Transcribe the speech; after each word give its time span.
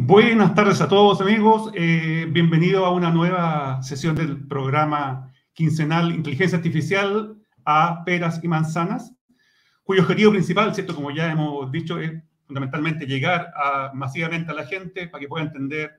Buenas 0.00 0.54
tardes 0.54 0.80
a 0.80 0.88
todos 0.88 1.20
amigos, 1.20 1.72
eh, 1.74 2.24
bienvenido 2.30 2.86
a 2.86 2.92
una 2.92 3.10
nueva 3.10 3.82
sesión 3.82 4.14
del 4.14 4.46
programa 4.46 5.32
quincenal 5.52 6.14
Inteligencia 6.14 6.56
Artificial 6.56 7.36
a 7.64 8.04
peras 8.04 8.38
y 8.44 8.46
manzanas, 8.46 9.12
cuyo 9.82 10.02
objetivo 10.02 10.30
principal, 10.30 10.72
¿cierto? 10.72 10.94
como 10.94 11.10
ya 11.10 11.32
hemos 11.32 11.72
dicho, 11.72 11.98
es 11.98 12.12
fundamentalmente 12.46 13.06
llegar 13.06 13.52
a, 13.56 13.90
masivamente 13.92 14.52
a 14.52 14.54
la 14.54 14.66
gente 14.66 15.08
para 15.08 15.20
que 15.20 15.26
pueda 15.26 15.44
entender 15.44 15.90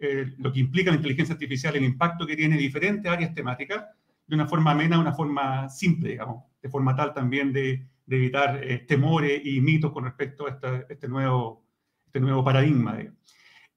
eh, 0.00 0.34
lo 0.36 0.52
que 0.52 0.58
implica 0.58 0.90
la 0.90 0.96
inteligencia 0.96 1.34
artificial, 1.34 1.76
el 1.76 1.84
impacto 1.84 2.26
que 2.26 2.34
tiene 2.34 2.56
en 2.56 2.60
diferentes 2.60 3.10
áreas 3.10 3.32
temáticas, 3.34 3.84
de 4.26 4.34
una 4.34 4.48
forma 4.48 4.72
amena, 4.72 4.98
una 4.98 5.14
forma 5.14 5.68
simple, 5.68 6.10
digamos, 6.10 6.42
de 6.60 6.68
forma 6.68 6.96
tal 6.96 7.14
también 7.14 7.52
de, 7.52 7.86
de 8.04 8.16
evitar 8.16 8.62
eh, 8.64 8.78
temores 8.78 9.40
y 9.44 9.60
mitos 9.60 9.92
con 9.92 10.04
respecto 10.04 10.46
a 10.46 10.50
esta, 10.50 10.86
este, 10.88 11.06
nuevo, 11.06 11.64
este 12.06 12.18
nuevo 12.18 12.42
paradigma. 12.42 12.98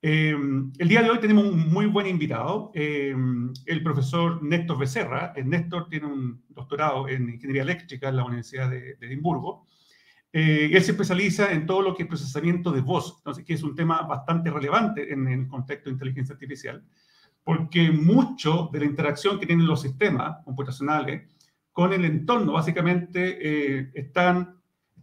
Eh, 0.02 0.36
el 0.78 0.88
día 0.88 1.02
de 1.02 1.10
hoy 1.10 1.20
tenemos 1.20 1.46
un 1.46 1.70
muy 1.70 1.88
buen 1.88 2.08
invitado, 2.08 2.72
eh, 2.76 3.16
el 3.66 3.84
profesor 3.84 4.42
Néstor 4.44 4.78
Becerra. 4.78 5.34
Néstor 5.44 5.90
tiene 5.90 6.06
un 6.08 6.44
doctorado 6.50 7.08
en 7.08 7.30
ingeniería 7.30 7.64
eléctrica 7.64 8.10
en 8.10 8.18
la 8.18 8.26
Universidad 8.26 8.70
de, 8.70 8.98
Edimburgo. 9.02 9.66
él 10.32 10.84
se 10.84 10.92
especializa 10.92 11.52
en 11.52 11.66
todo 11.66 11.82
lo 11.82 11.96
que 11.96 12.04
es 12.04 12.10
procesamiento 12.10 12.72
de 12.72 12.82
voz, 12.82 13.16
entonces, 13.18 13.44
que 13.44 13.54
es 13.54 13.64
un 13.64 13.76
tema 13.76 14.04
bastante 14.04 14.52
relevante 14.52 15.12
en 15.12 15.28
el 15.28 15.48
contexto 15.48 15.90
de 15.90 15.94
inteligencia 15.94 16.34
artificial, 16.34 16.84
porque 17.44 17.92
mucho 17.92 18.70
de 18.72 18.80
la 18.80 18.86
interacción 18.86 19.40
que 19.40 19.48
tienen 19.48 19.66
los 19.66 19.82
sistemas 19.82 20.44
computacionales 20.44 21.24
con 21.78 21.94
el 21.94 22.06
entorno, 22.06 22.54
básicamente, 22.54 23.38
eh, 23.40 23.92
están, 23.94 24.57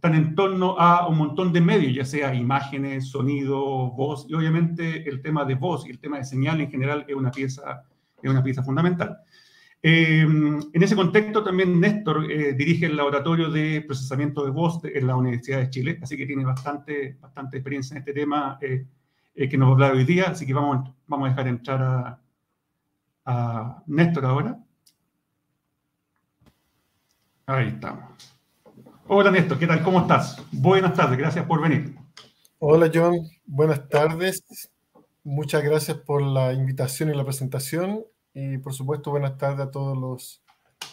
están 0.05 0.21
en 0.21 0.35
torno 0.35 0.77
a 0.77 1.07
un 1.07 1.17
montón 1.17 1.51
de 1.51 1.61
medios, 1.61 1.95
ya 1.95 2.05
sea 2.05 2.35
imágenes, 2.35 3.09
sonido, 3.09 3.89
voz, 3.91 4.27
y 4.29 4.35
obviamente 4.35 5.09
el 5.09 5.19
tema 5.19 5.45
de 5.45 5.55
voz 5.55 5.87
y 5.87 5.89
el 5.89 5.99
tema 5.99 6.19
de 6.19 6.25
señal 6.25 6.61
en 6.61 6.69
general 6.69 7.05
es 7.07 7.15
una 7.15 7.31
pieza, 7.31 7.83
es 8.21 8.29
una 8.29 8.43
pieza 8.43 8.61
fundamental. 8.61 9.17
Eh, 9.81 10.21
en 10.21 10.83
ese 10.83 10.95
contexto 10.95 11.43
también 11.43 11.79
Néstor 11.79 12.31
eh, 12.31 12.53
dirige 12.53 12.85
el 12.85 12.97
laboratorio 12.97 13.49
de 13.49 13.81
procesamiento 13.81 14.45
de 14.45 14.51
voz 14.51 14.79
en 14.83 15.07
la 15.07 15.15
Universidad 15.15 15.59
de 15.59 15.69
Chile, 15.71 15.99
así 16.03 16.15
que 16.15 16.27
tiene 16.27 16.45
bastante, 16.45 17.17
bastante 17.19 17.57
experiencia 17.57 17.95
en 17.95 17.99
este 17.99 18.13
tema 18.13 18.59
que 18.59 19.57
nos 19.57 19.67
va 19.67 19.71
a 19.71 19.73
hablar 19.73 19.91
hoy 19.93 20.05
día, 20.05 20.25
así 20.25 20.45
que 20.45 20.53
vamos, 20.53 20.91
vamos 21.07 21.25
a 21.25 21.29
dejar 21.29 21.47
entrar 21.47 21.81
a, 21.81 22.19
a 23.25 23.83
Néstor 23.87 24.25
ahora. 24.25 24.59
Ahí 27.47 27.69
estamos. 27.69 28.34
Hola 29.07 29.29
Néstor, 29.29 29.59
¿qué 29.59 29.67
tal? 29.67 29.83
¿Cómo 29.83 29.99
estás? 29.99 30.43
Buenas 30.51 30.95
tardes, 30.95 31.19
gracias 31.19 31.45
por 31.45 31.61
venir. 31.61 31.95
Hola 32.57 32.89
John, 32.91 33.19
buenas 33.45 33.87
tardes. 33.87 34.43
Muchas 35.23 35.63
gracias 35.63 35.97
por 35.97 36.23
la 36.23 36.53
invitación 36.53 37.11
y 37.11 37.13
la 37.15 37.23
presentación. 37.23 38.03
Y 38.33 38.57
por 38.57 38.73
supuesto, 38.73 39.11
buenas 39.11 39.37
tardes 39.37 39.67
a 39.67 39.69
todos 39.69 39.95
los 39.95 40.41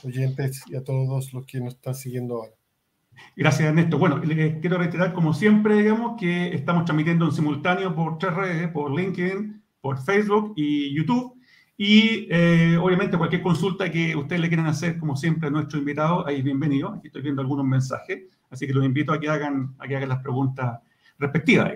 oyentes 0.05 0.63
y 0.67 0.77
a 0.77 0.85
todos 0.85 1.33
los 1.33 1.47
que 1.47 1.61
nos 1.61 1.73
están 1.73 1.95
siguiendo 1.95 2.35
ahora. 2.35 2.53
Gracias, 3.35 3.67
Ernesto. 3.67 3.97
Bueno, 3.97 4.19
les 4.19 4.61
quiero 4.61 4.77
reiterar, 4.77 5.15
como 5.15 5.33
siempre, 5.33 5.77
digamos, 5.77 6.21
que 6.21 6.55
estamos 6.55 6.85
transmitiendo 6.85 7.25
en 7.25 7.33
simultáneo 7.33 7.95
por 7.95 8.19
tres 8.19 8.35
redes, 8.35 8.69
por 8.73 8.95
LinkedIn, 8.95 9.63
por 9.81 9.99
Facebook 10.03 10.53
y 10.57 10.95
YouTube. 10.95 11.32
Y 11.77 12.28
eh, 12.31 12.77
obviamente 12.81 13.17
cualquier 13.17 13.42
consulta 13.42 13.91
que 13.91 14.15
ustedes 14.15 14.41
le 14.41 14.48
quieran 14.48 14.67
hacer, 14.67 14.98
como 14.98 15.17
siempre, 15.17 15.48
a 15.48 15.51
nuestro 15.51 15.79
invitado, 15.79 16.27
ahí 16.27 16.42
bienvenido. 16.42 16.91
Aquí 16.91 17.06
estoy 17.06 17.23
viendo 17.23 17.41
algunos 17.41 17.64
mensajes, 17.64 18.25
así 18.51 18.67
que 18.67 18.75
los 18.75 18.84
invito 18.84 19.12
a 19.12 19.19
que 19.19 19.29
hagan, 19.29 19.75
a 19.79 19.89
que 19.89 19.97
hagan 19.97 20.11
las 20.11 20.23
preguntas 20.23 20.81
respectivas. 21.19 21.73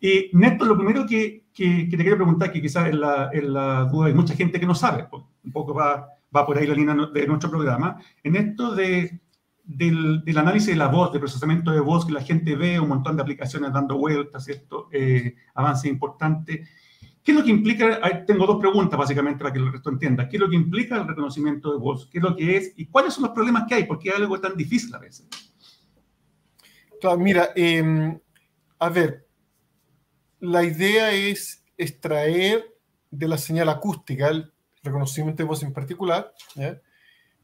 Y 0.00 0.30
Néstor, 0.32 0.68
lo 0.68 0.76
primero 0.76 1.06
que, 1.06 1.44
que, 1.54 1.86
te 1.88 1.96
quiero 1.96 2.16
preguntar, 2.16 2.52
que 2.52 2.60
quizás 2.60 2.88
es 2.88 2.94
la, 2.94 3.30
es 3.32 3.44
la, 3.44 3.84
duda 3.84 4.08
de 4.08 4.14
mucha 4.14 4.34
gente 4.34 4.60
que 4.60 4.66
no 4.66 4.74
sabe, 4.74 5.04
pues, 5.04 5.22
un 5.44 5.52
poco 5.52 5.72
va, 5.72 6.08
va 6.34 6.46
por 6.46 6.58
ahí 6.58 6.66
la 6.66 6.74
línea 6.74 6.94
de 6.94 7.26
nuestro 7.26 7.50
programa, 7.50 7.98
en 8.22 8.36
esto 8.36 8.74
de, 8.74 9.20
del, 9.64 10.24
del, 10.24 10.38
análisis 10.38 10.68
de 10.68 10.76
la 10.76 10.88
voz, 10.88 11.12
de 11.12 11.18
procesamiento 11.18 11.70
de 11.70 11.80
voz, 11.80 12.04
que 12.04 12.12
la 12.12 12.20
gente 12.22 12.56
ve 12.56 12.78
un 12.78 12.88
montón 12.88 13.16
de 13.16 13.22
aplicaciones 13.22 13.72
dando 13.72 13.96
vueltas, 13.96 14.44
¿cierto? 14.44 14.88
Eh, 14.92 15.34
avances 15.54 15.90
importantes. 15.90 16.68
¿Qué 17.26 17.32
es 17.32 17.38
lo 17.38 17.44
que 17.44 17.50
implica? 17.50 18.24
Tengo 18.24 18.46
dos 18.46 18.60
preguntas 18.60 18.96
básicamente 18.96 19.40
para 19.40 19.52
que 19.52 19.58
el 19.58 19.72
resto 19.72 19.90
entienda. 19.90 20.28
¿Qué 20.28 20.36
es 20.36 20.40
lo 20.40 20.48
que 20.48 20.54
implica 20.54 20.94
el 20.96 21.08
reconocimiento 21.08 21.72
de 21.72 21.78
voz? 21.78 22.06
¿Qué 22.06 22.18
es 22.18 22.22
lo 22.24 22.36
que 22.36 22.56
es? 22.56 22.72
¿Y 22.76 22.86
cuáles 22.86 23.14
son 23.14 23.24
los 23.24 23.32
problemas 23.32 23.64
que 23.66 23.74
hay? 23.74 23.82
Porque 23.82 24.10
es 24.10 24.14
algo 24.14 24.40
tan 24.40 24.56
difícil 24.56 24.94
a 24.94 24.98
veces. 24.98 25.26
Claro, 27.00 27.18
mira, 27.18 27.48
em, 27.56 28.16
a 28.78 28.88
ver, 28.90 29.26
la 30.38 30.62
idea 30.62 31.10
es 31.10 31.64
extraer 31.76 32.64
de 33.10 33.26
la 33.26 33.38
señal 33.38 33.70
acústica, 33.70 34.28
el 34.28 34.52
reconocimiento 34.84 35.42
de 35.42 35.48
voz 35.48 35.64
en 35.64 35.72
particular, 35.72 36.32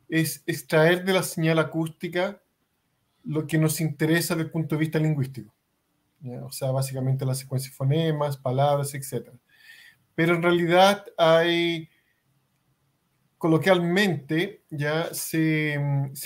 es 0.08 0.44
extraer 0.46 1.04
de 1.04 1.12
la 1.12 1.24
señal 1.24 1.58
acústica 1.58 2.40
lo 3.24 3.48
que 3.48 3.58
nos 3.58 3.80
interesa 3.80 4.36
desde 4.36 4.46
el 4.46 4.52
punto 4.52 4.76
de 4.76 4.80
vista 4.80 5.00
lingüístico. 5.00 5.52
O 6.44 6.52
sea, 6.52 6.70
básicamente 6.70 7.26
la 7.26 7.34
secuencia 7.34 7.68
de 7.68 7.76
fonemas, 7.76 8.36
palabras, 8.36 8.94
etcétera 8.94 9.36
pero 10.14 10.34
en 10.34 10.42
realidad 10.42 11.04
hay, 11.16 11.88
coloquialmente, 13.38 14.62
ya 14.70 15.12
se, 15.12 15.74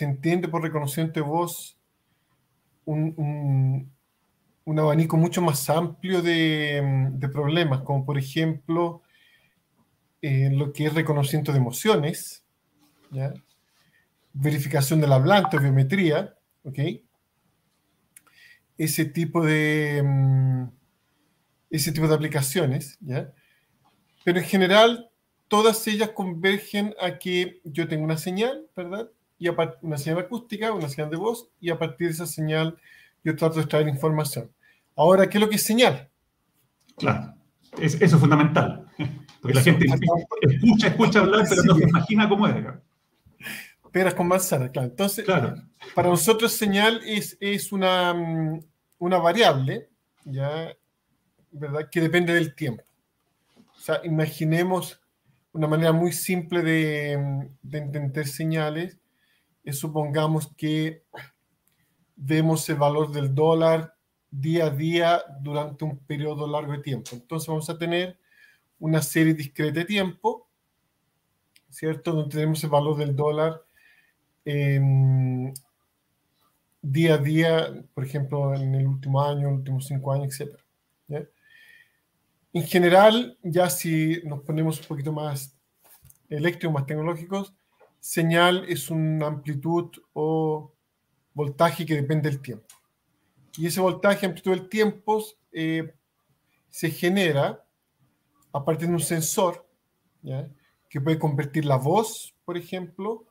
entiende 0.01 0.49
por 0.49 0.63
reconocimiento 0.63 1.21
de 1.21 1.27
voz 1.27 1.79
un, 2.85 3.91
abanico 4.67 5.17
mucho 5.17 5.41
más 5.41 5.71
amplio 5.71 6.21
de, 6.23 7.31
problemas, 7.33 7.81
como 7.81 8.05
por 8.05 8.19
ejemplo 8.19 9.03
eh, 10.21 10.51
lo 10.53 10.73
que 10.73 10.87
es 10.87 10.95
reconocimiento 10.95 11.53
de 11.53 11.59
emociones, 11.59 12.45
verificación 14.33 15.01
del 15.01 15.13
hablante, 15.13 15.59
biometría, 15.59 16.35
¿ok? 16.65 16.79
Ese 18.77 19.07
tipo 19.07 19.43
de, 19.43 20.03
mm, 20.05 20.65
ese 21.71 21.93
tipo 21.93 22.09
de 22.09 22.15
aplicaciones, 22.15 22.99
¿ya? 23.01 23.33
Pero 24.27 24.41
en 24.41 24.45
general, 24.45 25.09
todas 25.47 25.87
ellas 25.87 26.11
convergen 26.11 26.97
a 27.01 27.17
que 27.17 27.61
yo 27.63 27.87
tengo 27.87 28.03
una 28.03 28.19
señal, 28.19 28.67
¿verdad? 28.75 29.09
Y 29.39 29.47
una 29.83 29.99
señal 29.99 30.19
acústica, 30.19 30.73
una 30.73 30.89
señal 30.89 31.11
de 31.11 31.17
voz, 31.17 31.49
y 31.61 31.71
a 31.71 31.79
partir 31.79 32.09
de 32.09 32.15
esa 32.15 32.27
señal 32.27 32.77
yo 33.23 33.37
trato 33.37 33.55
de 33.55 33.61
extraer 33.61 33.87
información. 33.87 34.51
Ahora, 34.97 35.29
¿qué 35.31 35.39
es 35.39 35.45
lo 35.45 35.49
que 35.49 35.55
es 35.55 35.63
señal? 35.63 36.11
Claro, 36.97 37.35
eso 37.79 38.05
es 38.05 38.17
fundamental. 38.17 38.89
Porque 39.41 39.55
la 39.55 39.63
gente 39.63 39.87
escucha, 39.87 40.89
escucha 40.89 41.21
hablar, 41.21 41.47
pero 41.49 41.63
no 41.63 41.77
se 41.77 41.85
imagina 41.85 42.29
cómo 42.29 42.49
es. 42.49 42.57
Peras 43.93 44.15
con 44.15 44.27
manzana, 44.27 44.73
claro. 44.73 44.89
Entonces, 44.89 45.25
para 45.95 46.09
nosotros 46.09 46.51
señal 46.51 47.01
es, 47.05 47.39
es 47.39 47.71
una, 47.71 48.13
mm, 48.13 48.61
una 48.99 49.19
variable, 49.19 49.89
¿ya? 50.25 50.75
¿verdad? 51.53 51.89
Que 51.89 52.01
depende 52.01 52.35
del 52.35 52.57
tiempo 52.57 52.83
sea, 53.79 54.01
imaginemos 54.05 55.01
una 55.53 55.67
manera 55.67 55.93
muy 55.93 56.13
simple 56.13 56.63
de, 56.63 57.13
entender 57.73 58.27
señales. 58.27 58.99
Es, 59.65 59.79
supongamos 59.79 60.53
que 60.57 61.03
vemos 62.15 62.69
el 62.69 62.77
valor 62.77 63.11
del 63.11 63.35
dólar 63.35 63.95
día 64.31 64.67
a 64.67 64.71
día 64.71 65.23
durante 65.41 65.85
un 65.85 65.99
periodo 65.99 66.47
largo 66.47 66.73
de 66.73 66.79
tiempo. 66.79 67.11
Entonces 67.13 67.49
vamos 67.49 67.69
a 67.71 67.79
tener 67.79 68.19
una 68.79 69.01
serie 69.03 69.35
discreta 69.35 69.81
de 69.81 69.85
tiempo, 69.87 70.49
¿cierto? 71.71 72.13
Donde 72.13 72.35
tenemos 72.35 72.63
el 72.63 72.71
valor 72.71 72.97
del 72.97 73.17
dólar 73.17 73.63
em, 74.45 75.53
día 76.83 77.15
a 77.15 77.19
día, 77.19 77.85
por 77.95 78.05
ejemplo, 78.05 78.55
en 78.55 78.75
el 78.75 78.87
último 78.87 79.23
año, 79.23 79.49
en 79.49 79.53
los 79.53 79.59
últimos 79.59 79.87
cinco 79.87 80.13
años, 80.13 80.39
etc. 80.41 80.59
En 82.57 82.63
general, 82.63 83.37
ya 83.43 83.69
si 83.69 84.23
nos 84.25 84.41
ponemos 84.41 84.81
un 84.81 84.87
poquito 84.87 85.13
más 85.13 85.55
eléctricos, 86.31 86.73
más 86.73 86.87
tecnológicos, 86.87 87.53
señal 88.01 88.65
es 88.67 88.89
una 88.89 89.27
amplitud 89.27 89.91
o 90.15 90.73
voltaje 91.35 91.85
que 91.85 91.97
depende 91.97 92.31
del 92.31 92.41
tiempo. 92.41 92.65
Y 93.59 93.67
ese 93.67 93.83
voltaje, 93.83 94.25
amplitud 94.25 94.53
del 94.53 94.71
tiempo, 94.71 95.23
eh, 95.53 95.93
se 96.71 96.89
genera 96.89 97.63
a 98.53 98.65
partir 98.65 98.89
de 98.89 98.95
un 98.95 99.01
sensor 99.01 99.69
que 100.89 101.01
puede 101.03 101.19
convertir 101.19 101.67
la 101.67 101.77
voz, 101.77 102.35
por 102.47 102.57
ejemplo, 102.57 103.27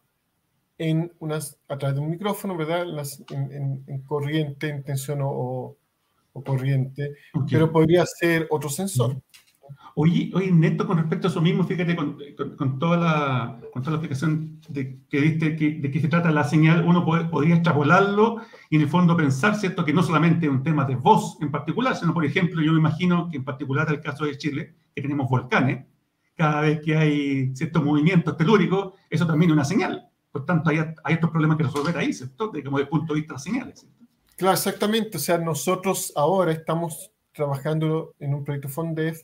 en 0.77 1.11
unas, 1.17 1.57
a 1.67 1.79
través 1.79 1.95
de 1.95 2.01
un 2.01 2.11
micrófono, 2.11 2.55
¿verdad? 2.55 2.85
En, 3.31 4.03
corriente, 4.03 4.69
en 4.69 4.83
tensión 4.83 5.21
o, 5.23 5.77
o 6.35 6.43
corriente, 6.43 7.15
pero 7.49 7.71
podría 7.71 8.05
ser 8.05 8.45
otro 8.49 8.69
sensor. 8.69 9.21
Oye, 9.95 10.29
oye, 10.33 10.51
Neto, 10.51 10.85
con 10.85 10.97
respecto 10.97 11.27
a 11.27 11.31
eso 11.31 11.41
mismo, 11.41 11.63
fíjate, 11.63 11.95
con, 11.95 12.77
toda, 12.77 12.97
la, 12.97 13.61
con 13.71 13.81
toda 13.81 13.95
la 13.95 14.03
explicación 14.03 14.59
de, 14.67 14.99
que 15.09 15.21
diste 15.21 15.55
que, 15.55 15.71
de 15.79 15.89
qué 15.89 16.01
se 16.01 16.09
trata 16.09 16.29
la 16.31 16.43
señal, 16.43 16.83
uno 16.85 17.05
podría 17.05 17.55
extrapolarlo 17.55 18.41
y 18.69 18.75
en 18.75 18.81
el 18.81 18.89
fondo 18.89 19.15
pensar, 19.15 19.55
¿cierto?, 19.55 19.85
que 19.85 19.93
no 19.93 20.03
solamente 20.03 20.45
es 20.45 20.51
un 20.51 20.61
tema 20.61 20.83
de 20.83 20.95
voz 20.95 21.37
en 21.39 21.51
particular, 21.51 21.95
sino, 21.95 22.13
por 22.13 22.25
ejemplo, 22.25 22.61
yo 22.61 22.73
me 22.73 22.79
imagino 22.79 23.29
que 23.29 23.37
en 23.37 23.45
particular 23.45 23.87
el 23.89 24.01
caso 24.01 24.25
de 24.25 24.37
Chile, 24.37 24.75
que 24.93 25.01
tenemos 25.01 25.29
volcanes, 25.29 25.85
cada 26.35 26.61
vez 26.61 26.81
que 26.81 26.97
hay 26.97 27.55
ciertos 27.55 27.81
movimientos 27.81 28.35
telúricos, 28.35 28.93
eso 29.09 29.25
también 29.25 29.51
es 29.51 29.53
una 29.53 29.65
señal. 29.65 30.05
Por 30.33 30.45
tanto, 30.45 30.69
hay, 30.69 30.79
hay 30.79 31.13
estos 31.13 31.29
problemas 31.29 31.55
que 31.55 31.63
resolver 31.63 31.97
ahí, 31.97 32.11
¿cierto?, 32.11 32.49
de, 32.49 32.61
como 32.61 32.77
desde 32.77 32.87
el 32.87 32.89
punto 32.89 33.13
de 33.13 33.21
vista 33.21 33.31
de 33.31 33.35
las 33.35 33.43
señales. 33.43 33.79
¿cierto? 33.79 34.04
Claro, 34.35 34.55
exactamente. 34.55 35.17
O 35.17 35.19
sea, 35.19 35.37
nosotros 35.37 36.11
ahora 36.15 36.51
estamos 36.51 37.11
trabajando 37.31 38.15
en 38.19 38.33
un 38.33 38.43
proyecto 38.43 38.69
FONDEF 38.69 39.23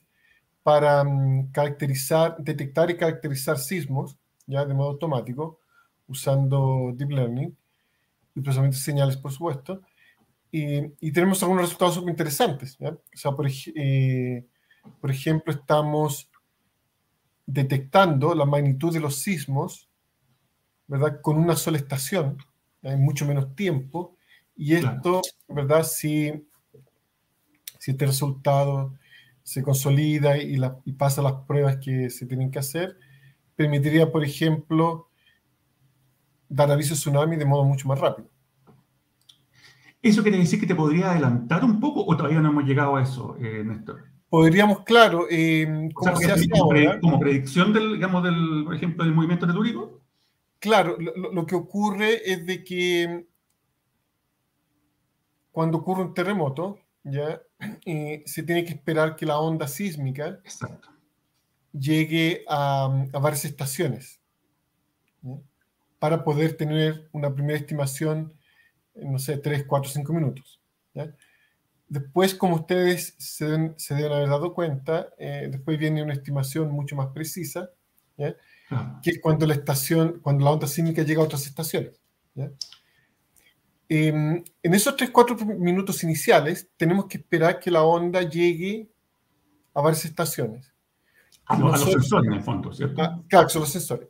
para 0.63 1.03
mm, 1.03 1.51
caracterizar, 1.51 2.35
detectar 2.39 2.89
y 2.91 2.97
caracterizar 2.97 3.57
sismos, 3.57 4.17
ya 4.47 4.65
de 4.65 4.73
modo 4.73 4.91
automático, 4.91 5.59
usando 6.07 6.91
Deep 6.95 7.11
Learning 7.11 7.57
y 8.35 8.41
procesamiento 8.41 8.77
de 8.77 8.83
señales, 8.83 9.17
por 9.17 9.31
supuesto. 9.31 9.81
Y, 10.51 11.11
tenemos 11.11 11.41
algunos 11.43 11.63
resultados 11.63 11.95
súper 11.95 12.11
interesantes. 12.11 12.77
O 12.81 12.97
sea, 13.13 13.31
por, 13.31 13.47
eh, 13.75 14.45
por, 14.99 15.09
ejemplo, 15.09 15.53
estamos 15.53 16.29
detectando 17.45 18.35
la 18.35 18.45
magnitud 18.45 18.93
de 18.93 18.99
los 18.99 19.15
sismos, 19.17 19.89
¿verdad? 20.87 21.21
Con 21.21 21.37
una 21.37 21.55
sola 21.55 21.77
estación, 21.77 22.37
en 22.81 23.01
mucho 23.01 23.25
menos 23.25 23.55
tiempo. 23.55 24.17
Y 24.61 24.75
esto, 24.75 25.21
¿verdad? 25.47 25.81
Si, 25.81 26.31
si 27.79 27.91
este 27.91 28.05
resultado 28.05 28.93
se 29.41 29.63
consolida 29.63 30.37
y, 30.37 30.55
pasa 30.93 31.23
las 31.23 31.33
pruebas 31.47 31.77
que 31.77 32.11
se 32.11 32.27
tienen 32.27 32.51
que 32.51 32.59
hacer, 32.59 32.95
permitiría, 33.55 34.11
por 34.11 34.23
ejemplo, 34.23 35.09
dar 36.47 36.69
aviso 36.69 36.93
de 36.93 36.99
tsunami 36.99 37.37
de 37.37 37.45
modo 37.45 37.63
mucho 37.63 37.87
más 37.87 37.99
rápido. 37.99 38.29
¿Eso 39.99 40.21
quiere 40.21 40.37
decir 40.37 40.59
que 40.59 40.67
te 40.67 40.75
podría 40.75 41.09
adelantar 41.09 41.65
un 41.65 41.79
poco 41.79 42.05
o 42.05 42.15
todavía 42.15 42.39
no 42.39 42.49
hemos 42.49 42.65
llegado 42.65 42.97
a 42.97 43.01
eso, 43.01 43.35
eh, 43.39 43.63
Néstor? 43.65 44.03
Podríamos, 44.29 44.81
claro, 44.81 45.25
eh, 45.27 45.89
como, 45.91 47.19
predicción 47.19 47.73
del, 47.73 47.93
digamos, 47.93 48.23
del, 48.23 48.61
por 48.63 48.75
ejemplo, 48.75 49.05
del 49.05 49.15
movimiento 49.15 49.47
telúrico. 49.47 50.01
Claro, 50.59 50.97
lo, 50.99 51.45
que 51.47 51.55
ocurre 51.55 52.31
es 52.31 52.45
de 52.45 52.63
que 52.63 53.30
cuando 55.51 55.79
ocurre 55.79 56.03
un 56.03 56.13
terremoto, 56.13 56.79
¿ya? 57.03 57.41
se 58.25 58.43
tiene 58.43 58.65
que 58.65 58.73
esperar 58.73 59.15
que 59.15 59.25
la 59.25 59.39
onda 59.39 59.67
sísmica 59.67 60.39
llegue 61.71 62.43
a, 62.47 63.07
varias 63.13 63.45
estaciones 63.45 64.19
para 65.99 66.23
poder 66.23 66.57
tener 66.57 67.09
una 67.11 67.33
primera 67.33 67.59
estimación, 67.59 68.33
no 68.95 69.19
sé, 69.19 69.37
3, 69.37 69.65
4, 69.67 69.91
5 69.91 70.13
minutos. 70.13 70.59
Después, 71.87 72.33
como 72.33 72.55
ustedes 72.55 73.15
se, 73.17 73.45
deben, 73.45 73.75
haber 74.11 74.29
dado 74.29 74.53
cuenta, 74.53 75.09
eh, 75.17 75.49
después 75.51 75.77
viene 75.77 76.01
una 76.01 76.13
estimación 76.13 76.71
mucho 76.71 76.95
más 76.95 77.07
precisa, 77.07 77.69
que 78.17 79.09
es 79.09 79.19
cuando 79.19 79.45
la 79.45 79.55
estación, 79.55 80.19
cuando 80.21 80.45
la 80.45 80.51
onda 80.51 80.67
sísmica 80.67 81.03
llega 81.03 81.21
a 81.21 81.25
otras 81.25 81.45
estaciones. 81.45 81.99
Em, 83.93 84.41
en 84.63 84.73
esos 84.73 84.95
3-4 84.95 85.45
minutos 85.57 86.01
iniciales 86.01 86.69
tenemos 86.77 87.07
que 87.07 87.17
esperar 87.17 87.59
que 87.59 87.69
la 87.69 87.83
onda 87.83 88.21
llegue 88.21 88.89
a 89.73 89.81
varias 89.81 90.05
estaciones. 90.05 90.73
A, 91.45 91.59
los 91.59 91.83
sensores, 91.83 92.27
en 92.27 92.33
el 92.35 92.41
fondo, 92.41 92.71
¿cierto? 92.71 93.01
Ah, 93.01 93.21
claro, 93.27 93.49
son 93.49 93.63
los 93.63 93.69
sensores. 93.69 94.07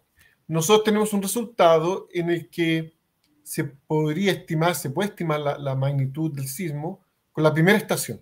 Nosotros 0.47 0.83
tenemos 0.83 1.13
un 1.13 1.23
resultado 1.23 2.07
en 2.13 2.29
el 2.29 2.47
que 2.51 2.93
se 3.41 3.63
podría 3.63 4.33
estimar, 4.33 4.75
se 4.75 4.91
puede 4.91 5.09
estimar 5.09 5.39
la, 5.39 5.75
magnitud 5.75 6.31
del 6.31 6.47
sismo 6.47 7.03
con 7.31 7.43
la 7.43 7.51
primera 7.51 7.79
estación. 7.79 8.21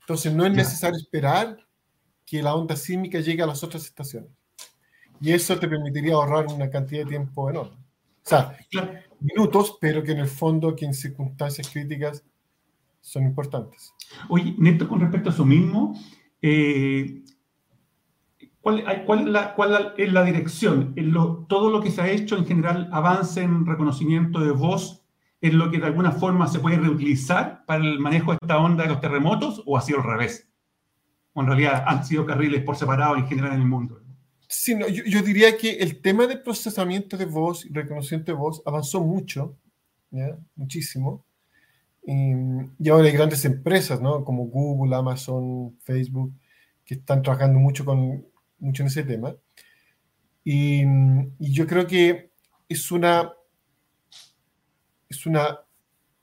Entonces 0.00 0.32
no 0.32 0.46
es 0.46 0.54
necesario 0.54 0.96
esperar 0.96 1.58
que 2.24 2.42
la 2.42 2.54
onda 2.54 2.76
sísmica 2.76 3.20
llegue 3.20 3.42
a 3.42 3.46
las 3.46 3.62
otras 3.62 3.84
estaciones. 3.84 4.30
Y 5.20 5.32
eso 5.32 5.58
te 5.58 5.68
permitiría 5.68 6.14
ahorrar 6.14 6.46
una 6.46 6.70
cantidad 6.70 7.04
de 7.04 7.10
tiempo 7.10 7.50
enorme. 7.50 7.76
O 7.76 8.28
sea, 8.28 8.56
minutos, 9.20 9.78
pero 9.80 10.02
que 10.02 10.12
en 10.12 10.18
el 10.18 10.28
fondo, 10.28 10.74
que 10.74 10.84
en 10.84 10.94
circunstancias 10.94 11.68
críticas 11.70 12.24
son 13.00 13.24
importantes. 13.24 13.94
Oye, 14.28 14.54
Neto, 14.58 14.88
con 14.88 15.00
respecto 15.00 15.30
a 15.30 15.32
eso 15.32 15.44
mismo, 15.44 15.94
eh, 16.42 17.22
¿cuál, 18.60 18.80
es 18.80 19.26
la, 19.26 19.54
¿cuál, 19.54 19.94
es 19.96 20.12
la, 20.12 20.24
dirección? 20.24 20.92
En 20.96 21.12
lo, 21.12 21.46
¿Todo 21.48 21.70
lo 21.70 21.80
que 21.80 21.90
se 21.90 22.02
ha 22.02 22.10
hecho 22.10 22.36
en 22.36 22.46
general 22.46 22.88
avance 22.92 23.42
en 23.42 23.66
reconocimiento 23.66 24.40
de 24.40 24.50
voz 24.50 25.04
es 25.40 25.54
lo 25.54 25.70
que 25.70 25.78
de 25.78 25.86
alguna 25.86 26.12
forma 26.12 26.48
se 26.48 26.58
puede 26.58 26.78
reutilizar 26.78 27.64
para 27.64 27.84
el 27.84 27.98
manejo 27.98 28.32
de 28.32 28.38
esta 28.42 28.58
onda 28.58 28.82
de 28.82 28.90
los 28.90 29.00
terremotos 29.00 29.62
o 29.66 29.76
ha 29.76 29.80
sido 29.80 29.98
al 29.98 30.04
revés? 30.04 30.50
O 31.32 31.40
en 31.40 31.46
realidad 31.46 31.84
han 31.86 32.04
sido 32.04 32.26
carriles 32.26 32.62
por 32.62 32.76
separado 32.76 33.16
en 33.16 33.26
general 33.26 33.52
en 33.52 33.60
el 33.60 33.68
mundo. 33.68 34.02
Sí, 34.50 34.74
yo, 35.04 35.22
diría 35.22 35.58
que 35.58 35.72
el 35.72 36.00
tema 36.00 36.26
de 36.26 36.38
procesamiento 36.38 37.18
de 37.18 37.26
voz 37.26 37.66
y 37.66 37.68
reconocimiento 37.68 38.32
de 38.32 38.38
voz 38.38 38.62
avanzó 38.64 39.02
mucho, 39.02 39.58
muchísimo. 40.56 41.26
Y, 42.02 42.88
ahora 42.88 43.06
hay 43.08 43.12
grandes 43.12 43.44
empresas, 43.44 44.00
¿no? 44.00 44.24
Como 44.24 44.46
Google, 44.46 44.96
Amazon, 44.96 45.76
Facebook, 45.82 46.32
que 46.86 46.94
están 46.94 47.22
trabajando 47.22 47.58
mucho, 47.58 47.84
con, 47.84 48.26
mucho 48.58 48.82
en 48.82 48.86
ese 48.86 49.02
tema. 49.04 49.36
Y, 50.44 50.82
y, 51.38 51.52
yo 51.52 51.66
creo 51.66 51.86
que 51.86 52.30
es 52.70 52.90
una, 52.90 53.30
es 55.10 55.26
una 55.26 55.60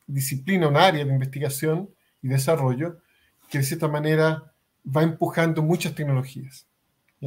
disciplina, 0.08 0.68
un 0.68 0.78
área 0.78 1.06
de 1.06 1.14
investigación 1.14 1.92
y 2.24 2.28
desarrollo 2.30 2.98
que 3.52 3.60
de 3.60 3.64
cierta 3.64 3.88
manera 3.88 4.52
va 4.84 5.04
empujando 5.04 5.62
muchas 5.62 5.94
tecnologías 5.94 6.68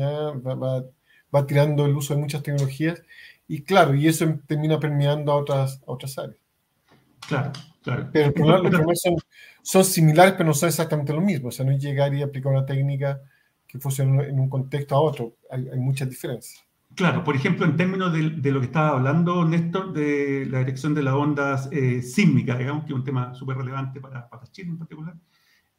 va, 0.05 1.47
tirando 1.47 1.87
el 1.87 1.97
uso 1.97 2.15
de 2.15 2.21
muchas 2.21 2.43
tecnologías 2.43 3.03
y 3.47 3.63
claro, 3.63 3.95
y 3.95 4.07
eso 4.09 4.27
termina 4.47 4.79
permeando 4.79 5.33
a 5.33 5.37
otras, 5.37 5.81
otras 5.87 6.19
áreas. 6.19 6.39
Claro, 7.27 7.53
claro. 7.83 8.09
Pero 8.13 8.29
los 8.29 8.71
problemas 8.71 9.01
son, 9.01 9.17
son, 9.63 9.85
similares, 9.85 10.35
pero 10.35 10.47
no 10.47 10.55
son 10.55 10.69
exactamente 10.69 11.13
lo 11.13 11.21
mismo. 11.21 11.49
O 11.49 11.53
sea, 11.53 11.65
no 11.65 11.73
es 11.73 11.83
llegar 11.83 12.15
y 12.15 12.23
aplicar 12.23 12.53
una 12.53 12.67
técnica 12.67 13.21
que 13.67 13.79
funcione 13.79 14.29
en 14.29 14.39
un 14.39 14.49
contexto 14.49 14.95
a 14.95 15.01
otro. 15.01 15.37
Hay, 15.51 15.69
hay 15.69 15.79
muchas 15.79 16.09
diferencias. 16.09 16.69
Claro, 16.95 17.23
por 17.23 17.37
ejemplo, 17.37 17.65
en 17.65 17.77
términos 17.77 18.13
de, 18.13 18.31
de, 18.31 18.51
lo 18.51 18.61
que 18.61 18.67
estaba 18.67 18.91
hablando 18.91 19.45
Néstor, 19.45 19.93
de 19.93 20.47
la 20.51 20.59
dirección 20.59 20.95
de 20.95 21.03
las 21.03 21.15
ondas 21.15 21.69
eh, 21.71 22.03
sísmicas, 22.03 22.59
digamos 22.59 22.85
que 22.85 22.93
es 22.93 22.99
un 22.99 23.05
tema 23.05 23.35
súper 23.35 23.57
relevante 23.57 24.01
para, 24.01 24.29
para 24.29 24.47
Chile 24.47 24.71
en 24.71 24.79
particular. 24.79 25.15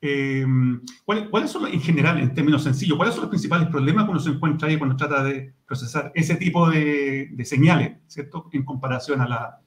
Em, 0.01 0.81
¿cuáles, 1.03 1.51
son, 1.51 1.67
en 1.67 1.81
general, 1.81 2.19
en 2.19 2.33
términos 2.33 2.63
sencillos, 2.63 2.95
cuáles 2.95 3.15
son 3.15 3.23
los 3.23 3.29
principales 3.29 3.67
problemas 3.67 4.05
cuando 4.05 4.23
se 4.23 4.29
encuentra 4.29 4.69
ahí 4.69 4.77
cuando 4.77 4.95
trata 4.95 5.23
de 5.23 5.53
procesar 5.65 6.11
ese 6.15 6.35
tipo 6.35 6.69
de, 6.69 7.35
señales, 7.43 7.97
¿cierto? 8.07 8.47
En 8.53 8.63
comparación 8.63 9.19
a 9.19 9.27
la, 9.27 9.59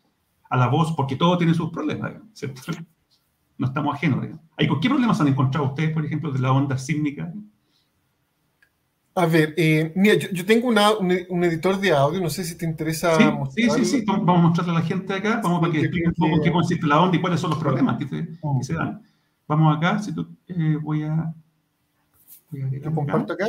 a 0.48 0.56
la, 0.56 0.68
voz, 0.68 0.94
porque 0.96 1.16
todo 1.16 1.36
tiene 1.36 1.52
sus 1.54 1.70
problemas, 1.70 2.14
¿cierto? 2.32 2.62
No 3.58 3.68
estamos 3.68 3.94
ajenos, 3.94 4.22
digamos. 4.22 4.44
¿Qué 4.56 4.88
problemas 4.88 5.20
han 5.20 5.28
encontrado 5.28 5.68
ustedes, 5.68 5.90
por 5.90 6.04
ejemplo, 6.04 6.32
de 6.32 6.40
la 6.40 6.50
onda 6.50 6.76
sísmica? 6.78 7.32
A 9.14 9.26
ver, 9.26 9.54
eh, 9.56 9.92
mira, 9.94 10.14
yo, 10.16 10.44
tengo 10.44 10.66
una, 10.66 10.90
un, 10.92 11.44
editor 11.44 11.78
de 11.78 11.92
audio, 11.92 12.20
no 12.20 12.30
sé 12.30 12.42
si 12.44 12.56
te 12.56 12.64
interesa 12.64 13.16
sí, 13.54 13.70
Sí, 13.70 13.84
sí, 13.84 14.04
vamos 14.06 14.38
a 14.38 14.42
mostrarle 14.42 14.72
a 14.72 14.80
la 14.80 14.82
gente 14.82 15.12
acá, 15.12 15.40
vamos 15.44 15.60
para 15.60 15.70
que 15.70 15.80
explique 15.80 16.08
un 16.08 16.14
poco 16.14 16.42
qué 16.42 16.50
consiste 16.50 16.86
la 16.86 17.00
onda 17.02 17.18
y 17.18 17.20
cuáles 17.20 17.38
son 17.38 17.50
los 17.50 17.58
problemas 17.58 17.98
que 17.98 18.08
se, 18.08 18.26
que 18.26 18.64
se 18.64 18.74
dan. 18.74 19.02
Vamos 19.52 19.76
acá, 19.76 19.99
si 19.99 20.14
tú, 20.14 20.26
eh, 20.49 20.78
voy 20.80 21.02
a... 21.02 21.30
Voy 22.49 22.80
comparto 22.80 23.35
acá? 23.35 23.44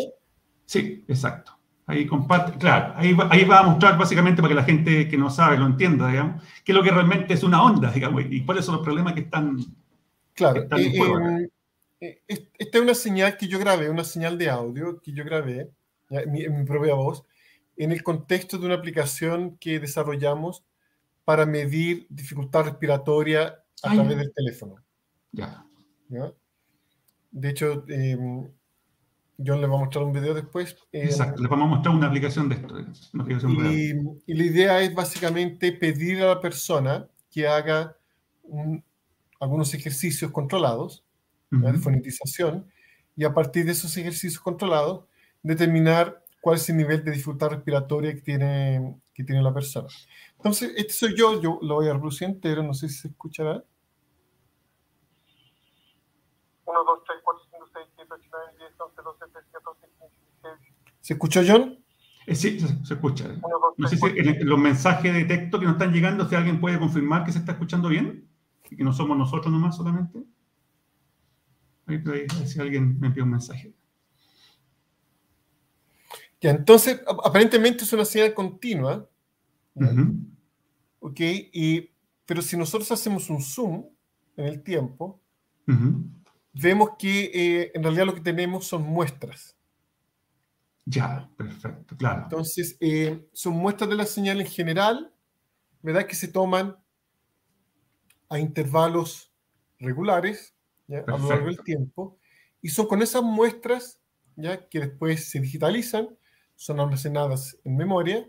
Sí, 0.65 1.05
exacto. 1.07 1.57
Ahí 1.86 2.05
comparte, 2.05 2.57
claro, 2.57 2.93
ahí 2.98 3.13
va, 3.13 3.29
ahí 3.31 3.45
va 3.45 3.60
a 3.60 3.63
mostrar 3.63 3.98
básicamente 3.98 4.41
para 4.41 4.50
que 4.50 4.60
la 4.60 4.65
gente 4.65 5.07
que 5.07 5.17
no 5.17 5.29
sabe 5.29 5.57
lo 5.57 5.65
entienda, 5.65 6.10
digamos, 6.10 6.43
qué 6.65 6.74
es 6.74 6.75
lo 6.77 6.83
que 6.83 6.91
realmente 6.91 7.33
es 7.33 7.43
una 7.43 7.63
onda, 7.63 7.89
digamos, 7.89 8.22
y 8.29 8.43
cuáles 8.43 8.65
son 8.65 8.75
los 8.75 8.83
problemas 8.83 9.13
que 9.13 9.22
están, 9.22 9.60
claro, 10.33 10.63
eh, 10.75 11.50
eh, 12.01 12.22
esta 12.27 12.77
es 12.77 12.83
una 12.83 12.95
señal 12.95 13.38
que 13.38 13.48
yo 13.48 13.60
grabé, 13.60 13.89
una 13.89 14.03
señal 14.03 14.38
de 14.38 14.50
audio 14.50 15.00
que 15.00 15.13
yo 15.13 15.24
grabé 15.24 15.69
en 16.10 16.31
mi, 16.33 16.43
en 16.43 16.60
mi 16.60 16.65
propia 16.65 16.95
voz, 16.95 17.24
en 17.77 17.93
el 17.93 18.03
contexto 18.03 18.57
de 18.57 18.65
una 18.65 18.75
aplicación 18.75 19.55
que 19.57 19.79
desarrollamos 19.79 20.65
para 21.24 21.45
medir 21.45 22.07
dificultad 22.10 22.65
respiratoria 22.65 23.63
a 23.83 23.93
través 23.93 24.17
del 24.17 24.33
teléfono. 24.33 24.75
Ya. 25.31 25.65
De 27.32 27.50
hecho, 27.50 27.86
eh, 27.88 28.17
John 29.38 29.62
le 29.62 29.67
va 29.67 29.75
a 29.75 29.79
mostrar 29.79 30.03
un 30.03 30.13
video 30.13 30.34
después. 30.34 30.77
Eh, 30.91 31.05
Exacto, 31.05 31.41
le 31.41 31.48
vamos 31.48 31.65
a 31.65 31.70
mostrar 31.75 31.96
una 31.96 32.08
aplicación 32.08 32.50
de 32.50 32.55
esto. 32.55 32.79
y, 34.27 34.34
la 34.34 34.43
idea 34.43 34.82
es 34.82 34.93
básicamente 34.93 35.72
pedir 35.72 36.22
a 36.22 36.27
la 36.27 36.39
persona 36.39 37.08
que 37.32 37.48
haga 37.48 37.98
algunos 39.39 39.74
ejercicios 39.74 40.32
controlados 40.32 41.03
de 41.50 41.74
fonetización 41.74 42.67
y 43.15 43.24
a 43.25 43.34
partir 43.34 43.65
de 43.65 43.72
esos 43.72 43.96
ejercicios 43.98 44.41
controlados 44.41 45.05
determinar 45.43 46.24
cuál 46.41 46.55
es 46.55 46.70
el 46.70 46.77
nivel 46.77 47.03
de 47.03 47.12
dificultad 47.12 47.50
respiratoria 47.50 48.13
que 48.13 48.22
tiene, 48.22 49.01
que 49.13 49.24
tiene 49.24 49.41
la 49.41 49.53
persona. 49.53 49.88
Entonces, 50.38 50.74
este 50.75 50.93
soy 50.93 51.15
yo, 51.15 51.41
yo 51.41 51.60
lo 51.62 51.75
voy 51.75 51.88
a 51.88 51.93
reproducir 51.93 52.27
entero, 52.27 52.63
no 52.63 52.74
sé 52.74 52.89
si 52.89 52.96
se 52.96 53.08
escuchará. 53.10 53.63
1, 56.65 56.84
2, 56.84 57.03
3, 57.05 57.20
4, 57.24 57.43
5, 57.51 57.70
6, 57.74 57.88
7, 57.96 58.13
8, 58.13 58.29
9, 58.32 58.51
10, 58.58 58.72
11, 58.79 59.01
12, 59.01 59.25
13, 59.32 59.48
14, 59.51 59.88
15, 59.88 60.15
16. 60.41 60.92
¿Se 61.03 61.13
escuchó, 61.13 61.41
John? 61.45 61.77
Eh, 62.25 62.33
sí, 62.33 62.57
se, 62.62 62.93
escucha. 62.93 63.27
no 63.77 63.88
sé 63.89 63.98
si 63.98 64.43
los 64.45 64.57
mensajes 64.57 65.13
de 65.13 65.25
texto 65.25 65.60
que 65.60 65.65
nos 65.65 65.74
están 65.74 65.91
llegando, 65.91 66.29
si 66.29 66.36
alguien 66.36 66.62
puede 66.62 66.79
confirmar 66.79 67.25
que 67.25 67.33
se 67.33 67.39
está 67.39 67.51
escuchando 67.51 67.89
bien, 67.89 68.25
y 68.69 68.77
que 68.77 68.83
no 68.86 68.93
somos 68.93 69.17
nosotros 69.17 69.51
nomás 69.51 69.75
solamente. 69.75 70.24
Ahí, 71.88 72.01
ahí, 72.07 72.48
si 72.48 72.62
alguien 72.62 72.98
me 73.01 73.07
envía 73.07 73.25
un 73.25 73.31
mensaje. 73.31 73.74
Ya, 76.39 76.51
entonces, 76.51 77.01
aparentemente 77.05 77.83
es 77.83 77.91
una 77.91 78.05
señal 78.05 78.33
continua. 78.33 79.05
Ok, 81.00 81.19
y, 81.19 81.91
pero 82.25 82.41
si 82.41 82.55
nosotros 82.55 82.89
hacemos 82.93 83.29
un 83.29 83.41
zoom 83.41 83.86
en 84.38 84.45
el 84.45 84.63
tiempo, 84.63 85.19
vemos 86.53 86.91
que 86.98 87.25
eh, 87.33 87.72
en 87.74 87.83
realidad 87.83 88.05
lo 88.05 88.15
que 88.15 88.22
tenemos 88.22 88.65
son 88.65 88.83
muestras. 88.83 89.57
Ya, 90.85 91.29
perfecto, 91.37 91.95
claro. 91.95 92.23
Entonces, 92.23 92.77
eh, 92.79 93.25
son 93.33 93.53
muestras 93.53 93.89
de 93.89 93.95
la 93.95 94.05
señal 94.05 94.41
en 94.41 94.47
general, 94.47 95.13
¿verdad? 95.81 96.05
Que 96.05 96.15
se 96.15 96.27
toman 96.27 96.77
a 98.29 98.39
intervalos 98.39 99.31
regulares, 99.79 100.55
a 100.89 101.17
lo 101.17 101.29
largo 101.29 101.47
del 101.47 101.63
tiempo, 101.63 102.17
y 102.61 102.69
son 102.69 102.87
con 102.87 103.01
esas 103.01 103.23
muestras, 103.23 103.99
¿ya? 104.35 104.67
Que 104.67 104.79
después 104.79 105.29
se 105.29 105.39
digitalizan 105.39 106.09
son 106.55 106.79
almacenadas 106.79 107.57
en 107.63 107.75
memoria 107.75 108.25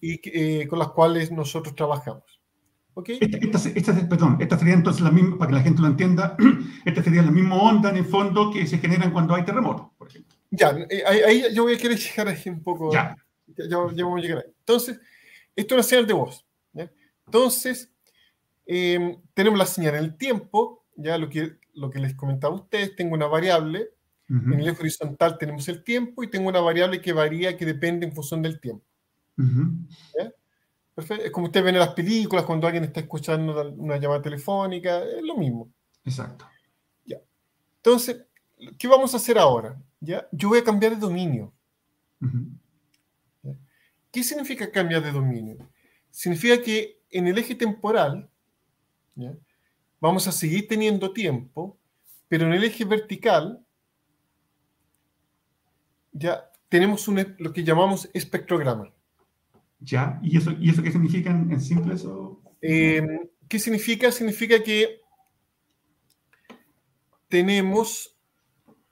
y 0.00 0.20
eh, 0.24 0.66
con 0.68 0.78
las 0.78 0.88
cuales 0.88 1.30
nosotros 1.30 1.74
trabajamos. 1.74 2.40
¿Okay? 2.94 3.18
Esta, 3.20 3.94
perdón, 4.08 4.38
esta 4.40 4.58
sería 4.58 4.74
entonces 4.74 5.02
la 5.02 5.12
misma, 5.12 5.38
para 5.38 5.50
que 5.50 5.56
la 5.56 5.62
gente 5.62 5.82
lo 5.82 5.86
entienda, 5.86 6.36
esta 6.84 7.02
sería 7.02 7.22
la 7.22 7.30
misma 7.30 7.54
onda 7.54 7.90
en 7.90 7.98
el 7.98 8.04
fondo 8.04 8.50
que 8.50 8.66
se 8.66 8.78
generan 8.78 9.12
cuando 9.12 9.36
hay 9.36 9.44
terremotos, 9.44 9.86
por 9.96 10.08
ejemplo. 10.08 10.27
Ya, 10.50 10.70
eh, 10.88 11.02
ahí, 11.06 11.44
yo 11.52 11.64
voy 11.64 11.74
a 11.74 11.78
querer 11.78 11.98
llegar 11.98 12.28
ahí 12.28 12.42
un 12.46 12.62
poco. 12.62 12.92
Ya. 12.92 13.16
Ya, 13.46 13.76
vamos 13.76 14.18
a 14.18 14.20
llegar 14.20 14.38
ahí. 14.38 14.52
Entonces, 14.58 15.00
esto 15.56 15.74
es 15.74 15.78
una 15.78 15.82
señal 15.82 16.06
de 16.06 16.14
voz. 16.14 16.44
Entonces, 17.26 17.92
em, 18.64 19.20
tenemos 19.34 19.58
la 19.58 19.66
señal 19.66 19.96
en 19.96 20.04
el 20.04 20.16
tiempo, 20.16 20.86
ya 20.96 21.18
lo 21.18 21.28
que, 21.28 21.58
lo 21.74 21.90
que 21.90 21.98
les 21.98 22.14
comentaba 22.14 22.54
a 22.54 22.60
ustedes, 22.60 22.96
tengo 22.96 23.14
una 23.14 23.26
variable 23.26 23.90
en 24.28 24.52
el 24.52 24.68
eje 24.68 24.80
horizontal 24.80 25.38
tenemos 25.38 25.66
el 25.68 25.82
tiempo 25.82 26.22
y 26.22 26.28
tengo 26.28 26.48
una 26.48 26.60
variable 26.60 27.00
que 27.00 27.12
varía, 27.12 27.56
que 27.56 27.64
depende 27.64 28.06
en 28.06 28.12
función 28.12 28.42
del 28.42 28.60
tiempo. 28.60 28.84
Es 30.96 31.30
como 31.30 31.46
ustedes 31.46 31.64
ven 31.64 31.76
en 31.76 31.80
las 31.80 31.94
películas, 31.94 32.44
cuando 32.44 32.66
alguien 32.66 32.84
está 32.84 33.00
escuchando 33.00 33.70
una 33.70 33.96
llamada 33.96 34.20
telefónica, 34.20 35.02
es 35.02 35.22
lo 35.22 35.36
mismo. 35.36 35.72
Exacto. 36.04 36.44
Ya. 37.06 37.18
Entonces, 37.76 38.26
¿qué 38.78 38.86
vamos 38.86 39.14
a 39.14 39.16
hacer 39.16 39.38
ahora? 39.38 39.80
¿Ya? 40.00 40.28
Yo 40.32 40.48
voy 40.48 40.58
a 40.58 40.64
cambiar 40.64 40.94
de 40.94 41.00
dominio. 41.00 41.52
¿Qué 44.10 44.22
significa 44.22 44.70
cambiar 44.70 45.02
de 45.02 45.12
dominio? 45.12 45.56
Significa 46.10 46.62
que 46.62 47.00
en 47.10 47.26
el 47.26 47.38
eje 47.38 47.54
temporal 47.54 48.28
vamos 50.00 50.26
a 50.26 50.32
seguir 50.32 50.68
teniendo 50.68 51.12
tiempo, 51.12 51.78
pero 52.28 52.46
en 52.46 52.52
el 52.52 52.64
eje 52.64 52.84
vertical 52.84 53.64
ya 56.12 56.50
tenemos 56.68 57.08
un, 57.08 57.34
lo 57.38 57.52
que 57.52 57.64
llamamos 57.64 58.08
espectrograma. 58.12 58.92
Ya, 59.80 60.18
¿y 60.22 60.36
eso, 60.36 60.52
¿y 60.58 60.70
eso 60.70 60.82
qué 60.82 60.90
significa 60.90 61.30
en, 61.30 61.60
simple 61.60 61.94
eso? 61.94 62.40
Eh, 62.60 63.30
¿Qué 63.48 63.58
significa? 63.58 64.10
Significa 64.10 64.62
que 64.62 65.00
tenemos 67.28 68.17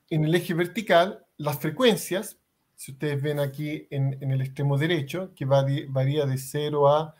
en 0.09 0.25
el 0.25 0.35
eje 0.35 0.53
vertical 0.53 1.25
las 1.37 1.59
frecuencias, 1.59 2.39
si 2.75 2.91
ustedes 2.91 3.21
ven 3.21 3.39
aquí 3.39 3.87
en, 3.89 4.17
en 4.21 4.31
el 4.31 4.41
extremo 4.41 4.77
derecho, 4.77 5.33
que 5.35 5.45
va, 5.45 5.65
varía 5.89 6.25
de 6.25 6.37
0 6.37 6.87
a 6.87 7.15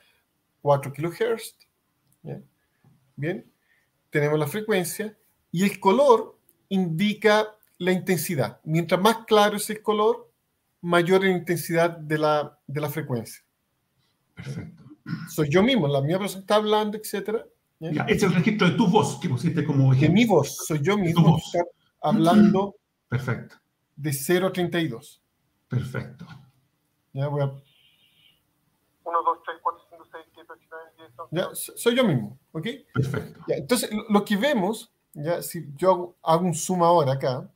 4 0.61 0.93
kHz. 0.93 1.55
Bien, 3.15 3.51
tenemos 4.09 4.37
la 4.37 4.47
frecuencia 4.47 5.17
y 5.51 5.63
el 5.63 5.79
color 5.79 6.37
indica 6.69 7.47
la 7.79 7.91
intensidad. 7.91 8.59
Mientras 8.63 9.01
más 9.01 9.25
claro 9.25 9.57
es 9.57 9.69
el 9.69 9.81
color, 9.81 10.31
mayor 10.81 11.23
es 11.23 11.31
la 11.31 11.37
intensidad 11.37 11.89
de 11.97 12.17
la, 12.17 12.59
de 12.67 12.81
la 12.81 12.89
frecuencia. 12.89 13.43
Perfecto. 14.35 14.83
Soy 15.29 15.49
yo 15.49 15.63
mismo, 15.63 15.87
la 15.87 16.01
mía 16.01 16.19
persona 16.19 16.41
está 16.41 16.55
hablando, 16.55 16.97
etc. 16.97 17.45
Ya, 17.79 18.03
es 18.03 18.21
el 18.21 18.33
registro 18.33 18.69
de 18.69 18.75
tu 18.75 18.87
voz 18.87 19.19
que 19.19 19.29
pusiste 19.29 19.63
como 19.63 19.93
ejemplo. 19.93 20.07
De 20.07 20.13
mi 20.13 20.25
voz, 20.25 20.57
soy 20.67 20.79
yo 20.81 20.97
mismo 20.97 21.37
está 21.37 21.59
hablando 22.01 22.75
Perfecto. 23.07 23.55
de 23.95 24.13
0 24.13 24.47
a 24.47 24.53
32. 24.53 25.21
Perfecto. 25.67 26.25
Ya 27.13 27.27
voy 27.27 27.41
a... 27.41 27.45
1, 27.45 27.63
2, 29.03 29.37
3, 29.45 29.57
4, 29.61 29.83
5, 29.89 30.05
6, 30.11 30.25
7, 30.33 30.53
8, 30.53 30.61
9, 30.69 30.85
10, 30.97 31.11
Ya, 31.31 31.49
soy 31.53 31.95
yo 31.95 32.03
mismo, 32.03 32.37
¿ok? 32.51 32.67
Perfecto. 32.93 33.39
Ya, 33.47 33.55
entonces, 33.55 33.89
lo 34.09 34.25
que 34.25 34.35
vemos, 34.35 34.93
ya, 35.13 35.41
si 35.41 35.65
yo 35.75 36.15
hago 36.21 36.45
un 36.45 36.53
zoom 36.53 36.83
ahora 36.83 37.13
acá, 37.13 37.49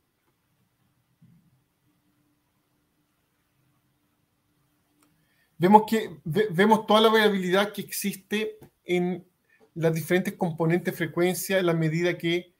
vemos 5.62 5.84
que 5.86 6.20
vemos 6.24 6.88
toda 6.88 7.02
la 7.02 7.10
variabilidad 7.10 7.72
que 7.72 7.82
existe 7.82 8.58
en 8.84 9.28
las 9.76 9.94
diferentes 9.94 10.34
componentes 10.34 10.94
de 10.94 10.98
frecuencia 10.98 11.60
en 11.60 11.68
la 11.68 11.76
medida 11.76 12.18
que 12.18 12.56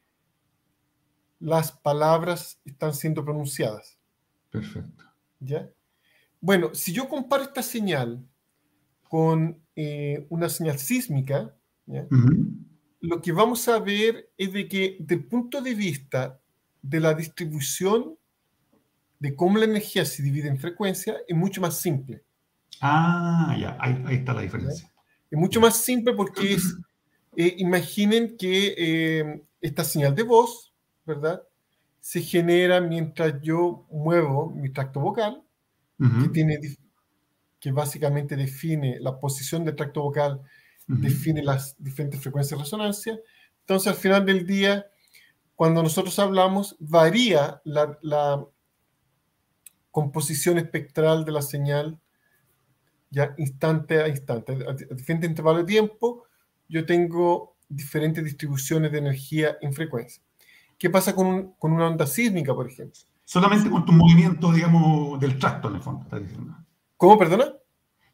las 1.42 1.72
palabras 1.72 2.62
están 2.64 2.94
siendo 2.94 3.26
pronunciadas. 3.26 3.98
Perfecto. 4.50 5.04
¿Ya? 5.40 5.70
Bueno, 6.40 6.74
si 6.74 6.94
yo 6.94 7.10
comparo 7.10 7.44
esta 7.44 7.64
señal 7.64 8.26
con 9.10 9.62
eh, 9.76 10.26
una 10.30 10.48
señal 10.50 10.80
sísmica, 10.80 11.54
lo 13.02 13.22
que 13.22 13.32
vamos 13.32 13.68
a 13.68 13.80
ver 13.80 14.32
es 14.38 14.54
de 14.54 14.68
que, 14.68 14.98
del 15.00 15.26
punto 15.26 15.62
de 15.62 15.74
vista 15.76 16.40
de 16.82 17.00
la 17.00 17.14
distribución 17.14 18.18
de 19.20 19.36
cómo 19.36 19.58
la 19.58 19.66
energía 19.66 20.06
se 20.06 20.24
divide 20.24 20.48
en 20.48 20.58
frecuencia, 20.58 21.18
es 21.28 21.36
mucho 21.36 21.62
más 21.62 21.80
simple. 21.80 22.24
Ah, 22.80 23.56
ya, 23.60 23.78
ahí, 23.80 24.04
está 24.10 24.34
la 24.34 24.42
diferencia. 24.42 24.92
Es 25.30 25.38
mucho 25.38 25.60
más 25.60 25.78
simple 25.78 26.14
porque 26.14 26.54
es, 26.54 26.76
eh, 27.36 27.56
imaginen 27.58 28.36
que 28.38 28.74
eh, 28.78 29.44
esta 29.62 29.84
señal 29.84 30.16
de 30.16 30.24
voz, 30.24 30.71
¿verdad? 31.06 31.44
Se 32.00 32.22
genera 32.22 32.82
mientras 32.82 33.42
yo 33.42 33.86
muevo 33.92 34.50
mi 34.50 34.70
tracto 34.70 35.00
vocal, 35.00 35.44
que, 35.98 36.30
tiene, 36.30 36.60
que 37.60 37.72
básicamente 37.72 38.36
define 38.36 39.00
la 39.00 39.20
posición 39.20 39.64
del 39.64 39.76
tracto 39.76 40.02
vocal, 40.02 40.42
define 40.88 41.44
las 41.44 41.76
diferentes 41.78 42.20
frecuencias 42.20 42.58
de 42.58 42.64
resonancia. 42.64 43.20
Entonces, 43.60 43.94
al 43.94 44.00
final 44.00 44.26
del 44.26 44.48
día, 44.48 44.88
cuando 45.56 45.84
nosotros 45.84 46.18
hablamos, 46.18 46.76
varía 46.80 47.62
la, 47.66 48.00
la 48.02 48.44
composición 49.92 50.58
espectral 50.58 51.24
de 51.24 51.32
la 51.34 51.44
señal 51.44 52.00
ya 53.12 53.36
instante 53.38 54.02
a 54.02 54.08
instante. 54.08 54.54
A 54.68 54.74
diferente 54.74 55.28
intervalo 55.28 55.60
de 55.60 55.66
tiempo, 55.66 56.26
yo 56.68 56.86
tengo 56.86 57.58
diferentes 57.68 58.24
distribuciones 58.24 58.92
de 58.92 58.98
energía 58.98 59.58
en 59.62 59.74
frecuencia. 59.74 60.24
¿Qué 60.82 60.90
pasa 60.90 61.14
con, 61.14 61.54
con 61.60 61.72
una 61.74 61.86
onda 61.86 62.08
sísmica, 62.08 62.56
por 62.56 62.68
ejemplo? 62.68 63.00
Solamente 63.24 63.70
con 63.70 63.86
tu 63.86 63.92
movimiento, 63.92 64.52
digamos, 64.52 65.20
del 65.20 65.38
tracto, 65.38 65.70
en 65.70 65.76
el 65.76 65.82
fondo, 65.82 66.02
estás 66.02 66.22
diciendo. 66.22 66.56
¿Cómo, 66.98 67.20
perdona? 67.20 67.54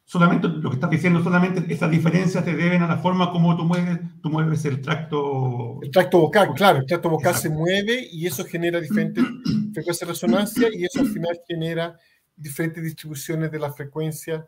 Solamente 0.04 0.48
lo 0.48 0.68
que 0.68 0.76
estás 0.76 0.90
diciendo, 0.90 1.24
solamente 1.24 1.72
esas 1.72 1.90
diferencias 1.90 2.44
te 2.44 2.54
deben 2.54 2.82
a 2.82 2.86
la 2.86 2.98
forma 2.98 3.32
como 3.32 3.56
tú 3.56 3.64
mueves, 3.64 3.98
tú 4.22 4.28
mueves 4.28 4.64
el 4.66 4.82
tracto. 4.82 5.80
El 5.80 5.90
tracto 5.90 6.18
vocal, 6.18 6.52
claro, 6.54 6.80
el 6.80 6.86
tracto 6.86 7.08
vocal 7.08 7.34
se 7.34 7.48
mueve 7.48 8.06
y 8.12 8.26
eso 8.26 8.44
genera 8.44 8.80
diferentes 8.80 9.24
frecuencias 9.72 10.00
de 10.00 10.06
resonancia 10.06 10.68
y 10.70 10.84
eso 10.84 11.00
al 11.00 11.08
final 11.08 11.40
genera 11.48 11.98
diferentes 12.36 12.84
distribuciones 12.84 13.50
de 13.50 13.58
la 13.58 13.72
frecuencia 13.72 14.46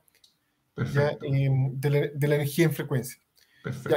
Em, 1.22 1.78
de, 1.78 1.90
la, 1.90 2.36
energía 2.36 2.64
en 2.64 2.72
frecuencia. 2.72 3.20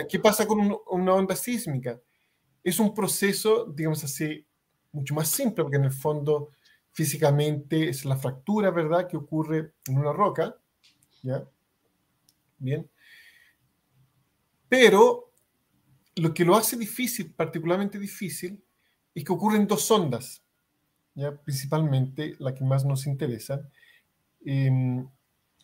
¿Qué 0.10 0.20
pasa 0.20 0.46
con 0.46 0.78
una 0.90 1.14
onda 1.14 1.36
sísmica? 1.36 2.00
Es 2.64 2.80
un 2.80 2.94
proceso, 2.94 3.66
digamos 3.66 4.04
así, 4.04 4.46
mucho 4.92 5.14
más 5.14 5.28
simple, 5.28 5.64
porque 5.64 5.78
en 5.78 5.86
el 5.86 5.92
fondo 5.92 6.52
físicamente 6.92 7.90
es 7.90 8.06
la 8.06 8.16
fractura, 8.16 8.72
¿verdad?, 8.72 9.08
que 9.08 9.18
ocurre 9.18 9.74
en 9.88 9.98
una 9.98 10.14
roca. 10.14 10.56
¿ya? 11.24 11.44
Bien. 12.60 12.90
Pero 14.70 15.32
lo 16.16 16.34
que 16.34 16.46
lo 16.46 16.56
hace 16.56 16.78
difícil, 16.78 17.34
particularmente 17.34 18.00
difícil, 18.00 18.64
es 19.14 19.24
que 19.24 19.34
ocurren 19.34 19.68
dos 19.68 19.90
ondas. 19.92 20.44
¿ya? 21.16 21.36
principalmente 21.36 22.36
la 22.40 22.54
que 22.54 22.64
más 22.64 22.86
nos 22.86 23.06
interesa. 23.06 23.68
Em, 24.46 25.08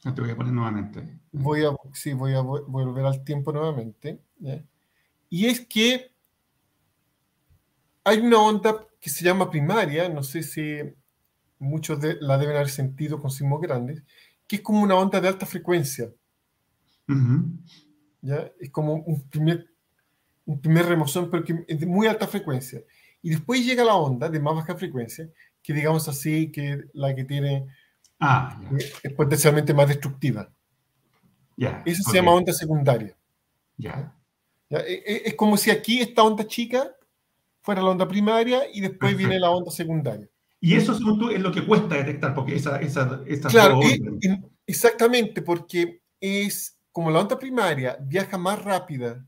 te 0.02 0.22
voy 0.22 0.32
a 0.32 0.36
poner 0.36 0.54
nuevamente. 0.54 1.20
Voy 1.32 1.64
a, 1.64 1.72
sí, 1.94 2.14
voy 2.14 2.34
a 2.34 2.42
volver 2.42 3.06
al 3.06 3.24
tiempo 3.24 3.52
nuevamente. 3.52 4.22
Y 5.30 5.46
es 5.46 5.66
que 5.66 6.12
hay 8.04 8.20
una 8.20 8.40
onda 8.40 8.86
que 9.00 9.10
se 9.10 9.24
llama 9.24 9.50
primaria, 9.50 10.10
no 10.10 10.24
sé 10.24 10.44
si 10.44 10.80
muchos 11.60 12.00
de, 12.00 12.18
la 12.22 12.38
deben 12.38 12.56
haber 12.56 12.70
sentido 12.70 13.20
con 13.20 13.32
sismos 13.32 13.62
grandes, 13.62 14.04
que 14.48 14.58
es 14.58 14.62
como 14.62 14.82
una 14.82 14.96
onda 14.96 15.22
de 15.22 15.28
alta 15.28 15.46
frecuencia. 15.46 16.10
¿ya? 18.22 18.52
Es 18.60 18.70
como 18.72 18.96
un 18.96 19.22
primer, 19.30 19.70
un 20.46 20.60
primer 20.60 20.86
remozón, 20.86 21.30
pero 21.30 21.44
que 21.44 21.64
es 21.68 21.80
de 21.80 21.86
muy 21.86 22.08
alta 22.08 22.28
frecuencia. 22.28 22.82
Y 23.22 23.32
después 23.32 23.66
llega 23.66 23.84
la 23.84 23.96
onda 23.96 24.30
de 24.30 24.40
más 24.40 24.56
baja 24.56 24.76
frecuencia, 24.76 25.30
que 25.62 25.74
digamos 25.74 26.08
así, 26.08 26.52
que 26.52 26.86
la 26.94 27.14
que 27.14 27.26
tiene 27.26 27.68
ah, 28.20 28.60
es 29.04 29.14
potencialmente 29.14 29.74
más 29.74 29.88
destructiva. 29.88 30.50
Ya. 31.58 31.84
Esa 31.86 32.04
se 32.04 32.18
llama 32.18 32.32
onda 32.32 32.54
secundaria. 32.54 33.16
Ya. 33.78 34.16
E, 34.70 35.04
e, 35.06 35.22
es 35.26 35.36
como 35.36 35.58
si 35.58 35.72
aquí 35.72 36.00
esta 36.00 36.24
onda 36.24 36.48
chica 36.48 36.96
fuera 37.70 37.84
la 37.84 37.92
onda 37.92 38.08
primaria 38.08 38.64
y 38.74 38.82
después 38.82 39.16
viene 39.16 39.40
la 39.40 39.52
onda 39.52 39.70
secundaria. 39.70 40.28
Y 40.62 40.76
eso, 40.76 40.92
es 40.92 41.40
lo 41.40 41.52
que 41.54 41.66
cuesta 41.66 41.96
detectar, 41.96 42.36
porque 42.36 42.54
esa, 42.56 42.82
esa, 42.82 43.24
claro, 43.48 43.80
exactamente, 44.68 45.42
porque 45.42 46.02
es 46.20 46.78
como 46.92 47.10
la 47.12 47.22
onda 47.22 47.40
primaria 47.40 47.98
viaja 48.02 48.38
más 48.38 48.62
rápida, 48.62 49.26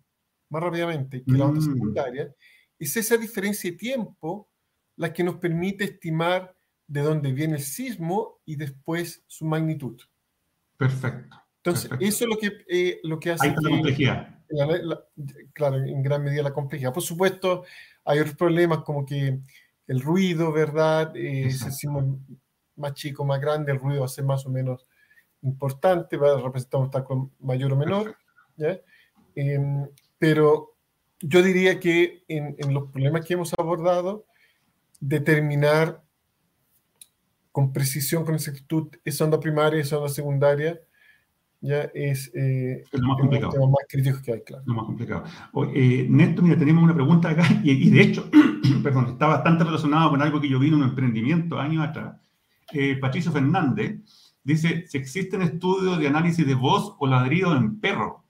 más 0.49 0.61
rápidamente 0.61 1.23
que 1.23 1.31
la 1.31 1.45
onda 1.45 1.61
mm. 1.61 1.73
secundaria, 1.73 2.35
es 2.77 2.97
esa 2.97 3.15
diferencia 3.15 3.71
de 3.71 3.77
tiempo 3.77 4.49
la 4.97 5.13
que 5.13 5.23
nos 5.23 5.35
permite 5.35 5.85
estimar 5.85 6.53
de 6.85 7.01
dónde 7.01 7.31
viene 7.31 7.55
el 7.55 7.63
sismo 7.63 8.41
y 8.43 8.57
después 8.57 9.23
su 9.25 9.45
magnitud. 9.45 10.01
Perfecto. 10.75 11.37
Entonces, 11.63 11.91
eso 12.01 12.25
es 12.25 12.29
lo 12.29 12.37
que, 12.37 12.51
eh, 12.67 12.99
lo 13.03 13.21
que 13.21 13.31
hace... 13.31 13.47
Ahí 13.47 13.55
la 13.61 13.69
complejidad. 13.69 14.43
claro, 15.53 15.77
en 15.77 16.03
gran 16.03 16.23
medida 16.25 16.43
la 16.43 16.53
complejidad. 16.53 16.91
Por 16.91 17.03
supuesto, 17.03 17.63
hay 18.05 18.19
otros 18.19 18.35
problemas 18.35 18.79
como 18.79 19.05
que 19.05 19.39
el 19.87 20.01
ruido, 20.01 20.51
¿verdad? 20.51 21.15
Eh, 21.15 21.51
si 21.51 21.67
hacemos 21.67 22.05
más 22.75 22.93
chico, 22.93 23.25
más 23.25 23.41
grande, 23.41 23.71
el 23.71 23.79
ruido 23.79 24.01
va 24.01 24.05
a 24.05 24.09
ser 24.09 24.25
más 24.25 24.45
o 24.45 24.49
menos 24.49 24.87
importante, 25.41 26.17
va 26.17 26.33
a 26.33 26.41
representar 26.41 26.81
un 26.81 26.91
taco 26.91 27.31
mayor 27.39 27.73
o 27.73 27.75
menor, 27.75 28.17
¿ya? 28.57 28.79
Em, 29.35 29.87
pero 30.17 30.75
yo 31.19 31.41
diría 31.41 31.79
que 31.79 32.23
en, 32.27 32.55
en, 32.57 32.73
los 32.73 32.89
problemas 32.91 33.25
que 33.25 33.33
hemos 33.33 33.53
abordado, 33.57 34.25
determinar 34.99 36.01
con 37.51 37.73
precisión, 37.73 38.23
con 38.23 38.35
exactitud, 38.35 38.89
esa 39.03 39.25
onda 39.25 39.39
primaria, 39.39 39.81
esa 39.81 39.97
onda 39.97 40.09
secundaria, 40.09 40.79
ya 41.61 41.81
es, 41.93 42.31
eh, 42.33 42.83
lo 42.91 43.07
más 43.07 43.17
complicado. 43.19 43.53
Tema 43.53 43.67
más 43.67 43.85
crítico 43.87 44.17
que 44.23 44.33
hay, 44.33 44.41
claro. 44.41 44.63
Lo 44.65 44.73
más 44.73 44.85
complicado. 44.85 45.23
eh, 45.73 46.07
Néstor, 46.09 46.43
mira, 46.43 46.57
tenemos 46.57 46.83
una 46.83 46.95
pregunta 46.95 47.29
acá, 47.29 47.43
y, 47.63 47.89
de 47.89 48.01
hecho, 48.01 48.29
perdón, 48.83 49.09
está 49.11 49.27
bastante 49.27 49.63
relacionado 49.63 50.09
con 50.09 50.21
algo 50.21 50.41
que 50.41 50.49
yo 50.49 50.59
vi 50.59 50.69
en 50.69 50.75
un 50.75 50.83
emprendimiento 50.83 51.59
años 51.59 51.87
atrás. 51.87 52.19
Eh, 52.73 52.97
Patricio 52.97 53.31
Fernández 53.31 53.99
dice, 54.43 54.85
si 54.87 54.97
existen 54.97 55.43
estudios 55.43 55.99
de 55.99 56.07
análisis 56.07 56.45
de 56.45 56.55
voz 56.55 56.95
o 56.97 57.05
ladrido 57.05 57.55
en 57.55 57.79
perro. 57.79 58.25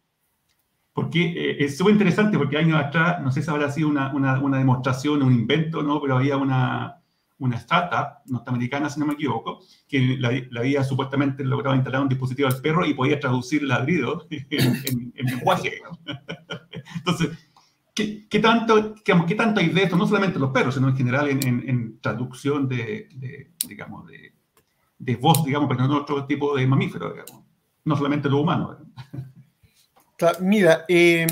Porque 0.94 1.24
eh, 1.24 1.64
es 1.64 1.78
súper 1.78 1.94
interesante, 1.94 2.38
porque 2.38 2.58
años 2.58 2.78
atrás, 2.78 3.22
no 3.22 3.32
sé 3.32 3.42
si 3.42 3.50
habrá 3.50 3.72
sido 3.72 3.88
una, 3.88 4.14
una, 4.14 4.42
una 4.42 4.58
demostración, 4.58 5.24
un 5.24 5.32
invento, 5.32 5.84
¿no? 5.84 6.02
Pero 6.02 6.18
había 6.18 6.36
una, 6.36 7.01
una 7.42 7.58
startup 7.58 8.20
norteamericana, 8.28 8.90
si 8.90 9.00
no 9.00 9.08
me 9.08 9.14
equivoco, 9.14 9.62
que 9.88 10.16
la, 10.20 10.30
había 10.60 10.84
supuestamente 10.84 11.44
logrado 11.44 11.76
instalar 11.76 12.02
un 12.02 12.10
dispositivo 12.10 12.48
al 12.48 12.62
perro 12.62 12.86
y 12.86 12.94
podía 12.94 13.20
traducir 13.20 13.64
ladridos 13.64 14.28
en, 14.30 15.12
lenguaje. 15.16 15.82
Entonces, 16.98 17.30
¿qué, 17.96 18.28
qué 18.30 18.40
tanto, 18.40 18.94
¿qué 19.04 19.36
tanto 19.36 19.60
hay 19.60 19.70
de 19.70 19.84
esto? 19.84 19.98
No 19.98 20.06
solamente 20.06 20.38
los 20.38 20.52
perros, 20.52 20.76
sino 20.76 20.90
en 20.90 20.96
general 20.96 21.30
en, 21.30 22.00
traducción 22.00 22.70
de, 22.70 23.10
digamos, 23.68 24.06
de, 24.08 24.34
de, 25.00 25.16
voz, 25.16 25.44
digamos, 25.44 25.68
pero 25.68 25.84
en 25.84 25.92
otro 25.92 26.26
tipo 26.28 26.56
de 26.56 26.68
mamífero, 26.68 27.10
digamos. 27.10 27.44
No 27.84 27.98
solamente 27.98 28.30
lo 28.30 28.42
humano. 28.42 28.78
Mira, 30.40 30.86
eh, 30.88 31.26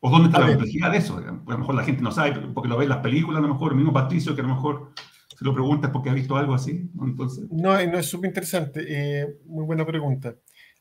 ¿O 0.00 0.10
dónde 0.10 0.28
está 0.28 0.40
la 0.40 0.48
complejidad 0.48 0.92
de 0.92 0.98
eso? 0.98 1.16
a 1.16 1.20
lo 1.22 1.58
mejor 1.58 1.74
la 1.74 1.82
gente 1.82 2.02
no 2.02 2.12
sabe, 2.12 2.32
porque 2.54 2.68
lo 2.68 2.76
ve 2.76 2.84
en 2.84 2.90
las 2.90 2.98
películas, 2.98 3.38
a 3.38 3.46
lo 3.46 3.52
mejor, 3.52 3.72
el 3.72 3.78
mismo 3.78 3.92
Patricio, 3.92 4.34
que 4.34 4.42
a 4.42 4.44
lo 4.44 4.54
mejor 4.54 4.92
se 5.36 5.44
lo 5.44 5.52
preguntas 5.52 5.90
porque 5.90 6.10
ha 6.10 6.14
visto 6.14 6.36
algo 6.36 6.54
así. 6.54 6.90
Entonces... 7.00 7.46
No, 7.50 7.72
no 7.72 7.98
es 7.98 8.06
súper 8.06 8.28
interesante. 8.28 8.84
Eh, 8.86 9.38
muy 9.46 9.64
buena 9.64 9.84
pregunta. 9.84 10.34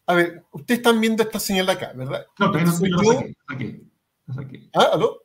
A 0.06 0.14
ver, 0.14 0.44
ustedes 0.52 0.80
están 0.80 1.02
viendo 1.02 1.22
esta 1.24 1.40
señal 1.40 1.66
de 1.66 1.72
acá, 1.74 1.94
¿verdad? 1.94 2.26
No, 2.40 2.52
todavía 2.52 2.72
no, 2.72 3.04
yo... 3.04 3.14
la 3.14 3.34
saqué, 3.48 3.84
la 4.26 4.34
saqué. 4.34 4.70
¿Ah, 4.74 4.88
aló? 4.94 5.22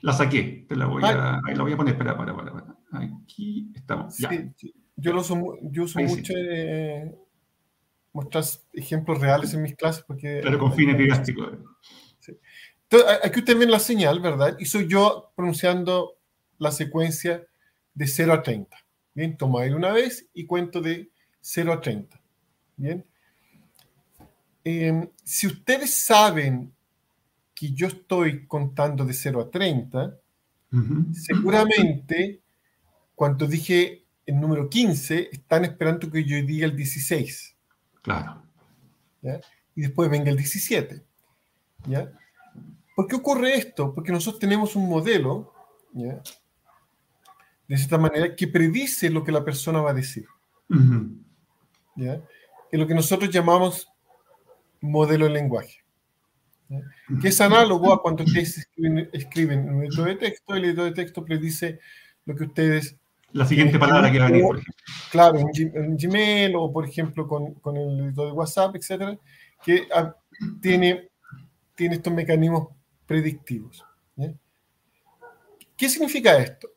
La 0.00 0.12
saqué, 0.12 0.66
te 0.68 0.74
la 0.74 0.86
voy, 0.86 1.04
a, 1.04 1.40
ahí 1.46 1.54
la 1.54 1.62
voy 1.62 1.72
a 1.72 1.76
poner, 1.76 1.94
espera, 1.94 2.16
para, 2.16 2.34
para, 2.34 2.52
para. 2.52 2.76
Aquí 3.22 3.70
estamos. 3.74 4.16
Ya. 4.18 4.30
Sí, 4.56 4.74
Yo, 4.96 5.12
lo 5.12 5.20
uso, 5.20 5.36
yo 5.62 5.84
uso 5.84 6.00
mucho 6.00 6.32
eh, 6.36 7.14
mostrar 8.12 8.42
ejemplos 8.72 9.20
reales 9.20 9.54
en 9.54 9.62
mis 9.62 9.76
clases 9.76 10.02
porque... 10.06 10.40
Pero 10.42 10.58
con 10.58 10.72
fines 10.72 10.98
didácticos. 10.98 11.58
Entonces, 12.92 13.20
aquí 13.24 13.38
ustedes 13.38 13.58
ven 13.58 13.70
la 13.70 13.78
señal, 13.78 14.20
¿verdad? 14.20 14.54
Y 14.58 14.66
soy 14.66 14.86
yo 14.86 15.32
pronunciando 15.34 16.18
la 16.58 16.70
secuencia 16.70 17.42
de 17.94 18.06
0 18.06 18.34
a 18.34 18.42
30. 18.42 18.76
Bien, 19.14 19.34
tomo 19.38 19.58
aire 19.60 19.74
una 19.74 19.92
vez 19.92 20.28
y 20.34 20.44
cuento 20.44 20.82
de 20.82 21.10
0 21.40 21.72
a 21.72 21.80
30. 21.80 22.20
Bien. 22.76 23.02
Em, 24.62 25.08
si 25.24 25.46
ustedes 25.46 25.94
saben 25.94 26.70
que 27.54 27.72
yo 27.72 27.86
estoy 27.86 28.46
contando 28.46 29.06
de 29.06 29.14
0 29.14 29.40
a 29.40 29.50
30, 29.50 30.18
seguramente 31.12 32.42
cuando 33.14 33.46
dije 33.46 34.04
el 34.26 34.38
número 34.38 34.68
15, 34.68 35.30
están 35.32 35.64
esperando 35.64 36.10
que 36.10 36.24
yo 36.24 36.36
diga 36.42 36.66
el 36.66 36.76
16. 36.76 37.56
Claro. 38.02 38.42
Y 39.74 39.80
después 39.80 40.10
venga 40.10 40.30
el 40.30 40.36
17. 40.36 41.02
¿ya? 41.86 42.12
¿Por 42.94 43.06
qué 43.06 43.16
ocurre 43.16 43.54
esto? 43.54 43.94
Porque 43.94 44.12
nosotros 44.12 44.38
tenemos 44.40 44.76
un 44.76 44.88
modelo, 44.88 45.52
¿ya? 45.92 46.22
de 47.68 47.76
cierta 47.76 47.98
manera, 47.98 48.36
que 48.36 48.48
predice 48.48 49.08
lo 49.08 49.24
que 49.24 49.32
la 49.32 49.44
persona 49.44 49.80
va 49.80 49.90
a 49.90 49.94
decir. 49.94 50.26
¿ya? 51.96 52.22
Es 52.70 52.78
lo 52.78 52.86
que 52.86 52.94
nosotros 52.94 53.30
llamamos 53.30 53.88
modelo 54.80 55.26
de 55.26 55.32
lenguaje. 55.32 55.82
Que 57.20 57.28
es 57.28 57.40
análogo 57.40 57.92
a 57.92 58.00
cuando 58.00 58.24
ustedes 58.24 58.66
escriben, 59.12 59.68
un 59.68 59.84
editor 59.84 60.08
de 60.08 60.16
texto, 60.16 60.54
el 60.54 60.64
editor 60.64 60.84
de 60.86 60.92
texto 60.92 61.24
predice 61.24 61.78
lo 62.24 62.34
que 62.34 62.44
ustedes... 62.44 62.96
La 63.32 63.46
siguiente 63.46 63.78
palabra 63.78 64.10
que 64.12 64.18
va 64.18 64.26
a 64.26 64.30
venir, 64.30 64.44
por 64.44 64.58
ejemplo. 64.58 64.84
Claro, 65.10 65.38
en, 65.38 65.96
Gmail 65.96 66.54
o, 66.54 66.70
por 66.70 66.86
ejemplo, 66.86 67.26
con, 67.26 67.54
con 67.54 67.76
el 67.76 68.00
editor 68.00 68.26
de 68.26 68.32
WhatsApp, 68.32 68.76
etcétera, 68.76 69.18
que 69.64 69.88
ah, 69.94 70.14
tiene, 70.60 71.08
tiene 71.74 71.94
estos 71.94 72.12
mecanismos 72.12 72.68
predictivos. 73.06 73.84
¿Qué 75.76 75.88
significa 75.88 76.38
esto? 76.38 76.68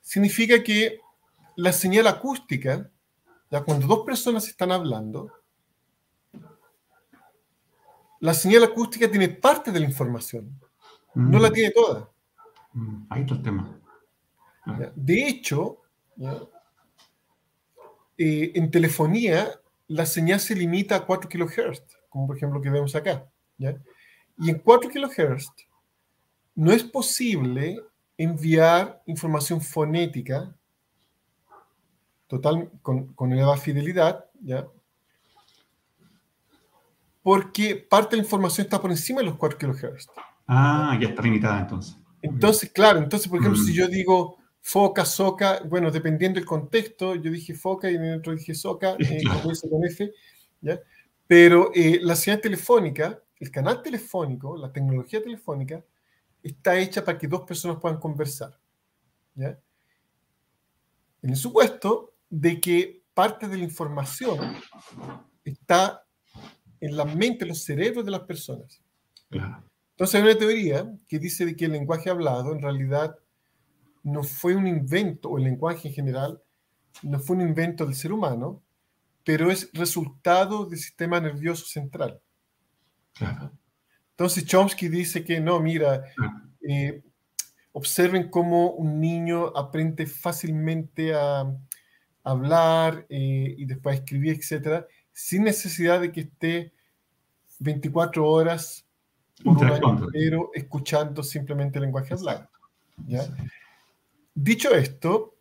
Significa 0.00 0.62
que 0.62 0.98
la 1.56 1.72
señal 1.72 2.06
acústica, 2.06 2.90
ya 3.50 3.62
cuando 3.62 3.86
dos 3.86 4.04
personas 4.04 4.48
están 4.48 4.72
hablando, 4.72 5.30
la 8.18 8.34
señal 8.34 8.64
acústica 8.64 9.10
tiene 9.10 9.28
parte 9.28 9.70
de 9.70 9.80
la 9.80 9.86
información, 9.86 10.60
no 11.14 11.38
la 11.38 11.50
mm. 11.50 11.52
tiene 11.52 11.70
toda. 11.70 12.10
Mm, 12.72 13.06
ahí 13.08 13.20
está 13.22 13.34
el 13.34 13.42
tema. 13.42 13.80
De 14.94 15.28
hecho, 15.28 15.78
eh, 18.18 18.52
en 18.54 18.70
telefonía 18.70 19.60
la 19.88 20.06
señal 20.06 20.38
se 20.38 20.54
limita 20.54 20.96
a 20.96 21.06
4 21.06 21.28
kHz, 21.28 21.82
como 22.08 22.28
por 22.28 22.36
ejemplo 22.36 22.60
que 22.60 22.70
vemos 22.70 22.94
acá. 22.94 23.26
Y 24.40 24.50
en 24.50 24.58
4 24.58 24.90
kHz 24.90 25.52
no 26.54 26.72
es 26.72 26.82
posible 26.82 27.82
enviar 28.16 29.02
información 29.06 29.60
fonética 29.60 30.54
total 32.26 32.70
con, 32.82 33.12
con 33.14 33.32
elevada 33.32 33.56
fidelidad, 33.56 34.24
¿ya? 34.40 34.66
Porque 37.22 37.76
parte 37.76 38.10
de 38.10 38.22
la 38.22 38.24
información 38.24 38.64
está 38.64 38.80
por 38.80 38.90
encima 38.90 39.20
de 39.20 39.26
los 39.26 39.36
4 39.36 39.58
kHz. 39.58 40.08
Ah, 40.46 40.98
ya 41.00 41.08
está 41.08 41.22
limitada 41.22 41.60
entonces. 41.60 41.96
Entonces, 42.22 42.70
claro, 42.70 42.98
entonces, 42.98 43.28
por 43.28 43.38
ejemplo, 43.40 43.60
si 43.60 43.72
mm. 43.72 43.74
yo 43.74 43.88
digo 43.88 44.38
foca, 44.60 45.04
soca, 45.04 45.60
bueno, 45.64 45.90
dependiendo 45.90 46.38
del 46.38 46.46
contexto, 46.46 47.14
yo 47.14 47.30
dije 47.30 47.54
foca 47.54 47.90
y 47.90 47.96
otro 47.96 48.34
dije 48.34 48.54
soca, 48.54 48.96
eh, 48.98 49.22
con 49.42 49.84
F, 49.84 50.12
¿ya? 50.60 50.80
Pero 51.26 51.70
eh, 51.74 51.98
la 52.02 52.16
señal 52.16 52.40
telefónica, 52.40 53.20
el 53.40 53.50
canal 53.50 53.82
telefónico, 53.82 54.56
la 54.56 54.72
tecnología 54.72 55.22
telefónica, 55.22 55.82
está 56.42 56.78
hecha 56.78 57.04
para 57.04 57.18
que 57.18 57.26
dos 57.26 57.42
personas 57.42 57.78
puedan 57.80 57.98
conversar. 57.98 58.58
En 59.34 59.56
el 61.22 61.36
supuesto 61.36 62.14
de 62.28 62.60
que 62.60 63.02
parte 63.14 63.48
de 63.48 63.56
la 63.56 63.64
información 63.64 64.38
está 65.44 66.04
en 66.80 66.96
la 66.96 67.04
mente, 67.04 67.44
en 67.44 67.48
los 67.48 67.62
cerebros 67.64 68.04
de 68.04 68.10
las 68.10 68.20
personas. 68.20 68.80
Entonces 69.30 70.14
hay 70.14 70.22
una 70.22 70.38
teoría 70.38 70.90
que 71.08 71.18
dice 71.18 71.44
de 71.44 71.56
que 71.56 71.64
el 71.64 71.72
lenguaje 71.72 72.10
hablado 72.10 72.52
en 72.52 72.62
realidad 72.62 73.16
no 74.02 74.22
fue 74.22 74.54
un 74.54 74.66
invento, 74.66 75.30
o 75.30 75.38
el 75.38 75.44
lenguaje 75.44 75.88
en 75.88 75.94
general, 75.94 76.42
no 77.02 77.18
fue 77.18 77.36
un 77.36 77.42
invento 77.42 77.84
del 77.84 77.94
ser 77.94 78.12
humano, 78.12 78.62
pero 79.24 79.50
es 79.50 79.70
resultado 79.74 80.64
del 80.64 80.78
sistema 80.78 81.20
nervioso 81.20 81.66
central. 81.66 82.20
Entonces 84.10 84.44
Chomsky 84.44 84.88
dice 84.88 85.24
que 85.24 85.40
no, 85.40 85.60
mira, 85.60 86.04
eh, 86.60 87.02
observen 87.72 88.28
cómo 88.28 88.72
un 88.72 89.00
niño 89.00 89.56
aprende 89.56 90.06
fácilmente 90.06 91.14
a, 91.14 91.50
hablar 92.22 93.06
eh, 93.08 93.54
y 93.56 93.64
después 93.64 93.96
a 93.96 93.98
escribir, 94.02 94.36
etcétera, 94.38 94.86
sin 95.10 95.42
necesidad 95.42 96.02
de 96.02 96.12
que 96.12 96.20
esté 96.20 96.74
24 97.60 98.28
horas 98.28 98.86
por 99.42 99.56
un 99.56 99.64
año 99.64 100.04
entero 100.04 100.50
escuchando 100.52 101.22
simplemente 101.22 101.78
el 101.78 101.84
lenguaje 101.84 102.12
hablado. 102.12 102.48
¿ya? 103.06 103.24
Dicho 104.34 104.74
esto, 104.74 105.34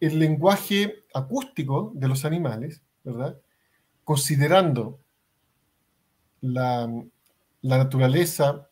el 0.00 0.18
lenguaje 0.18 1.04
acústico 1.12 1.92
de 1.94 2.08
los 2.08 2.24
animales, 2.24 2.82
¿verdad? 3.02 3.38
Considerando 4.04 5.00
la, 6.44 6.88
naturaleza 7.62 8.68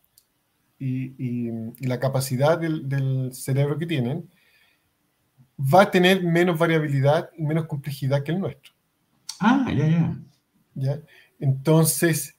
y, 0.79 1.49
la 1.79 1.99
capacidad 1.99 2.57
del, 2.57 3.29
cerebro 3.33 3.77
que 3.77 3.85
tienen, 3.85 4.29
va 5.57 5.83
a 5.83 5.91
tener 5.91 6.23
menos 6.23 6.57
variabilidad 6.57 7.29
y 7.37 7.43
menos 7.43 7.67
complejidad 7.67 8.23
que 8.23 8.31
el 8.31 8.39
nuestro. 8.39 8.73
Ah, 9.39 9.71
ya, 9.75 9.87
ya. 9.87 10.19
¿Ya? 10.75 10.99
Entonces, 11.39 12.35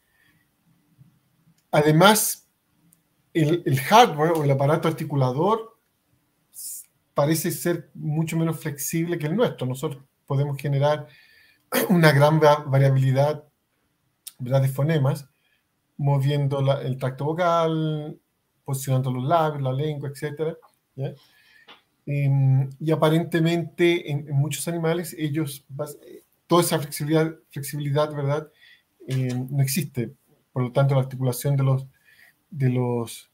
además, 1.70 2.44
el, 3.34 3.80
hardware 3.80 4.32
o 4.32 4.44
el 4.44 4.50
aparato 4.50 4.88
articulador 4.88 5.76
parece 7.12 7.50
ser 7.50 7.90
mucho 7.94 8.36
menos 8.36 8.60
flexible 8.60 9.18
que 9.18 9.26
el 9.26 9.36
nuestro. 9.36 9.66
Nosotros 9.66 10.02
podemos 10.26 10.56
generar 10.56 11.08
una 11.88 12.12
gran 12.12 12.40
variabilidad 12.40 13.44
de 14.38 14.68
fonemas, 14.68 15.28
moviendo 15.96 16.60
el 16.80 16.96
tracto 16.98 17.24
vocal, 17.24 18.18
posicionando 18.64 19.10
los 19.12 19.24
labios, 19.24 19.62
la 19.62 19.72
lengua, 19.72 20.10
etc. 20.10 20.56
Em, 22.06 22.68
y 22.80 22.90
aparentemente 22.90 24.10
en, 24.10 24.30
muchos 24.32 24.66
animales, 24.68 25.14
ellos, 25.18 25.64
toda 26.46 26.62
esa 26.62 26.78
flexibilidad, 26.78 27.34
flexibilidad 27.50 28.14
¿verdad? 28.14 28.50
Em, 29.06 29.48
no 29.50 29.62
existe. 29.62 30.14
Por 30.52 30.62
lo 30.62 30.72
tanto, 30.72 30.94
la 30.94 31.00
articulación 31.02 31.56
de 31.56 31.64
los, 31.64 31.86
de 32.50 32.70
los, 32.70 33.30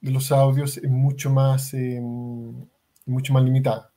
de 0.00 0.10
los 0.10 0.30
audios 0.32 0.76
es 0.78 0.90
mucho 0.90 1.30
más, 1.30 1.74
em, 1.74 2.66
mucho 3.06 3.32
más 3.32 3.42
limitada. 3.44 3.90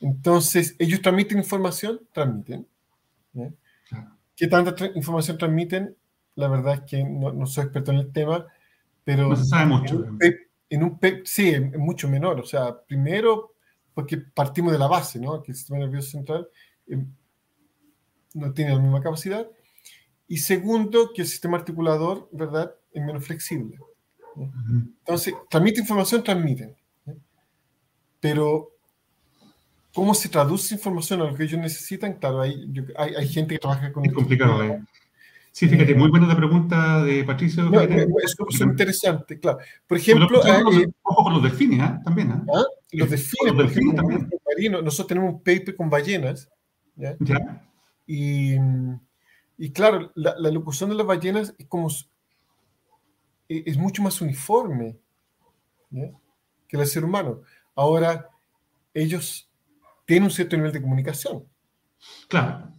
Entonces, 0.00 0.76
ellos 0.78 1.00
transmiten 1.00 1.38
información, 1.38 2.00
transmiten. 2.12 2.66
¿Qué 4.36 4.46
tanta 4.48 4.86
información 4.94 5.38
transmiten? 5.38 5.96
La 6.34 6.48
verdad 6.48 6.74
es 6.74 6.80
que 6.82 7.02
no, 7.02 7.32
no, 7.32 7.46
soy 7.46 7.64
experto 7.64 7.90
en 7.90 7.98
el 7.98 8.12
tema, 8.12 8.46
pero... 9.02 9.28
No 9.28 9.36
se 9.36 9.46
sabe 9.46 9.66
mucho. 9.66 10.06
En 10.68 10.82
un, 10.82 10.98
sí, 11.24 11.48
es 11.48 11.78
mucho 11.78 12.08
menor. 12.08 12.40
O 12.40 12.44
sea, 12.44 12.78
primero, 12.78 13.54
porque 13.94 14.18
partimos 14.18 14.72
de 14.72 14.78
la 14.78 14.88
base, 14.88 15.18
¿no? 15.18 15.42
Que 15.42 15.52
el 15.52 15.56
sistema 15.56 15.78
nervioso 15.78 16.10
central 16.10 16.48
em, 16.86 17.06
no 18.34 18.52
tiene 18.52 18.74
la 18.74 18.80
misma 18.80 19.00
capacidad. 19.00 19.48
Y 20.28 20.38
segundo, 20.38 21.12
que 21.14 21.22
el 21.22 21.28
sistema 21.28 21.56
articulador, 21.56 22.28
¿verdad?, 22.32 22.74
es 22.92 23.02
menos 23.02 23.24
flexible. 23.24 23.78
Entonces, 24.36 25.34
transmite 25.48 25.80
información, 25.80 26.22
transmiten. 26.22 26.76
Pero, 28.20 28.75
¿cómo 29.96 30.14
se 30.14 30.28
traduce 30.28 30.74
información 30.74 31.22
a 31.22 31.24
lo 31.24 31.34
que 31.34 31.44
ellos 31.44 31.58
necesitan? 31.58 32.12
Claro, 32.12 32.42
hay, 32.42 32.70
hay, 32.98 33.26
gente 33.28 33.54
que 33.54 33.58
trabaja 33.58 33.90
con... 33.90 34.04
Es 34.04 34.12
complicado, 34.12 34.62
¿eh? 34.62 34.78
Sí, 35.50 35.66
fíjate, 35.68 35.94
muy 35.94 36.10
buena 36.10 36.26
la 36.26 36.36
pregunta 36.36 37.02
de 37.02 37.24
Patricio. 37.24 37.64
es 37.80 38.60
interesante, 38.60 39.40
claro. 39.40 39.56
Por 39.86 39.96
ejemplo... 39.96 40.44
Eh, 40.44 40.86
ojo 41.02 41.24
con 41.24 41.32
los 41.32 41.42
delfines, 41.42 41.80
¿eh? 41.80 41.98
También, 42.04 42.30
¿eh? 42.30 42.42
¿Ah? 42.54 42.64
Los 42.92 43.08
delfines, 43.08 43.54
los 43.54 43.56
delfines 43.56 43.96
también. 43.96 44.28
nosotros 44.84 45.06
tenemos 45.06 45.32
un 45.32 45.38
paper 45.38 45.74
con 45.74 45.88
ballenas, 45.88 46.50
¿ya? 46.94 47.16
Y, 48.06 48.56
y, 49.56 49.70
claro, 49.70 50.12
la, 50.14 50.34
la, 50.38 50.50
locución 50.50 50.90
de 50.90 50.96
las 50.96 51.06
ballenas 51.06 51.54
es 51.56 51.66
como... 51.68 51.88
Es 53.48 53.78
mucho 53.78 54.02
más 54.02 54.20
uniforme 54.20 54.98
¿ya? 55.88 56.10
que 56.68 56.76
el 56.76 56.86
ser 56.86 57.02
humano. 57.02 57.40
Ahora, 57.74 58.28
ellos 58.92 59.48
tienen 60.06 60.24
un 60.24 60.30
cierto 60.30 60.56
nivel 60.56 60.72
de 60.72 60.80
comunicación. 60.80 61.44
Claro. 62.28 62.70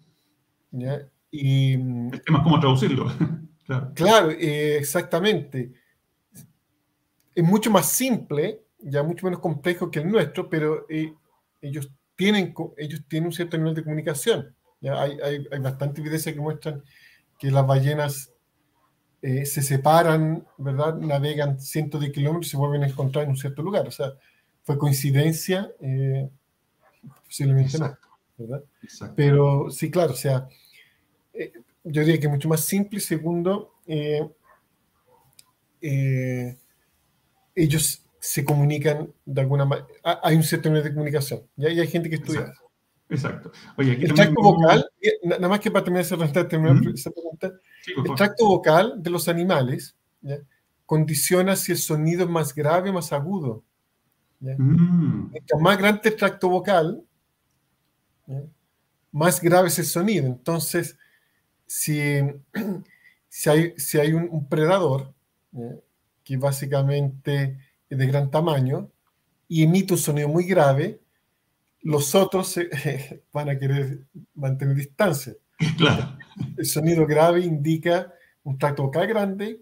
¿ya? 0.71 1.07
Y, 1.29 1.73
el 1.73 2.21
tema 2.25 2.39
es 2.39 2.43
cómo 2.43 2.59
traducirlo. 2.59 3.11
claro, 3.65 3.91
claro 3.93 4.31
eh, 4.31 4.77
exactamente. 4.77 5.73
Es 7.35 7.43
mucho 7.43 7.69
más 7.69 7.91
simple, 7.91 8.63
ya 8.79 9.03
mucho 9.03 9.27
menos 9.27 9.39
complejo 9.39 9.91
que 9.91 9.99
el 9.99 10.09
nuestro, 10.09 10.49
pero 10.49 10.87
eh, 10.89 11.13
ellos, 11.61 11.91
tienen, 12.15 12.55
ellos 12.77 13.01
tienen 13.07 13.27
un 13.27 13.33
cierto 13.33 13.57
nivel 13.57 13.75
de 13.75 13.83
comunicación. 13.83 14.55
¿ya? 14.79 14.99
Hay, 14.99 15.19
hay, 15.23 15.47
hay 15.51 15.59
bastante 15.59 16.01
evidencia 16.01 16.33
que 16.33 16.39
muestran 16.39 16.83
que 17.37 17.51
las 17.51 17.67
ballenas 17.67 18.31
eh, 19.21 19.45
se 19.45 19.61
separan, 19.61 20.47
¿verdad? 20.57 20.95
Navegan 20.97 21.59
cientos 21.59 22.01
de 22.01 22.11
kilómetros 22.11 22.47
y 22.47 22.51
se 22.51 22.57
vuelven 22.57 22.83
a 22.83 22.87
encontrar 22.87 23.25
en 23.25 23.31
un 23.31 23.37
cierto 23.37 23.61
lugar. 23.61 23.87
O 23.87 23.91
sea, 23.91 24.13
fue 24.63 24.77
coincidencia, 24.77 25.71
posiblemente 27.25 27.77
no, 27.77 27.97
¿verdad? 28.37 28.63
Pero 29.15 29.69
sí, 29.69 29.89
claro, 29.89 30.13
o 30.13 30.15
sea, 30.15 30.47
eh, 31.33 31.53
yo 31.83 32.01
diría 32.01 32.19
que 32.19 32.27
mucho 32.27 32.49
más 32.49 32.61
simple. 32.61 32.99
Segundo, 32.99 33.75
eh, 33.85 34.27
eh, 35.81 36.57
ellos 37.55 38.03
se 38.19 38.43
comunican 38.43 39.13
de 39.25 39.41
alguna 39.41 39.65
manera. 39.65 39.87
Hay 40.23 40.35
un 40.35 40.43
cierto 40.43 40.69
nivel 40.69 40.83
de 40.83 40.93
comunicación. 40.93 41.43
Y 41.57 41.65
hay 41.65 41.87
gente 41.87 42.09
que 42.09 42.15
estudia. 42.15 42.53
Exacto. 43.09 43.51
Oye, 43.77 43.93
el 43.93 44.13
tracto 44.13 44.41
vocal, 44.41 44.89
nada 45.23 45.47
más 45.47 45.61
que 45.61 45.71
para 45.71 45.85
terminar 45.85 46.03
esa, 46.03 46.17
pregunta, 47.09 47.53
el 47.87 48.15
tracto 48.15 48.45
vocal 48.45 49.01
de 49.01 49.09
los 49.09 49.29
animales 49.29 49.95
condiciona 50.85 51.55
si 51.55 51.71
el 51.71 51.77
sonido 51.77 52.23
es 52.23 52.29
más 52.29 52.53
grave 52.53 52.89
o 52.89 52.93
más 52.93 53.13
agudo. 53.13 53.63
Mm. 54.39 55.31
más 55.59 55.77
grande 55.77 56.01
el 56.09 56.15
tracto 56.15 56.49
vocal, 56.49 57.03
más 59.11 59.41
grave 59.41 59.69
es 59.69 59.79
el 59.79 59.85
sonido. 59.85 60.27
Entonces, 60.27 60.97
si, 61.65 62.21
si 63.29 63.49
hay, 63.49 63.73
si 63.77 63.99
hay 63.99 64.13
un, 64.13 64.47
predador 64.47 65.13
que 66.23 66.37
básicamente 66.37 67.57
es 67.89 67.97
de 67.97 68.07
gran 68.07 68.29
tamaño 68.29 68.89
y 69.47 69.63
emite 69.63 69.93
un 69.93 69.99
sonido 69.99 70.27
muy 70.27 70.45
grave, 70.45 70.99
los 71.81 72.13
otros 72.15 72.59
van 73.33 73.49
a 73.49 73.57
querer 73.57 74.03
mantener 74.35 74.75
distancia. 74.75 75.33
Claro. 75.75 76.15
El 76.55 76.67
sonido 76.67 77.07
grave 77.07 77.41
indica 77.41 78.13
un 78.43 78.59
tracto 78.59 78.83
vocal 78.83 79.07
grande 79.07 79.59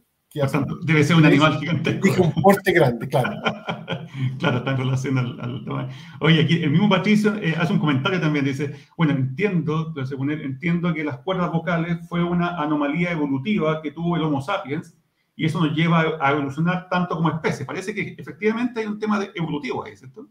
debe 0.83 1.03
ser 1.03 1.15
un 1.15 1.25
animal 1.25 1.59
gigantesco. 1.59 2.01
Dijo 2.03 2.23
un 2.23 2.33
porte 2.41 2.71
grande, 2.71 3.07
claro. 3.07 3.41
claro, 4.39 4.58
está 4.58 4.71
en 4.71 4.78
relación 4.78 5.17
al, 5.17 5.65
tamaño. 5.65 5.89
Oye, 6.19 6.41
aquí 6.41 6.63
el 6.63 6.71
mismo 6.71 6.89
Patricio 6.89 7.36
eh, 7.36 7.56
hace 7.58 7.74
un 7.74 7.80
comentario 7.80 8.19
también, 8.19 8.45
dice, 8.45 8.76
bueno, 8.98 9.13
entiendo, 9.13 9.93
según 10.06 10.32
él, 10.32 10.41
entiendo 10.41 10.93
que 10.93 11.04
las 11.04 11.19
cuerdas 11.19 11.52
vocales 11.52 11.98
fue 12.08 12.24
una 12.24 12.62
anomalía 12.62 13.12
evolutiva 13.12 13.82
que 13.82 13.91
tuvo 13.91 14.15
el 14.15 14.24
Homo 14.24 14.41
sapiens 14.41 14.98
y 15.36 15.45
eso 15.45 15.60
nos 15.63 15.76
lleva 15.76 16.17
a 16.19 16.32
evolucionar 16.32 16.88
tanto 16.89 17.15
como 17.15 17.30
especie. 17.30 17.65
Parece 17.65 17.93
que 17.93 18.15
efectivamente 18.17 18.80
hay 18.80 18.86
un 18.86 19.00
tema 19.00 19.19
de 19.19 19.32
evolutivo 19.36 19.84
ahí, 19.84 19.95
¿cierto? 19.98 20.28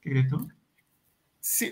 ¿Qué 0.00 0.10
crees 0.10 0.28
tú? 0.28 0.48
Sí, 1.40 1.70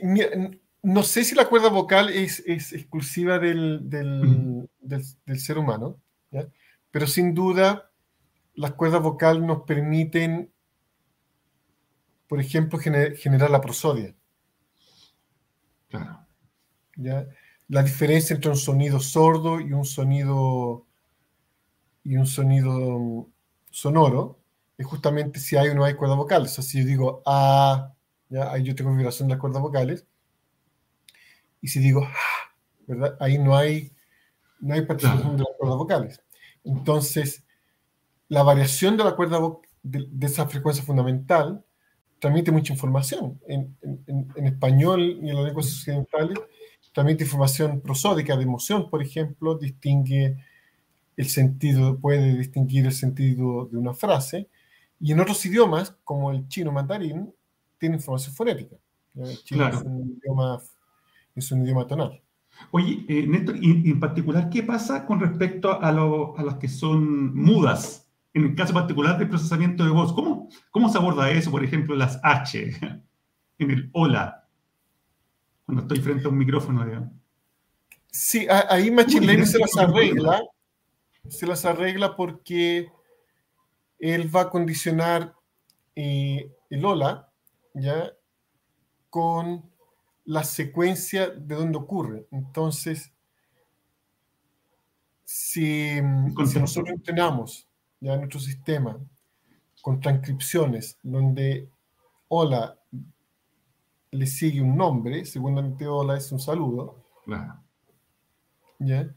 no 0.82 1.02
sé 1.02 1.24
si 1.24 1.34
la 1.34 1.48
cuerda 1.48 1.68
vocal 1.68 2.10
es, 2.10 2.42
es 2.46 2.72
exclusiva 2.72 3.38
del, 3.38 3.88
del, 3.88 4.68
del, 4.80 5.40
ser 5.40 5.56
humano, 5.56 5.98
¿ya? 6.30 6.46
pero 6.90 7.06
sin 7.06 7.34
duda 7.34 7.90
las 8.54 8.72
cuerdas 8.74 9.02
vocales 9.02 9.42
nos 9.42 9.62
permiten, 9.62 10.52
por 12.34 12.40
ejemplo, 12.40 12.80
generar 12.80 13.48
la 13.48 13.60
prosodia. 13.60 14.12
Claro. 15.88 16.26
¿Ya? 16.96 17.28
La 17.68 17.84
diferencia 17.84 18.34
entre 18.34 18.50
un 18.50 18.56
sonido 18.56 18.98
sordo 18.98 19.60
y 19.60 19.72
un 19.72 19.84
sonido 19.84 20.84
y 22.02 22.16
un 22.16 22.26
sonido 22.26 23.28
sonoro 23.70 24.40
es 24.76 24.84
justamente 24.84 25.38
si 25.38 25.54
hay 25.54 25.68
o 25.68 25.76
no 25.76 25.84
hay 25.84 25.94
cuerdas 25.94 26.18
vocales. 26.18 26.50
O 26.50 26.54
sea, 26.56 26.64
si 26.64 26.80
yo 26.80 26.84
digo 26.84 27.22
a, 27.24 27.94
¿ya? 28.28 28.50
ahí 28.50 28.64
yo 28.64 28.74
tengo 28.74 28.92
vibración 28.92 29.28
de 29.28 29.34
las 29.34 29.40
cuerdas 29.40 29.62
vocales. 29.62 30.04
Y 31.60 31.68
si 31.68 31.78
digo, 31.78 32.04
ah", 32.04 32.52
¿verdad? 32.88 33.16
Ahí 33.20 33.38
no 33.38 33.56
hay, 33.56 33.92
no 34.58 34.74
hay 34.74 34.82
participación 34.82 35.36
de 35.36 35.44
las 35.44 35.56
cuerdas 35.56 35.78
vocales. 35.78 36.22
Entonces, 36.64 37.44
la 38.26 38.42
variación 38.42 38.96
de 38.96 39.04
la 39.04 39.14
cuerda 39.14 39.38
de, 39.84 40.08
de, 40.10 40.26
esa 40.26 40.48
frecuencia 40.48 40.82
fundamental 40.82 41.64
transmite 42.18 42.50
mucha 42.50 42.72
información. 42.72 43.40
En, 43.46 43.76
en, 43.82 44.32
en, 44.36 44.46
español 44.46 45.18
y 45.22 45.30
en 45.30 45.36
las 45.36 45.44
lenguas 45.44 45.66
occidentales 45.66 46.38
transmite 46.92 47.24
información 47.24 47.80
prosódica 47.80 48.36
de 48.36 48.44
emoción, 48.44 48.88
por 48.88 49.02
ejemplo, 49.02 49.56
distingue 49.56 50.36
el 51.16 51.28
sentido, 51.28 51.98
puede 51.98 52.36
distinguir 52.36 52.86
el 52.86 52.92
sentido 52.92 53.66
de 53.66 53.78
una 53.78 53.94
frase, 53.94 54.48
y 55.00 55.12
en 55.12 55.20
otros 55.20 55.44
idiomas, 55.44 55.96
como 56.04 56.30
el 56.30 56.48
chino 56.48 56.72
mandarín, 56.72 57.32
tiene 57.78 57.96
información 57.96 58.34
fonética. 58.34 58.76
El 59.14 59.36
chino 59.42 59.68
es, 59.68 59.82
un 59.82 60.18
idioma, 60.18 60.62
es 61.34 61.52
un 61.52 61.62
idioma 61.62 61.86
tonal. 61.86 62.22
Oye, 62.70 63.04
eh, 63.08 63.26
Néstor, 63.26 63.56
y, 63.60 63.90
en 63.90 64.00
particular, 64.00 64.48
¿qué 64.48 64.62
pasa 64.62 65.04
con 65.04 65.20
respecto 65.20 65.70
a, 65.70 65.88
a 65.88 66.42
las 66.42 66.54
que 66.56 66.68
son 66.68 67.34
mudas? 67.36 68.03
En 68.34 68.44
el 68.44 68.54
caso 68.56 68.74
particular 68.74 69.16
del 69.16 69.28
procesamiento 69.28 69.84
de 69.84 69.90
voz, 69.90 70.12
¿cómo, 70.12 70.48
¿cómo 70.70 70.88
se 70.88 70.98
aborda 70.98 71.30
eso? 71.30 71.52
Por 71.52 71.64
ejemplo, 71.64 71.94
las 71.94 72.18
H 72.22 72.76
en 73.58 73.70
el 73.70 73.88
hola, 73.92 74.48
cuando 75.64 75.82
estoy 75.82 76.00
frente 76.00 76.26
a 76.26 76.30
un 76.30 76.38
micrófono, 76.38 76.84
digamos. 76.84 77.12
Sí, 78.10 78.46
ahí 78.48 78.90
Machine 78.90 79.26
Learning 79.26 79.46
se 79.46 79.58
las 79.58 79.76
arregla, 79.76 80.42
se 81.28 81.46
las 81.46 81.64
arregla 81.64 82.14
porque 82.16 82.88
él 83.98 84.34
va 84.34 84.42
a 84.42 84.50
condicionar 84.50 85.34
eh, 85.96 86.52
el 86.70 86.84
hola, 86.84 87.30
¿ya? 87.72 88.12
Con 89.10 89.64
la 90.24 90.44
secuencia 90.44 91.28
de 91.28 91.54
donde 91.54 91.78
ocurre. 91.78 92.26
Entonces, 92.30 93.12
si, 95.24 95.94
si 96.46 96.58
nosotros 96.58 96.88
entrenamos 96.88 97.68
ya 98.04 98.18
nuestro 98.18 98.38
sistema 98.38 98.98
con 99.80 99.98
transcripciones 99.98 100.98
donde 101.02 101.70
hola 102.28 102.78
le 104.10 104.26
sigue 104.26 104.60
un 104.60 104.76
nombre, 104.76 105.24
seguramente 105.24 105.86
hola 105.86 106.16
es 106.18 106.30
un 106.30 106.38
saludo, 106.38 107.02
¿ya? 108.78 109.12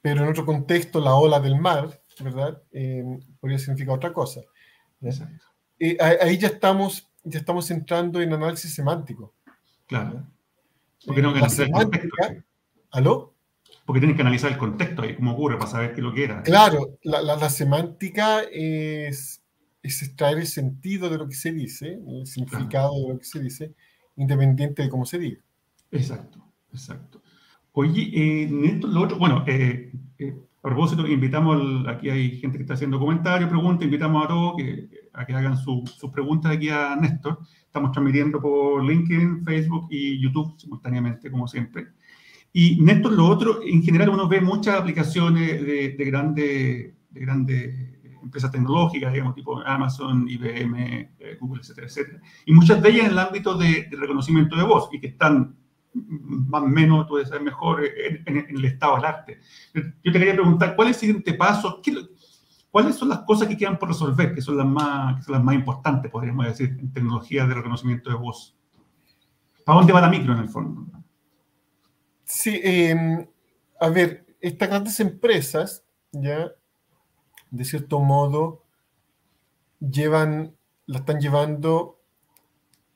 pero 0.00 0.22
en 0.22 0.30
otro 0.30 0.46
contexto 0.46 1.00
la 1.00 1.14
ola 1.14 1.38
del 1.38 1.60
mar, 1.60 2.00
¿verdad? 2.20 2.62
Eh, 2.72 3.04
podría 3.40 3.58
significar 3.58 3.96
otra 3.96 4.12
cosa. 4.12 4.40
Eh, 5.78 5.98
ahí 6.00 6.38
ya 6.38 6.48
estamos, 6.48 7.10
ya 7.24 7.38
estamos 7.38 7.70
entrando 7.70 8.22
en 8.22 8.32
análisis 8.32 8.74
semántico. 8.74 9.34
Claro. 9.86 10.26
Porque 11.04 11.20
no 11.20 11.34
la 11.34 11.50
semántica, 11.50 12.08
¿Aló? 12.90 13.33
Porque 13.84 14.00
tienes 14.00 14.16
que 14.16 14.22
analizar 14.22 14.50
el 14.50 14.58
contexto 14.58 15.04
y 15.04 15.14
cómo 15.14 15.32
ocurre 15.32 15.58
para 15.58 15.70
saber 15.70 15.94
qué 15.94 16.00
lo 16.00 16.14
que 16.14 16.24
era. 16.24 16.42
Claro, 16.42 16.98
la, 17.02 17.20
la, 17.22 17.50
semántica 17.50 18.40
es, 18.42 19.42
es, 19.82 20.02
extraer 20.02 20.38
el 20.38 20.46
sentido 20.46 21.10
de 21.10 21.18
lo 21.18 21.28
que 21.28 21.34
se 21.34 21.52
dice, 21.52 22.00
el 22.06 22.26
significado 22.26 22.92
de 23.02 23.12
lo 23.12 23.18
que 23.18 23.24
se 23.26 23.40
dice, 23.40 23.74
independiente 24.16 24.82
de 24.82 24.88
cómo 24.88 25.04
se 25.04 25.18
diga. 25.18 25.40
Exacto, 25.90 26.42
exacto. 26.72 27.22
Oye, 27.72 28.10
eh, 28.14 28.48
Néstor, 28.50 28.90
lo 28.90 29.02
otro, 29.02 29.18
bueno, 29.18 29.44
eh, 29.48 29.92
eh, 30.18 30.34
a 30.58 30.62
propósito, 30.62 31.06
invitamos, 31.06 31.86
aquí 31.88 32.08
hay 32.08 32.38
gente 32.38 32.56
que 32.56 32.62
está 32.62 32.74
haciendo 32.74 33.00
comentarios, 33.00 33.50
preguntas, 33.50 33.84
invitamos 33.84 34.24
a 34.24 34.28
todos 34.28 34.56
que, 34.56 34.88
a 35.12 35.26
que 35.26 35.34
hagan 35.34 35.56
sus 35.56 36.10
preguntas 36.12 36.52
aquí 36.52 36.68
a 36.68 36.94
Néstor. 36.96 37.40
Estamos 37.66 37.90
transmitiendo 37.90 38.40
por 38.40 38.84
LinkedIn, 38.84 39.44
Facebook 39.44 39.88
y 39.90 40.22
YouTube 40.22 40.54
simultáneamente, 40.56 41.30
como 41.30 41.48
siempre. 41.48 41.88
Y 42.54 42.80
Néstor, 42.80 43.12
lo 43.12 43.26
otro, 43.26 43.60
en 43.62 43.82
general 43.82 44.08
uno 44.08 44.28
ve 44.28 44.40
muchas 44.40 44.80
aplicaciones 44.80 45.60
de, 45.60 45.90
de 45.90 46.04
grandes 46.04 46.94
de 47.10 47.20
grande 47.20 47.94
empresas 48.24 48.50
tecnológicas, 48.50 49.12
digamos, 49.12 49.34
tipo 49.34 49.60
Amazon, 49.60 50.26
IBM, 50.28 51.14
eh, 51.18 51.36
Google, 51.40 51.60
etcétera, 51.60 51.86
etcétera. 51.86 52.20
Y 52.46 52.52
muchas 52.52 52.82
de 52.82 52.88
ellas 52.88 53.06
en 53.06 53.12
el 53.12 53.18
ámbito 53.18 53.56
de, 53.56 53.88
reconocimiento 53.92 54.56
de 54.56 54.64
voz 54.64 54.88
y 54.92 55.00
que 55.00 55.08
están 55.08 55.56
más 55.92 56.62
o 56.62 56.66
menos, 56.66 57.06
tú 57.06 57.22
sabes 57.24 57.42
mejor, 57.42 57.84
en, 57.84 58.46
el 58.48 58.64
estado 58.64 58.96
del 58.96 59.04
arte. 59.04 59.40
Yo 59.74 60.12
te 60.12 60.18
quería 60.18 60.34
preguntar, 60.34 60.74
¿cuál 60.74 60.88
es 60.88 60.96
el 60.96 61.00
siguiente 61.00 61.34
paso? 61.34 61.80
¿Cuáles 62.70 62.96
son 62.96 63.10
las 63.10 63.20
cosas 63.20 63.46
que 63.46 63.56
quedan 63.56 63.78
por 63.78 63.90
resolver, 63.90 64.34
que 64.34 64.40
son 64.40 64.56
las 64.56 64.66
más, 64.66 65.16
que 65.16 65.22
son 65.22 65.34
las 65.34 65.44
más 65.44 65.54
importantes, 65.54 66.10
podríamos 66.10 66.46
decir, 66.46 66.76
en 66.80 66.92
tecnología 66.92 67.46
de 67.46 67.54
reconocimiento 67.54 68.10
de 68.10 68.16
voz? 68.16 68.56
¿Para 69.64 69.78
dónde 69.78 69.92
va 69.92 70.00
la 70.00 70.08
micro 70.08 70.32
en 70.32 70.40
el 70.40 70.48
fondo? 70.48 70.86
Sí, 72.34 72.60
em, 72.64 73.28
a 73.78 73.88
ver, 73.90 74.26
estas 74.40 74.68
grandes 74.68 74.98
empresas, 74.98 75.84
ya, 76.10 76.50
de 77.50 77.64
cierto 77.64 78.00
modo, 78.00 78.64
llevan, 79.78 80.56
la 80.86 80.98
están 80.98 81.20
llevando, 81.20 82.00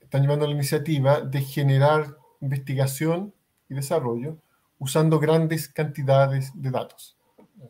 están 0.01 0.23
llevando 0.23 0.45
la 0.45 0.53
iniciativa 0.53 1.21
de 1.21 1.41
generar 1.41 2.17
investigación 2.41 3.33
y 3.69 3.75
desarrollo 3.75 4.39
usando 4.81 5.21
grandes 5.21 5.69
cantidades 5.69 6.51
de 6.55 6.71
datos. 6.73 7.17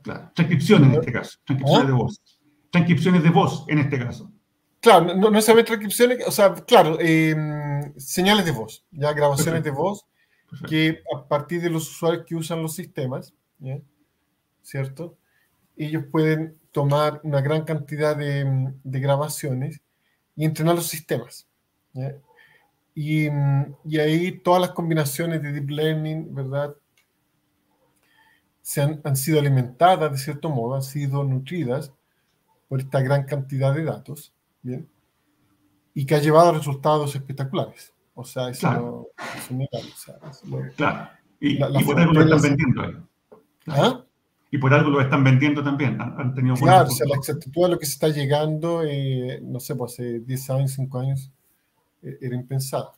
Claro, 0.03 0.33
transcripciones 0.35 0.89
en 0.89 1.01
este 1.01 1.13
caso, 1.13 1.39
transcripciones 1.45 1.85
¿Ah? 1.85 1.87
de 1.87 1.93
voz. 1.93 2.23
Transcripciones 2.71 3.23
de 3.23 3.31
voz 3.31 3.65
en 3.69 3.79
este 3.79 3.99
caso. 3.99 4.33
Claro, 4.81 5.15
no, 5.15 5.31
no 5.31 5.41
solamente 5.43 5.69
transcripciones, 5.69 6.27
o 6.27 6.33
sea, 6.33 6.55
claro, 6.55 6.99
em, 6.99 7.93
señales 7.99 8.47
de 8.47 8.53
voz, 8.53 8.87
ya 8.91 9.13
grabaciones 9.13 9.63
de 9.63 9.71
voz 9.71 10.07
que 10.69 11.03
a 11.15 11.27
partir 11.27 11.61
de 11.61 11.71
los 11.71 11.89
usuarios 11.89 12.25
que 12.27 12.35
usan 12.35 12.63
los 12.63 12.75
sistemas, 12.75 13.35
¿cierto? 14.63 15.17
Ellos 15.77 16.05
pueden 16.11 16.59
tomar 16.73 17.21
una 17.23 17.41
gran 17.41 17.65
cantidad 17.65 18.17
de, 18.17 18.73
grabaciones 18.85 19.81
y 20.37 20.45
entrenar 20.45 20.75
los 20.75 20.87
sistemas. 20.87 21.47
Y, 22.95 23.29
ahí 23.99 24.41
todas 24.43 24.61
las 24.61 24.71
combinaciones 24.71 25.43
de 25.43 25.53
deep 25.53 25.71
learning, 25.71 26.35
¿verdad? 26.35 26.75
Se 28.63 28.83
han, 28.83 29.01
han, 29.05 29.17
sido 29.17 29.41
alimentadas 29.41 30.13
de 30.13 30.19
cierto 30.19 30.51
modo, 30.51 30.75
han 30.75 30.83
sido 30.83 31.25
nutridas 31.25 31.93
por 32.69 32.81
esta 32.81 33.01
gran 33.01 33.25
cantidad 33.25 33.75
de 33.75 33.85
datos, 33.85 34.35
¿bien? 34.63 34.89
Y 35.95 36.05
que 36.05 36.15
ha 36.15 36.21
llevado 36.21 36.51
a 36.51 36.53
resultados 36.53 37.15
espectaculares. 37.15 37.93
O 38.21 38.25
sea, 38.25 38.49
eso, 38.49 38.69
claro. 38.69 39.07
claro. 40.75 41.09
Y, 41.39 41.57
por 41.85 42.01
algo 42.01 42.15
lo 42.15 42.25
están 42.25 42.43
vendiendo 42.43 42.83
ahí. 42.83 42.97
¿Ah? 43.69 44.05
Y 44.51 44.59
por 44.59 44.75
algo 44.75 44.91
lo 44.91 45.01
están 45.01 45.23
vendiendo 45.23 45.63
también. 45.63 46.01
Han, 46.01 46.35
tenido 46.35 46.57
claro, 46.57 46.89
o 46.89 46.91
sea, 46.91 47.07
la 47.07 47.15
exactitud 47.15 47.65
a 47.65 47.69
lo 47.69 47.79
que 47.79 47.87
se 47.87 47.93
está 47.93 48.09
llegando, 48.09 48.83
eh, 48.83 49.41
no 49.41 49.61
sé, 49.61 49.77
pues 49.77 49.93
hace 49.93 50.19
10 50.19 50.51
años, 50.51 50.73
5 50.73 50.99
años, 50.99 51.31
eh, 52.03 52.19
era 52.21 52.35
impensado. 52.35 52.93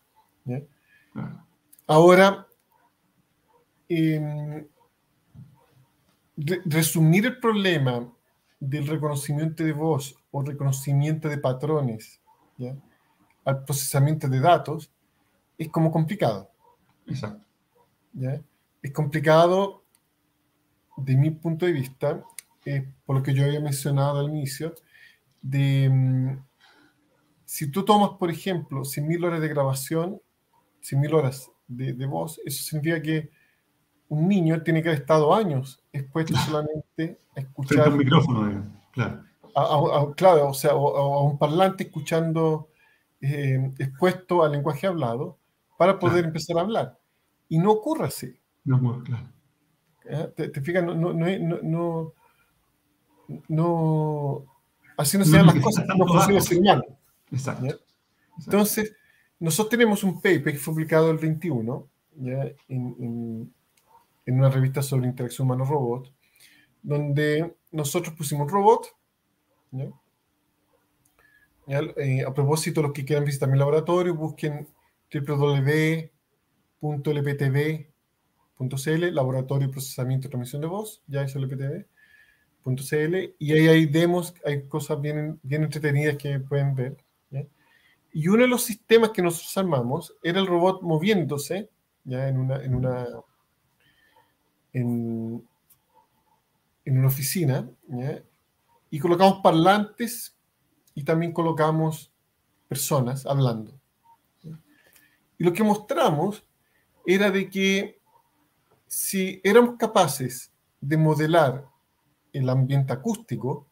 Claro. 1.12 1.44
Ahora, 1.86 2.46
eh, 3.90 4.66
resumir 6.64 7.26
el 7.26 7.38
problema 7.40 8.10
del 8.58 8.86
reconocimiento 8.86 9.64
de 9.64 9.72
voz 9.74 10.16
o 10.30 10.40
reconocimiento 10.40 11.28
de 11.28 11.36
patrones 11.36 12.22
¿ya? 12.56 12.74
al 13.44 13.64
procesamiento 13.64 14.26
de 14.26 14.40
datos 14.40 14.90
es 15.60 15.68
como 15.68 15.92
complicado. 15.92 16.50
Exacto. 17.06 17.44
¿ya? 18.14 18.40
Es 18.80 18.92
complicado 18.92 19.84
de 20.96 21.16
mi 21.16 21.30
punto 21.30 21.66
de 21.66 21.72
vista, 21.72 22.24
eh, 22.64 22.88
por 23.04 23.16
lo 23.16 23.22
que 23.22 23.34
yo 23.34 23.44
había 23.44 23.60
mencionado 23.60 24.20
al 24.20 24.30
inicio, 24.30 24.74
de 25.42 25.88
mm, 25.90 26.44
si 27.44 27.70
tú 27.70 27.84
tomas, 27.84 28.12
por 28.18 28.30
ejemplo, 28.30 28.84
100.000 28.84 29.22
horas 29.26 29.40
de 29.42 29.48
grabación, 29.48 30.22
100.000 30.82 31.14
horas 31.14 31.50
de, 31.68 31.92
de, 31.92 32.06
voz, 32.06 32.40
eso 32.46 32.64
significa 32.64 33.02
que 33.02 33.30
un 34.08 34.28
niño 34.28 34.62
tiene 34.62 34.82
que 34.82 34.88
haber 34.88 35.02
estado 35.02 35.34
años 35.34 35.84
expuesto 35.92 36.34
solamente 36.46 37.18
a 37.36 37.40
escuchar. 37.40 37.90
un 37.90 37.98
micrófono, 37.98 38.64
claro. 38.92 39.24
claro, 40.16 40.48
o 40.48 40.54
sea, 40.54 40.70
a 40.70 41.22
un 41.22 41.36
parlante 41.36 41.84
escuchando, 41.84 42.70
eh, 43.20 43.70
expuesto 43.78 44.42
al 44.42 44.52
lenguaje 44.52 44.86
hablado, 44.86 45.39
para 45.80 45.98
poder 45.98 46.26
empezar 46.26 46.58
a 46.58 46.60
hablar. 46.60 46.98
Y 47.48 47.56
no 47.56 47.70
ocurre 47.72 48.04
así. 48.04 48.38
No 48.64 49.02
claro. 49.02 49.32
¿Te, 50.36 50.50
te 50.50 50.60
fijas? 50.60 50.84
No, 50.84 50.94
no, 50.94 51.14
no, 51.14 52.14
no, 53.48 54.44
así 54.98 55.16
no 55.16 55.24
se 55.24 55.38
dan 55.38 55.46
las 55.46 55.58
cosas, 55.58 55.86
no 55.96 56.06
funciona 56.06 56.38
así 56.38 56.60
mal. 56.60 56.84
Exacto. 57.32 57.80
Entonces, 58.44 58.94
nosotros 59.38 59.70
tenemos 59.70 60.04
un 60.04 60.16
paper 60.16 60.52
que 60.52 60.58
fue 60.58 60.74
publicado 60.74 61.10
el 61.10 61.16
21 61.16 61.88
¿ya? 62.16 62.42
En, 62.68 63.50
en, 64.26 64.34
una 64.34 64.50
revista 64.50 64.82
sobre 64.82 65.06
interacción 65.06 65.46
humano-robot, 65.46 66.12
donde 66.82 67.56
nosotros 67.72 68.14
pusimos 68.14 68.44
un 68.44 68.50
robot, 68.50 68.86
¿ya? 69.70 69.88
Eh, 71.96 72.22
a 72.22 72.34
propósito, 72.34 72.82
los 72.82 72.92
que 72.92 73.06
quieran 73.06 73.24
visitar 73.24 73.48
mi 73.48 73.56
laboratorio, 73.56 74.14
busquen 74.14 74.68
www.lptv.cl, 75.12 75.90
Laboratorio 79.14 79.66
de 79.66 79.72
Procesamiento 79.72 80.26
y 80.26 80.30
Transmisión 80.30 80.62
de 80.62 80.68
Voz, 80.68 81.02
ya 81.06 81.22
es 81.22 81.34
lptv.cl, 81.34 81.86
y 83.38 83.52
ahí 83.52 83.68
hay 83.68 83.86
demos, 83.86 84.34
hay 84.44 84.66
cosas 84.68 85.00
bien, 85.00 85.40
bien 85.42 85.64
entretenidas 85.64 86.16
que 86.16 86.40
pueden 86.40 86.74
ver. 86.74 86.96
Y 88.12 88.26
uno 88.28 88.42
de 88.42 88.48
los 88.48 88.64
sistemas 88.64 89.10
que 89.10 89.22
nosotros 89.22 89.56
armamos 89.56 90.16
era 90.22 90.40
el 90.40 90.46
robot 90.46 90.82
moviéndose, 90.82 91.70
ya 92.04 92.28
en 92.28 92.38
una, 92.38 92.64
en 92.64 92.74
una, 92.74 93.06
en, 94.72 95.48
una 96.86 97.06
oficina, 97.06 97.70
y 98.90 98.98
colocamos 98.98 99.40
parlantes 99.42 100.36
y 100.94 101.04
también 101.04 101.32
colocamos 101.32 102.12
personas 102.66 103.26
hablando. 103.26 103.79
Y 105.40 105.44
lo 105.44 105.54
que 105.54 105.64
mostramos 105.64 106.44
era 107.06 107.30
de 107.30 107.48
que 107.48 107.98
si 108.86 109.40
éramos 109.42 109.76
capaces 109.78 110.52
de 110.82 110.98
modelar 110.98 111.66
el 112.30 112.46
ambiente 112.50 112.92
acústico, 112.92 113.66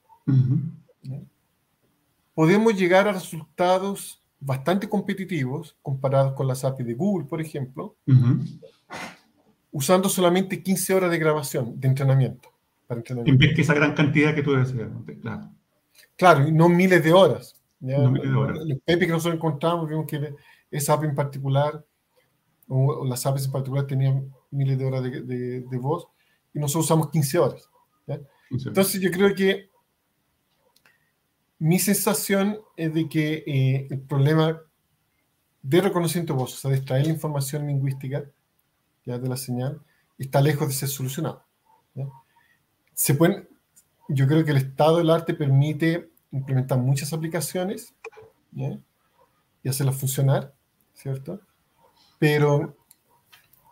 podemos 2.33 2.75
llegar 2.75 3.07
a 3.07 3.13
resultados 3.13 4.25
bastante 4.41 4.89
competitivos 4.89 5.77
comparados 5.83 6.33
con 6.33 6.47
las 6.47 6.65
API 6.65 6.85
de 6.85 6.95
Google, 6.95 7.27
por 7.27 7.43
ejemplo, 7.43 7.97
usando 9.71 10.09
solamente 10.09 10.63
15 10.63 10.95
horas 10.95 11.11
de 11.11 11.19
grabación, 11.19 11.79
de 11.79 11.89
entrenamiento. 11.89 12.49
Para 12.87 13.01
entrenamiento. 13.01 13.31
En 13.31 13.47
vez 13.47 13.55
que 13.55 13.61
esa 13.61 13.75
gran 13.75 13.95
cantidad 13.95 14.35
que 14.35 14.43
tú 14.43 14.55
decías, 14.55 14.89
claro. 15.21 15.51
Claro, 16.17 16.49
y 16.49 16.53
no 16.53 16.71
miles 16.71 17.05
de 17.05 17.13
horas. 17.13 17.61
No 17.79 18.11
miles 18.11 18.31
de 18.31 18.37
horas. 18.37 18.59
Los 18.65 18.79
que 18.87 19.07
nosotros 19.07 19.35
encontramos, 19.35 19.87
vimos 19.87 20.07
que 20.07 20.35
esa 20.71 20.95
API 20.95 21.07
en 21.07 21.15
particular, 21.15 21.85
o, 22.69 23.05
las 23.05 23.25
APIs 23.27 23.47
en 23.47 23.53
particular, 23.53 23.87
tenían 23.87 24.33
miles 24.51 24.79
de 24.79 24.85
horas 24.85 25.03
de, 25.03 25.21
de, 25.63 25.79
voz, 25.79 26.07
y 26.55 26.59
nosotros 26.59 26.87
usamos 26.87 27.11
15 27.11 27.39
horas. 27.39 27.69
Entonces 28.51 29.01
yo 29.01 29.11
creo 29.11 29.35
que 29.35 29.71
mi 31.59 31.79
sensación 31.79 32.59
es 32.77 32.95
de 32.95 33.09
que 33.09 33.45
eh, 33.47 33.89
el 33.91 34.01
problema 34.01 34.61
de 35.63 35.81
reconocimiento 35.81 36.33
de 36.33 36.39
voz, 36.39 36.55
o 36.55 36.57
sea, 36.57 36.71
de 36.71 36.77
extraer 36.79 37.07
la 37.07 37.13
información 37.13 37.67
lingüística 37.67 38.25
ya 39.05 39.19
de 39.19 39.29
la 39.29 39.37
señal, 39.37 39.83
está 40.19 40.41
lejos 40.41 40.69
de 40.69 40.75
ser 40.75 40.89
solucionado. 40.89 41.45
Se 42.95 43.15
pueden, 43.15 43.49
yo 44.09 44.27
creo 44.27 44.45
que 44.45 44.53
el 44.53 44.59
estado 44.59 44.99
del 44.99 45.11
arte 45.11 45.35
permite 45.35 46.11
implementar 46.31 46.79
muchas 46.79 47.13
aplicaciones 47.13 47.95
y 48.53 49.69
hacerlas 49.69 49.97
funcionar, 49.97 50.55
¿cierto? 50.99 51.41
Pero 52.19 52.77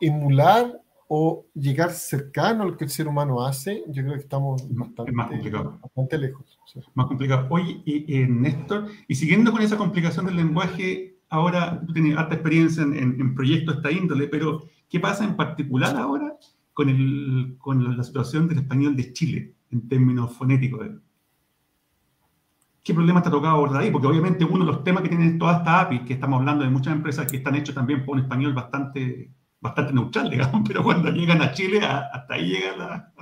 emular 0.00 0.80
o 1.08 1.46
llegar 1.54 1.90
cercano 1.92 2.62
a 2.62 2.66
lo 2.66 2.76
que 2.76 2.84
el 2.84 2.90
ser 2.90 3.06
humano 3.08 3.44
hace, 3.44 3.82
yo 3.88 4.02
creo 4.02 4.14
que 4.14 4.20
estamos 4.20 4.62
bastante, 4.70 5.12
más 5.12 5.28
complicado. 5.28 5.78
bastante 5.82 6.18
lejos. 6.18 6.58
Más 6.94 7.06
complicado. 7.06 7.46
Oye, 7.50 7.82
y, 7.84 8.18
Néstor, 8.26 8.88
y 9.06 9.14
siguiendo 9.14 9.52
con 9.52 9.62
esa 9.62 9.76
complicación 9.76 10.26
del 10.26 10.36
lenguaje, 10.36 11.16
ahora 11.28 11.80
tú 11.86 11.92
tienes 11.92 12.16
alta 12.16 12.34
experiencia 12.34 12.82
en, 12.82 13.34
proyectos 13.34 13.74
de 13.74 13.78
esta 13.80 13.90
índole, 13.90 14.28
pero 14.28 14.64
¿qué 14.88 14.98
pasa 15.00 15.24
en 15.24 15.36
particular 15.36 15.96
ahora 15.96 16.36
con, 16.74 16.88
el, 16.88 17.56
con 17.58 17.96
la 17.96 18.02
situación 18.02 18.48
del 18.48 18.58
español 18.58 18.96
de 18.96 19.12
Chile 19.12 19.54
en 19.70 19.88
términos 19.88 20.36
fonéticos? 20.36 20.86
¿Qué 22.86 22.94
problema 22.94 23.20
te 23.20 23.28
ha 23.28 23.32
tocado 23.32 23.56
abordar 23.56 23.82
ahí? 23.82 23.90
Porque 23.90 24.06
obviamente 24.06 24.44
uno 24.44 24.64
de 24.64 24.70
los 24.70 24.84
temas 24.84 25.02
que 25.02 25.08
tienen 25.08 25.40
toda 25.40 25.56
esta 25.56 25.80
API, 25.80 26.04
que 26.04 26.12
estamos 26.12 26.38
hablando 26.38 26.62
de 26.62 26.70
muchas 26.70 26.94
empresas 26.94 27.28
que 27.28 27.38
están 27.38 27.56
hechos 27.56 27.74
también 27.74 28.04
por 28.04 28.14
un 28.14 28.22
español 28.22 28.54
bastante 28.54 29.32
bastante 29.58 29.92
neutral, 29.92 30.30
digamos, 30.30 30.62
pero 30.64 30.84
cuando 30.84 31.10
llegan 31.10 31.42
a 31.42 31.50
Chile, 31.50 31.80
hasta 31.84 32.34
ahí 32.34 32.50
llega 32.50 32.76
la... 32.76 33.12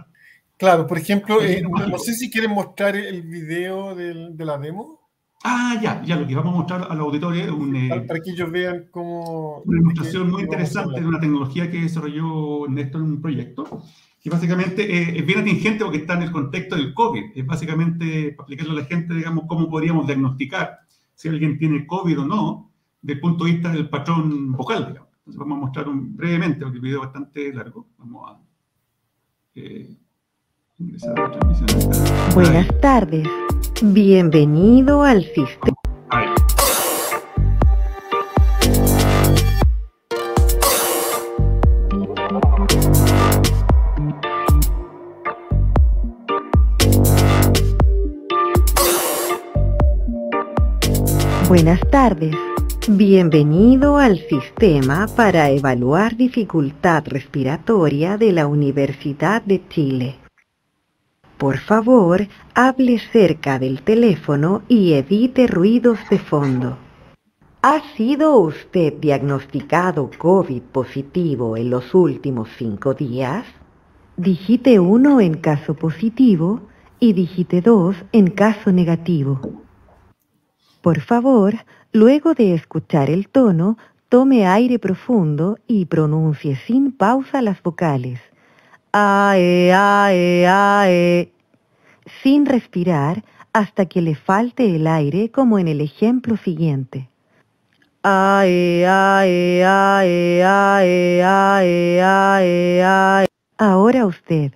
Claro, 0.58 0.86
por 0.86 0.98
ejemplo, 0.98 1.40
eh, 1.42 1.62
no, 1.62 1.98
sé 1.98 2.12
si 2.12 2.30
quieren 2.30 2.50
mostrar 2.50 2.94
el 2.94 3.22
video 3.22 3.94
de 3.94 4.44
la 4.44 4.58
demo. 4.58 5.00
Ah, 5.42 5.78
ya, 5.82 6.02
ya, 6.04 6.16
lo 6.16 6.26
que 6.26 6.34
vamos 6.34 6.54
a 6.54 6.56
mostrar 6.56 6.82
a 6.90 6.94
los 6.94 7.06
auditores 7.06 7.50
un, 7.50 7.74
eh, 7.74 8.04
para 8.06 8.20
que 8.20 8.32
ellos 8.32 8.50
vean 8.50 8.88
cómo... 8.90 9.62
Una 9.64 9.78
demostración 9.78 10.30
muy 10.30 10.42
interesante 10.42 11.00
de 11.00 11.06
una 11.06 11.20
tecnología 11.20 11.70
que 11.70 11.80
desarrolló 11.80 12.68
Néstor 12.68 13.00
en 13.00 13.08
un 13.08 13.20
proyecto, 13.22 13.82
que 14.24 14.30
básicamente 14.30 14.82
eh, 14.82 15.18
es 15.18 15.26
bien 15.26 15.40
atingente 15.40 15.84
porque 15.84 15.98
está 15.98 16.14
en 16.14 16.22
el 16.22 16.32
contexto 16.32 16.76
del 16.76 16.94
COVID. 16.94 17.32
Es 17.34 17.44
básicamente 17.46 18.32
para 18.32 18.44
explicarle 18.44 18.72
a 18.72 18.82
la 18.82 18.86
gente, 18.86 19.12
digamos, 19.12 19.44
cómo 19.46 19.68
podríamos 19.68 20.06
diagnosticar 20.06 20.78
si 21.14 21.28
alguien 21.28 21.58
tiene 21.58 21.86
COVID 21.86 22.20
o 22.20 22.24
no, 22.24 22.70
desde 23.02 23.16
el 23.16 23.20
punto 23.20 23.44
de 23.44 23.52
vista 23.52 23.70
del 23.70 23.90
patrón 23.90 24.52
vocal, 24.52 24.86
digamos. 24.88 25.10
Entonces 25.18 25.38
vamos 25.38 25.58
a 25.58 25.60
mostrar 25.60 25.88
un, 25.90 26.16
brevemente, 26.16 26.60
porque 26.60 26.76
el 26.76 26.82
video 26.82 27.00
es 27.00 27.04
bastante 27.04 27.52
largo. 27.52 27.86
Vamos 27.98 28.30
a 28.30 28.40
eh, 29.56 29.94
ingresar 30.78 31.20
a 31.20 31.22
la 31.24 31.30
transmisión. 31.30 32.32
Buenas 32.32 32.80
tardes. 32.80 33.28
Bienvenido 33.82 35.02
al 35.02 35.22
sistema. 35.22 35.76
Buenas 51.54 51.88
tardes. 51.88 52.34
Bienvenido 52.88 53.96
al 53.96 54.18
sistema 54.18 55.06
para 55.06 55.50
evaluar 55.50 56.16
dificultad 56.16 57.04
respiratoria 57.06 58.18
de 58.18 58.32
la 58.32 58.48
Universidad 58.48 59.40
de 59.40 59.62
Chile. 59.68 60.16
Por 61.38 61.58
favor, 61.58 62.26
hable 62.56 62.98
cerca 62.98 63.60
del 63.60 63.82
teléfono 63.82 64.62
y 64.66 64.94
evite 64.94 65.46
ruidos 65.46 66.00
de 66.10 66.18
fondo. 66.18 66.76
¿Ha 67.62 67.82
sido 67.96 68.36
usted 68.36 68.94
diagnosticado 68.94 70.10
COVID 70.18 70.60
positivo 70.60 71.56
en 71.56 71.70
los 71.70 71.94
últimos 71.94 72.48
cinco 72.58 72.94
días? 72.94 73.46
Digite 74.16 74.80
1 74.80 75.20
en 75.20 75.34
caso 75.34 75.74
positivo 75.74 76.62
y 76.98 77.12
digite 77.12 77.60
2 77.60 77.94
en 78.10 78.30
caso 78.32 78.72
negativo. 78.72 79.63
Por 80.84 81.00
favor, 81.00 81.54
Luego 81.94 82.34
de 82.34 82.54
escuchar 82.54 83.08
el 83.08 83.28
tono, 83.28 83.78
tome 84.08 84.48
aire 84.48 84.80
profundo 84.80 85.58
y 85.68 85.84
pronuncie 85.84 86.56
sin 86.56 86.90
pausa 86.90 87.40
las 87.40 87.62
vocales. 87.62 88.18
Ae, 88.92 89.72
ae, 89.72 90.44
ae. 90.44 91.32
Sin 92.20 92.46
respirar 92.46 93.22
hasta 93.52 93.86
que 93.86 94.02
le 94.02 94.16
falte 94.16 94.74
el 94.74 94.88
aire 94.88 95.30
como 95.30 95.60
en 95.60 95.68
el 95.68 95.80
ejemplo 95.80 96.36
siguiente. 96.36 97.08
Ae, 98.02 98.84
ae, 98.84 99.64
ae, 99.64 100.42
ae, 100.42 101.22
ae, 101.22 102.02
ae, 102.02 102.82
ae. 102.82 103.26
Ahora 103.56 104.04
usted. 104.04 104.52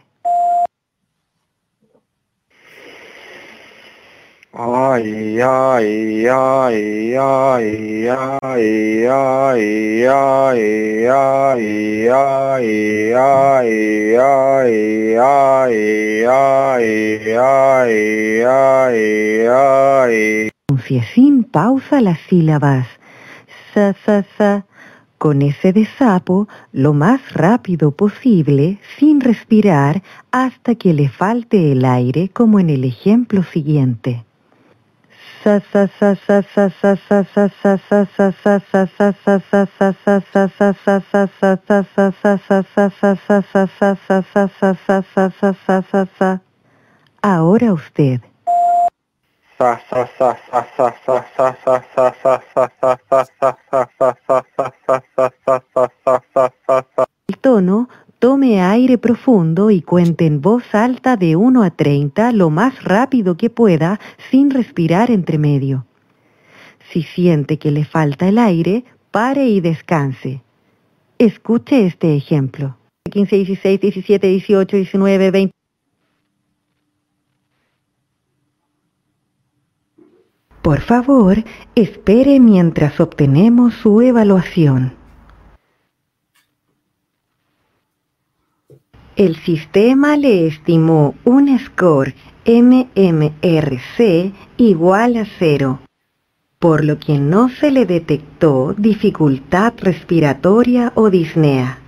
Ay, 4.61 5.38
ay, 5.40 6.27
ay, 6.27 7.14
ay, 7.14 8.09
ay, 8.09 8.97
ay, 8.99 10.05
ay, 10.05 10.05
ay, 10.05 11.29
ay, 11.29 12.09
ay, 12.09 13.14
ay, 13.29 14.57
ay, 14.99 15.77
ay, 16.27 17.37
ay, 17.38 18.42
ay, 18.42 19.49
ay. 19.49 20.51
Sin 21.14 21.44
pausa 21.44 22.01
las 22.01 22.18
sílabas. 22.29 22.88
Sa, 23.73 23.94
sa, 24.05 24.25
sa. 24.37 24.64
Con 25.18 25.42
ese 25.42 25.73
de 25.73 25.87
sapo 25.87 26.49
lo 26.73 26.94
más 26.94 27.33
rápido 27.33 27.92
posible, 27.92 28.81
sin 28.99 29.21
respirar, 29.21 30.03
hasta 30.33 30.75
que 30.75 30.94
le 30.94 31.09
falte 31.09 31.71
el 31.71 31.85
aire, 31.85 32.29
como 32.31 32.59
en 32.59 32.71
el 32.71 32.83
ejemplo 32.83 33.44
siguiente. 33.44 34.25
Ahora 47.22 47.72
usted. 47.72 48.20
El 57.28 57.38
tono 57.38 57.88
Tome 58.19 58.61
aire 58.61 58.99
profundo 58.99 59.71
y 59.71 59.81
cuente 59.81 60.27
en 60.27 60.41
voz 60.41 60.75
alta 60.75 61.16
de 61.16 61.37
1 61.37 61.62
a 61.62 61.71
30 61.71 62.33
lo 62.33 62.51
más 62.51 62.83
rápido 62.83 63.37
que 63.37 63.49
pueda 63.49 64.01
sin 64.29 64.51
respirar 64.51 65.12
entre 65.12 65.39
medio. 65.39 65.87
Si 66.91 67.05
siente 67.05 67.59
que 67.59 67.71
le 67.71 67.85
falta 67.85 68.29
el 68.29 68.39
aire, 68.39 68.83
pare 69.12 69.47
y 69.47 69.61
descanse. 69.61 70.43
Escuche 71.19 71.87
este 71.87 72.16
ejemplo. 72.16 72.77
15, 73.09 73.37
16, 73.37 73.81
17, 73.81 74.27
18, 74.27 74.77
19, 74.77 75.31
20. 75.31 75.53
Por 80.61 80.81
favor, 80.81 81.45
espere 81.77 82.41
mientras 82.41 82.99
obtenemos 82.99 83.75
su 83.75 84.03
evaluación. 84.03 84.99
El 89.19 89.35
sistema 89.35 90.16
le 90.16 90.47
estimó 90.47 91.16
un 91.25 91.59
score 91.59 92.14
MMRC 92.47 94.33
igual 94.59 95.16
a 95.16 95.27
cero, 95.41 95.81
por 96.61 96.85
lo 96.85 97.01
que 97.01 97.19
no 97.19 97.49
se 97.49 97.73
le 97.73 97.85
detectó 97.85 98.75
dificultad 98.79 99.75
respiratoria 99.79 100.93
o 100.95 101.11
disnea. 101.11 101.81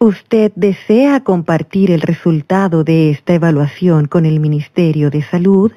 ¿Usted 0.00 0.50
desea 0.56 1.22
compartir 1.22 1.92
el 1.92 2.00
resultado 2.00 2.82
de 2.82 3.10
esta 3.10 3.34
evaluación 3.34 4.08
con 4.08 4.26
el 4.26 4.40
Ministerio 4.40 5.08
de 5.08 5.22
Salud? 5.22 5.70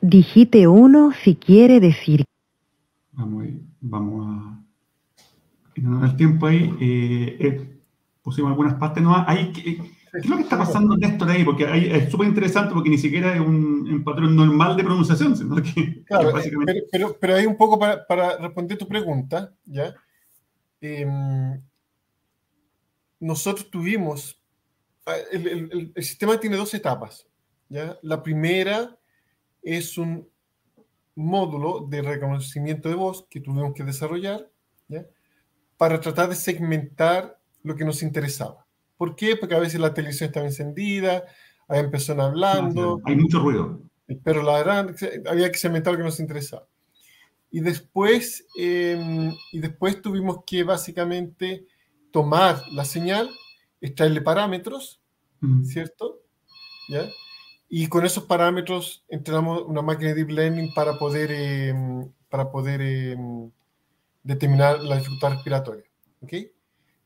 Digite 0.00 0.68
uno 0.68 1.10
si 1.24 1.34
quiere 1.34 1.80
decir. 1.80 2.26
Vamos, 3.10 3.46
vamos 3.80 4.28
a... 4.28 4.60
El 5.74 6.14
tiempo 6.14 6.46
ahí, 6.46 6.72
eh, 6.80 7.38
eh, 7.40 7.80
pusimos 8.22 8.50
algunas 8.50 8.74
partes 8.74 9.02
no 9.02 9.26
¿Qué 9.52 9.80
es 10.14 10.26
lo 10.28 10.36
que 10.36 10.42
está 10.42 10.58
pasando 10.58 10.96
Néstor 10.96 11.28
ahí? 11.28 11.44
Porque 11.44 11.64
es 11.96 12.10
súper 12.10 12.28
interesante 12.28 12.72
porque 12.72 12.90
ni 12.90 12.98
siquiera 12.98 13.34
es 13.34 13.40
un, 13.40 14.02
patrón 14.04 14.36
normal 14.36 14.76
de 14.76 14.84
pronunciación, 14.84 15.36
sino 15.36 15.56
que, 15.56 16.04
claro, 16.06 16.32
pero, 16.90 17.16
pero, 17.18 17.34
hay 17.34 17.46
un 17.46 17.56
poco 17.56 17.78
para, 17.78 18.06
para 18.06 18.36
responder 18.36 18.78
tu 18.78 18.86
pregunta, 18.86 19.52
¿ya? 19.64 19.94
Em, 20.80 21.60
nosotros 23.20 23.70
tuvimos, 23.70 24.40
ah, 25.06 25.16
el, 25.32 25.46
el, 25.48 25.92
el, 25.94 26.04
sistema 26.04 26.38
tiene 26.38 26.56
dos 26.56 26.74
etapas, 26.74 27.26
¿ya? 27.68 27.98
La 28.02 28.22
primera 28.22 28.96
es 29.62 29.96
un 29.98 30.28
módulo 31.14 31.86
de 31.88 32.02
reconocimiento 32.02 32.88
de 32.88 32.94
voz 32.94 33.26
que 33.30 33.40
tuvimos 33.40 33.74
que 33.74 33.84
desarrollar, 33.84 34.48
¿ya? 34.88 35.06
Para 35.76 36.00
tratar 36.00 36.28
de 36.28 36.36
segmentar 36.36 37.38
lo 37.62 37.74
que 37.74 37.84
nos 37.84 38.02
interesaba. 38.02 38.63
¿Por 38.96 39.16
qué? 39.16 39.36
Porque 39.36 39.54
a 39.54 39.60
veces 39.60 39.80
la 39.80 39.94
televisión 39.94 40.28
estaba 40.28 40.46
encendida, 40.46 41.24
hay 41.68 41.88
personas 41.88 42.26
hablando. 42.26 43.00
Hay 43.04 43.16
mucho 43.16 43.40
ruido. 43.40 43.82
Pero 44.22 44.42
la 44.42 44.58
verdad, 44.58 44.94
había 45.26 45.50
que 45.50 45.58
segmentar 45.58 45.92
lo 45.92 45.98
que 45.98 46.04
nos 46.04 46.20
interesaba. 46.20 46.66
Y 47.50 47.60
después, 47.60 48.46
em, 48.56 49.32
y 49.52 49.60
después 49.60 50.02
tuvimos 50.02 50.38
que 50.46 50.64
básicamente 50.64 51.66
tomar 52.10 52.62
la 52.72 52.84
señal, 52.84 53.30
extraerle 53.80 54.20
parámetros, 54.20 55.00
¿cierto? 55.62 56.20
¿Ya? 56.88 57.08
Y 57.68 57.88
con 57.88 58.04
esos 58.04 58.24
parámetros 58.24 59.04
entrenamos 59.08 59.62
una 59.62 59.82
máquina 59.82 60.10
de 60.10 60.14
deep 60.16 60.30
learning 60.30 60.72
para 60.74 60.98
poder, 60.98 61.30
em, 61.32 62.10
para 62.28 62.50
poder 62.50 62.80
em, 62.80 63.50
determinar 64.22 64.82
la 64.82 64.96
dificultad 64.96 65.32
respiratoria. 65.32 65.84
¿Ok? 66.22 66.32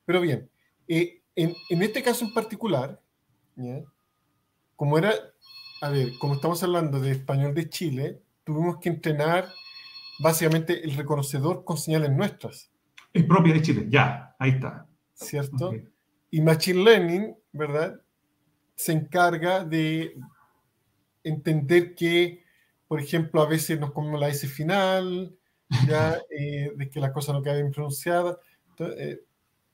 Pero 0.04 0.20
bien, 0.20 0.48
eh, 0.86 1.17
en, 1.38 1.82
este 1.82 2.02
caso 2.02 2.24
en 2.24 2.32
particular, 2.32 3.00
como 4.76 4.98
era, 4.98 5.12
a 5.80 5.90
ver, 5.90 6.18
como 6.18 6.34
estamos 6.34 6.62
hablando 6.62 7.00
de 7.00 7.12
español 7.12 7.54
de 7.54 7.68
Chile, 7.68 8.20
tuvimos 8.44 8.78
que 8.78 8.88
entrenar 8.88 9.48
básicamente 10.18 10.82
el 10.82 10.96
reconocedor 10.96 11.64
con 11.64 11.78
señales 11.78 12.10
nuestras. 12.10 12.70
Es 13.12 13.24
propia 13.24 13.54
de 13.54 13.62
Chile, 13.62 13.86
ya, 13.88 14.34
ahí 14.38 14.50
está. 14.50 14.86
¿Cierto? 15.14 15.72
Y 16.30 16.40
Machine 16.40 16.82
Learning, 16.82 17.36
¿verdad? 17.52 18.00
Se 18.74 18.92
encarga 18.92 19.64
de 19.64 20.14
entender 21.22 21.94
que, 21.94 22.44
por 22.86 23.00
ejemplo, 23.00 23.42
a 23.42 23.46
veces 23.46 23.78
nos 23.78 23.92
comemos 23.92 24.20
la 24.20 24.28
S 24.28 24.46
final, 24.46 25.36
ya, 25.86 26.18
eh, 26.30 26.72
de 26.74 26.90
que 26.90 27.00
la 27.00 27.12
cosa 27.12 27.32
no 27.32 27.42
queda 27.42 27.54
bien 27.54 27.70
pronunciada. 27.70 28.38
Entonces, 28.70 28.96
eh, 28.98 29.27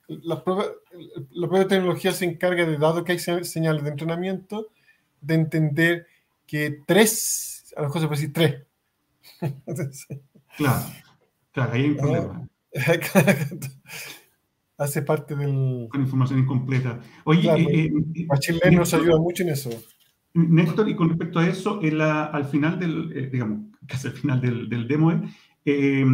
la 0.09 0.43
propia, 0.43 1.69
tecnología 1.69 2.13
se 2.13 2.25
encarga 2.25 2.67
de, 2.67 2.79
dado 2.79 3.05
que 3.05 3.13
hay 3.13 3.19
señales 3.19 3.85
de 3.85 3.91
entrenamiento, 3.91 4.69
de 5.21 5.35
entender 5.35 6.07
que 6.47 6.81
tres, 6.87 7.73
a 7.77 7.83
lo 7.83 7.89
mejor 7.89 8.03
se 8.03 8.09
puede 8.09 8.21
decir 8.21 8.33
tres. 8.33 8.63
claro, 10.57 10.85
claro, 11.53 11.73
ahí 11.73 11.83
hay 11.83 11.91
un 11.91 11.97
problema. 11.97 12.49
Hace 14.77 15.03
parte 15.03 15.37
del... 15.37 15.87
Con 15.89 16.01
información 16.01 16.41
incompleta. 16.41 16.99
Oye, 17.25 17.49
eh, 17.49 17.93
eh, 18.15 18.27
eh 18.65 18.71
nos 18.73 18.93
ayuda 18.93 19.19
mucho 19.19 19.45
en 19.45 19.51
eso. 19.51 19.71
Néstor, 20.35 20.89
y 20.89 20.97
con 20.97 21.09
respecto 21.11 21.39
a 21.39 21.47
eso, 21.47 21.81
al 21.81 22.45
final 22.47 22.79
del, 22.79 23.13
eh, 23.17 23.31
digamos, 23.31 23.71
casi 23.87 24.09
al 24.09 24.15
final 24.15 24.41
del, 24.41 24.69
del 24.69 24.89
demo, 24.89 25.13
eh, 25.65 26.05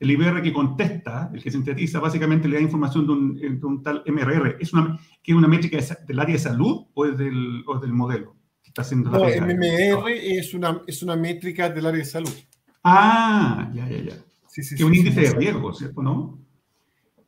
el 0.00 0.10
IBR 0.10 0.42
que 0.42 0.52
contesta, 0.52 1.30
el 1.32 1.42
que 1.42 1.50
sintetiza, 1.50 2.00
básicamente 2.00 2.48
le 2.48 2.56
da 2.56 2.62
información 2.62 3.06
de 3.06 3.66
un, 3.66 3.82
tal 3.82 4.02
MRR. 4.06 4.56
¿Es 4.58 4.72
una, 4.72 4.98
que 5.22 5.32
es 5.32 5.38
una 5.38 5.46
métrica 5.46 5.78
del 6.08 6.18
área 6.18 6.32
de 6.32 6.40
salud 6.40 6.86
o 6.94 7.04
es 7.04 7.16
del, 7.16 7.62
o 7.66 7.78
del 7.78 7.92
modelo? 7.92 8.40
está 8.70 8.82
haciendo 8.82 9.10
no, 9.10 9.18
MMR 9.18 10.10
es 10.10 10.54
una, 10.54 10.80
es 10.86 11.02
una 11.02 11.16
métrica 11.16 11.68
del 11.68 11.86
área 11.86 11.98
de 11.98 12.04
salud. 12.04 12.32
Ah, 12.82 13.70
ya, 13.74 13.88
ya, 13.88 14.02
ya. 14.02 14.24
Sí, 14.48 14.62
sí, 14.62 14.76
que 14.76 14.84
un 14.84 14.94
índice 14.94 15.20
de 15.20 15.30
riesgo, 15.32 15.72
¿cierto? 15.74 16.02
¿No? 16.02 16.38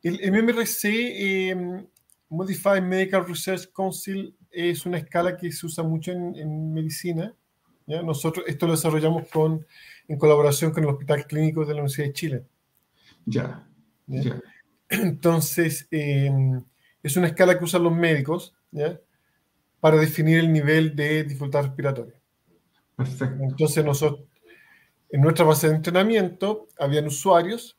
El 0.01 0.19
MMRC, 0.31 0.83
eh, 0.85 1.85
Modified 2.29 2.81
Medical 2.81 3.25
Research 3.27 3.71
Council, 3.73 4.35
es 4.49 4.85
una 4.85 4.97
escala 4.97 5.37
que 5.37 5.51
se 5.51 5.65
usa 5.65 5.83
mucho 5.83 6.11
en, 6.11 6.35
en 6.35 6.73
medicina. 6.73 7.33
¿ya? 7.87 8.01
Nosotros 8.01 8.45
esto 8.47 8.65
lo 8.65 8.73
desarrollamos 8.73 9.27
con, 9.29 9.65
en 10.07 10.17
colaboración 10.17 10.71
con 10.71 10.83
el 10.83 10.89
Hospital 10.89 11.25
Clínico 11.27 11.61
de 11.61 11.73
la 11.73 11.81
Universidad 11.81 12.07
de 12.07 12.13
Chile. 12.13 12.43
Ya. 13.25 13.67
Entonces, 14.89 15.87
em, 15.91 16.63
es 17.01 17.17
una 17.17 17.27
escala 17.27 17.57
que 17.57 17.63
usan 17.63 17.83
los 17.83 17.93
médicos 17.93 18.55
para 19.79 19.97
definir 19.97 20.39
el 20.39 20.51
nivel 20.51 20.95
de 20.95 21.23
dificultad 21.23 21.63
respiratoria. 21.63 22.15
Perfecto. 22.95 23.43
Entonces, 23.43 23.83
nosotros, 23.83 24.27
en 25.09 25.21
nuestra 25.21 25.45
base 25.45 25.69
de 25.69 25.75
entrenamiento, 25.75 26.67
habían 26.79 27.07
usuarios, 27.07 27.77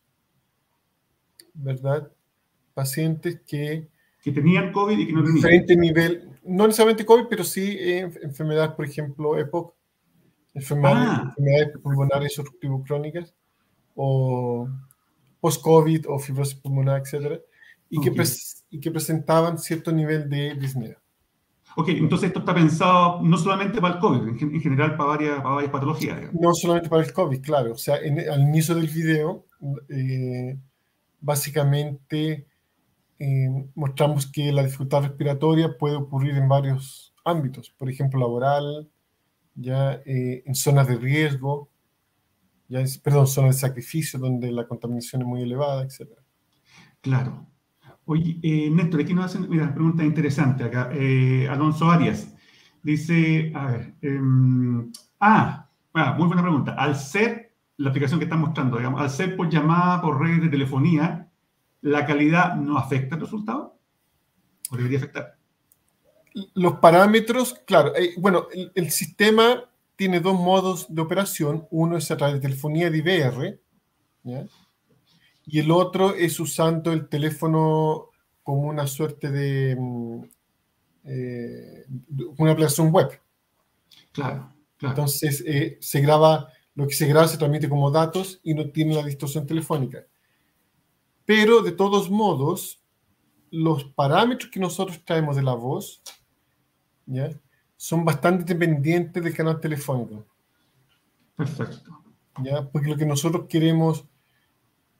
¿verdad? 1.54 2.10
Pacientes 2.74 3.40
que... 3.46 3.88
Que 4.22 4.32
tenían 4.32 4.72
COVID 4.72 4.98
y 4.98 5.06
que 5.06 5.12
no 5.12 5.20
tenían. 5.20 5.36
Diferente 5.36 5.76
nivel, 5.76 6.30
no 6.44 6.66
necesariamente 6.66 7.04
COVID, 7.04 7.26
pero 7.28 7.44
sí 7.44 7.76
enfermedades, 7.78 8.72
por 8.72 8.86
ejemplo, 8.86 9.38
EPOC, 9.38 9.74
enfermedades, 10.54 11.08
ah. 11.08 11.22
enfermedades 11.28 11.78
pulmonares 11.78 12.42
crónicas, 12.86 13.34
o 13.94 14.68
post-COVID 15.44 16.06
o 16.08 16.18
fibrosis 16.18 16.54
pulmonar, 16.54 17.02
etc. 17.02 17.38
Y, 17.90 18.00
que 18.00 18.10
y 18.70 18.80
que 18.80 18.90
presentaban 18.90 19.58
cierto 19.58 19.92
nivel 19.92 20.26
de 20.26 20.54
disnea. 20.54 20.96
Ok, 21.76 21.88
entonces 21.90 22.28
esto 22.28 22.38
está 22.38 22.54
pensado 22.54 23.20
no 23.20 23.36
solamente 23.36 23.78
para 23.78 23.96
el 23.96 24.00
COVID, 24.00 24.28
en, 24.28 24.60
general 24.62 24.96
para 24.96 25.10
varias, 25.10 25.42
para 25.42 25.56
varias 25.56 25.70
patologías. 25.70 26.32
No 26.32 26.54
solamente 26.54 26.88
para 26.88 27.02
el 27.02 27.12
COVID, 27.12 27.42
claro. 27.42 27.72
O 27.72 27.76
sea, 27.76 27.96
al 27.96 28.40
inicio 28.40 28.74
del 28.74 28.88
video, 28.88 29.44
eh, 29.90 30.56
básicamente 31.20 32.46
eh, 33.18 33.66
mostramos 33.74 34.26
que 34.26 34.50
la 34.50 34.64
dificultad 34.64 35.02
respiratoria 35.02 35.76
puede 35.76 35.96
ocurrir 35.96 36.36
en 36.36 36.48
varios 36.48 37.12
ámbitos, 37.22 37.68
por 37.68 37.90
ejemplo, 37.90 38.18
laboral, 38.18 38.88
ya 39.54 40.00
eh, 40.06 40.42
en 40.46 40.54
zonas 40.54 40.88
de 40.88 40.96
riesgo, 40.96 41.68
ya 42.74 42.80
es, 42.80 42.98
perdón, 42.98 43.28
zonas 43.28 43.54
de 43.54 43.60
sacrificio 43.68 44.18
donde 44.18 44.50
la 44.50 44.66
contaminación 44.66 45.22
es 45.22 45.28
muy 45.28 45.42
elevada, 45.42 45.84
etc. 45.84 46.10
Claro. 47.00 47.46
Oye, 48.04 48.40
eh, 48.42 48.68
Néstor, 48.68 49.02
aquí 49.02 49.14
nos 49.14 49.26
hacen, 49.26 49.48
mira, 49.48 49.72
pregunta 49.72 50.02
interesante 50.02 50.64
acá. 50.64 50.90
Eh, 50.92 51.46
Alonso 51.48 51.88
Arias 51.88 52.34
dice, 52.82 53.52
a 53.54 53.66
ver, 53.66 53.94
em, 54.02 54.90
ah, 55.20 55.70
ah, 55.94 56.14
muy 56.18 56.26
buena 56.26 56.42
pregunta. 56.42 56.74
Al 56.74 56.96
ser 56.96 57.54
la 57.76 57.90
aplicación 57.90 58.18
que 58.18 58.24
están 58.24 58.40
mostrando, 58.40 58.76
digamos, 58.76 59.00
al 59.00 59.10
ser 59.10 59.36
por 59.36 59.48
llamada 59.48 60.02
por 60.02 60.20
red 60.20 60.42
de 60.42 60.48
telefonía, 60.48 61.30
¿la 61.80 62.04
calidad 62.04 62.56
no 62.56 62.76
afecta 62.76 63.14
el 63.14 63.20
resultado? 63.20 63.78
¿O 64.70 64.76
debería 64.76 64.98
afectar? 64.98 65.38
Los 66.54 66.74
parámetros, 66.80 67.54
claro, 67.64 67.94
eh, 67.94 68.14
bueno, 68.18 68.48
el, 68.74 68.90
sistema 68.90 69.62
tiene 69.96 70.20
dos 70.20 70.34
modos 70.34 70.86
de 70.92 71.02
operación. 71.02 71.66
Uno 71.70 71.96
es 71.96 72.10
a 72.10 72.16
través 72.16 72.36
de 72.36 72.40
telefonía 72.40 72.90
de 72.90 72.98
IBR, 72.98 73.60
y 75.46 75.58
el 75.58 75.70
otro 75.70 76.14
es 76.14 76.40
usando 76.40 76.92
el 76.92 77.08
teléfono 77.08 78.10
como 78.42 78.62
una 78.62 78.86
suerte 78.86 79.30
de 79.30 79.76
mm, 79.78 80.22
eh, 81.04 81.84
una 82.38 82.52
aplicación 82.52 82.90
web. 82.90 83.20
Claro, 84.12 84.52
Entonces 84.80 85.42
eh, 85.46 85.78
se 85.80 86.00
graba, 86.00 86.48
lo 86.74 86.86
que 86.86 86.94
se 86.94 87.06
graba 87.06 87.28
se 87.28 87.36
transmite 87.36 87.68
como 87.68 87.90
datos 87.90 88.40
y 88.42 88.54
no 88.54 88.70
tiene 88.70 88.94
la 88.94 89.02
distorsión 89.02 89.46
telefónica. 89.46 90.06
Pero 91.26 91.62
de 91.62 91.72
todos 91.72 92.10
modos, 92.10 92.82
los 93.50 93.84
parámetros 93.84 94.50
que 94.50 94.60
nosotros 94.60 95.02
traemos 95.04 95.36
de 95.36 95.42
la 95.42 95.54
voz 95.54 96.02
¿ya? 97.06 97.30
Son 97.84 98.02
bastante 98.02 98.54
dependientes 98.54 99.22
del 99.22 99.36
canal 99.36 99.60
telefónico. 99.60 100.24
Perfecto. 101.36 102.02
¿ya? 102.42 102.66
Porque 102.66 102.88
lo 102.88 102.96
que 102.96 103.04
nosotros 103.04 103.44
queremos 103.46 104.06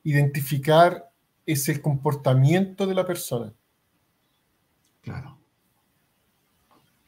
identificar 0.03 1.11
es 1.47 1.66
el 1.70 1.80
comportamiento 1.80 2.87
de 2.87 2.95
la 2.95 3.07
persona. 3.07 3.55
Claro. 5.01 5.39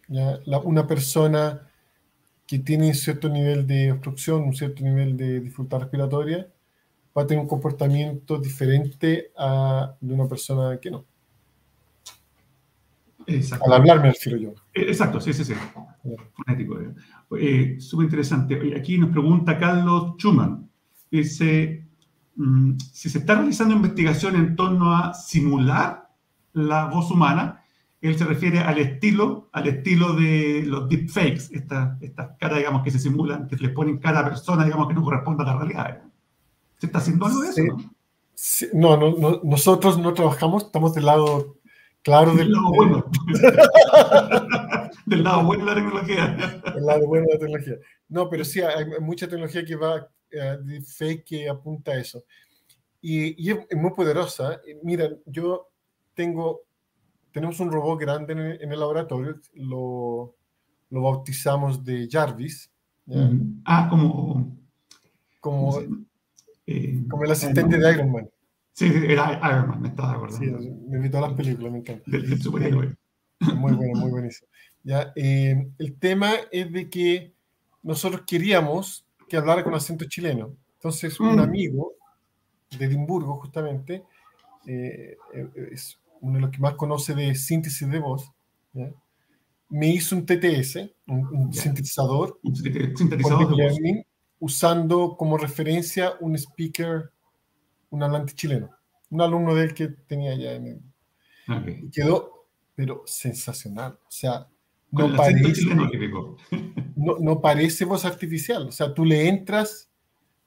¿Ya? 0.09 0.41
una 0.65 0.87
persona 0.87 1.69
que 2.47 2.59
tiene 2.61 2.89
un 2.89 2.95
cierto 2.95 3.29
nivel 3.29 3.67
de 3.67 3.93
obstrucción, 3.93 4.45
un 4.45 4.55
cierto 4.55 4.83
nivel 4.83 5.15
de 5.15 5.41
dificultad 5.41 5.81
respiratoria, 5.81 6.51
va 7.15 7.21
a 7.21 7.27
tener 7.27 7.43
un 7.43 7.49
comportamiento 7.49 8.39
diferente 8.39 9.31
a 9.37 9.95
de 10.01 10.15
una 10.15 10.27
persona 10.27 10.79
que 10.81 10.91
no. 10.91 11.05
Exacto. 13.27 13.67
Al 13.67 13.81
hablar 13.81 14.01
me 14.01 14.09
refiero 14.09 14.39
yo. 14.39 14.51
Eh, 14.73 14.87
exacto, 14.89 15.21
sí, 15.21 15.33
sí, 15.33 15.45
sí. 15.45 15.55
Fonético. 16.35 16.79
Eh, 16.81 16.95
eh 17.39 17.77
Súper 17.81 18.05
interesante. 18.05 18.75
Aquí 18.77 18.99
nos 18.99 19.11
pregunta 19.11 19.59
Carlos 19.59 20.15
Schumann. 20.17 20.69
Dice, 21.11 21.87
mm, 22.37 22.77
si 22.79 23.09
se 23.09 23.19
está 23.19 23.35
realizando 23.35 23.75
investigación 23.75 24.37
en 24.37 24.57
torno 24.57 24.95
a 24.95 25.15
simular 25.15 26.09
la 26.53 26.87
voz 26.87 27.11
humana, 27.11 27.63
él 28.01 28.17
se 28.17 28.25
refiere 28.25 28.61
al 28.61 28.79
estilo, 28.79 29.49
al 29.53 29.67
estilo 29.67 30.15
de 30.15 30.63
los 30.67 30.89
deepfakes, 30.89 31.51
estas 31.53 32.01
esta 32.03 32.37
caras, 32.37 32.59
digamos, 32.59 32.83
que 32.83 32.91
se 32.91 32.99
simulan, 32.99 33.49
que 33.49 33.57
se 33.57 33.65
les 33.65 33.73
ponen 33.73 33.99
cara 33.99 34.21
a 34.21 34.25
persona, 34.25 34.65
digamos, 34.65 34.89
que 34.89 34.95
no 34.95 35.03
corresponde 35.03 35.43
a 35.43 35.47
la 35.47 35.57
realidad. 35.57 36.03
¿Se 36.79 36.87
está 36.87 36.99
haciendo 36.99 37.27
algo 37.27 37.41
de 37.41 37.49
eso? 37.49 37.63
No? 38.75 38.97
no, 38.97 39.17
no, 39.19 39.41
nosotros 39.45 39.99
no 39.99 40.13
trabajamos, 40.13 40.65
estamos 40.65 40.95
del 40.95 41.07
lado 41.07 41.57
claro 42.07 42.35
del, 42.37 42.53
lado 42.53 42.71
bueno. 42.73 43.11
del 45.07 45.25
lado 45.25 45.45
bueno 45.45 45.65
de 45.65 45.71
la 45.71 45.75
tecnología. 45.75 46.63
Del 46.73 46.87
lado 46.87 47.07
bueno 47.09 47.27
de 47.27 47.35
la 47.35 47.39
tecnología. 47.41 47.77
No, 48.09 48.31
pero 48.31 48.45
sí, 48.45 48.61
hay 48.61 48.87
mucha 49.01 49.27
tecnología 49.27 49.65
que 49.65 49.75
va, 49.75 50.09
eh, 50.31 50.57
deepfake 50.63 51.25
que 51.25 51.49
apunta 51.49 51.91
a 51.91 51.99
eso. 51.99 52.23
Y, 53.01 53.45
y 53.45 53.51
es, 53.51 53.59
muy 53.77 53.91
poderosa. 53.91 54.61
Mira, 54.85 55.11
yo 55.27 55.69
tengo 56.15 56.63
tenemos 57.33 57.59
un 57.59 57.73
robot 57.73 58.01
grande 58.01 58.33
en 58.63 58.73
el, 58.73 58.81
laboratorio, 58.81 59.41
lo, 59.55 60.37
lo, 60.89 61.03
bautizamos 61.03 61.85
de 61.85 62.09
Jarvis. 62.11 62.71
Ah, 63.65 63.89
como... 63.91 64.57
Como, 65.41 65.81
eh, 66.67 67.05
como 67.11 67.25
el 67.25 67.31
asistente 67.31 67.77
de 67.77 67.93
Iron 67.93 68.11
Man. 68.11 68.31
Sí, 68.77 68.93
era 69.09 69.41
Iron 69.43 69.69
Man, 69.69 69.81
me 69.81 69.89
estaba 69.89 70.13
acordando. 70.13 70.61
Sí, 70.61 70.71
me 70.87 70.99
invitó 70.99 71.17
a 71.17 71.23
las 71.23 71.33
películas, 71.33 71.73
me 71.73 71.79
encanta. 71.79 72.11
Del, 72.11 72.41
superhéroe. 72.43 72.95
Muy 73.57 73.73
bueno, 73.73 74.01
muy 74.01 74.11
buenísimo. 74.11 74.49
¿Ya? 74.83 75.13
Eh, 75.15 75.69
el 75.79 75.99
tema 75.99 76.33
es 76.51 76.73
de 76.73 76.89
que 76.89 77.35
nosotros 77.83 78.23
queríamos 78.27 79.07
que 79.29 79.37
hablara 79.37 79.63
con 79.65 79.75
acento 79.75 80.05
chileno. 80.07 80.57
Entonces, 80.75 81.19
un 81.21 81.37
mm. 81.37 81.41
amigo 81.41 81.93
de 82.79 82.85
Edimburgo, 82.85 83.37
justamente, 83.37 84.05
eh, 84.67 85.17
es 85.73 85.99
uno 86.21 86.35
de 86.35 86.41
los 86.41 86.51
que 86.51 86.59
más 86.59 86.75
conoce 86.75 87.15
de 87.15 87.35
síntesis 87.35 87.89
de 87.89 87.99
voz, 87.99 88.31
me 89.69 89.89
hizo 89.89 90.17
un 90.17 90.25
TTS, 90.25 90.91
un, 91.07 91.53
sintetizador, 91.53 92.39
un 92.43 92.55
sintetizador 92.55 93.57
de 93.57 93.65
voz. 93.65 93.79
usando 94.39 95.17
como 95.17 95.39
referencia 95.39 96.15
un 96.21 96.37
speaker, 96.37 97.11
un 97.97 98.03
hablante 98.03 98.35
chileno, 98.35 98.71
un 99.11 99.21
alumno 99.21 99.55
de 99.55 99.65
él 99.65 99.75
que 99.75 99.89
tenía 99.89 100.35
ya 100.35 100.53
en 100.53 100.67
el... 100.67 101.85
Y 101.85 101.91
quedó, 101.91 102.47
pero 102.75 103.03
sensacional. 103.07 103.99
O 104.03 104.11
sea, 104.11 104.49
no 104.91 105.15
parece, 105.15 105.65
no, 106.97 107.19
no, 107.21 107.41
parece 107.41 107.85
voz 107.85 108.05
artificial. 108.05 108.69
O 108.69 108.73
sea, 108.73 108.93
tú 108.93 109.05
le 109.05 109.29
entras, 109.29 109.91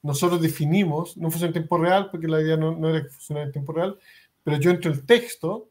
nosotros 0.02 0.40
definimos, 0.40 1.16
no 1.16 1.30
funciona 1.30 1.48
en 1.48 1.54
tiempo 1.54 1.78
real, 1.78 2.10
porque 2.10 2.28
la 2.28 2.40
idea 2.40 2.56
no, 2.56 2.76
no 2.76 2.90
era 2.90 3.02
que 3.02 3.08
funcionara 3.08 3.46
en 3.46 3.52
tiempo 3.52 3.72
real, 3.72 3.98
pero 4.42 4.58
yo 4.58 4.70
entro 4.70 4.92
el 4.92 5.04
texto, 5.04 5.70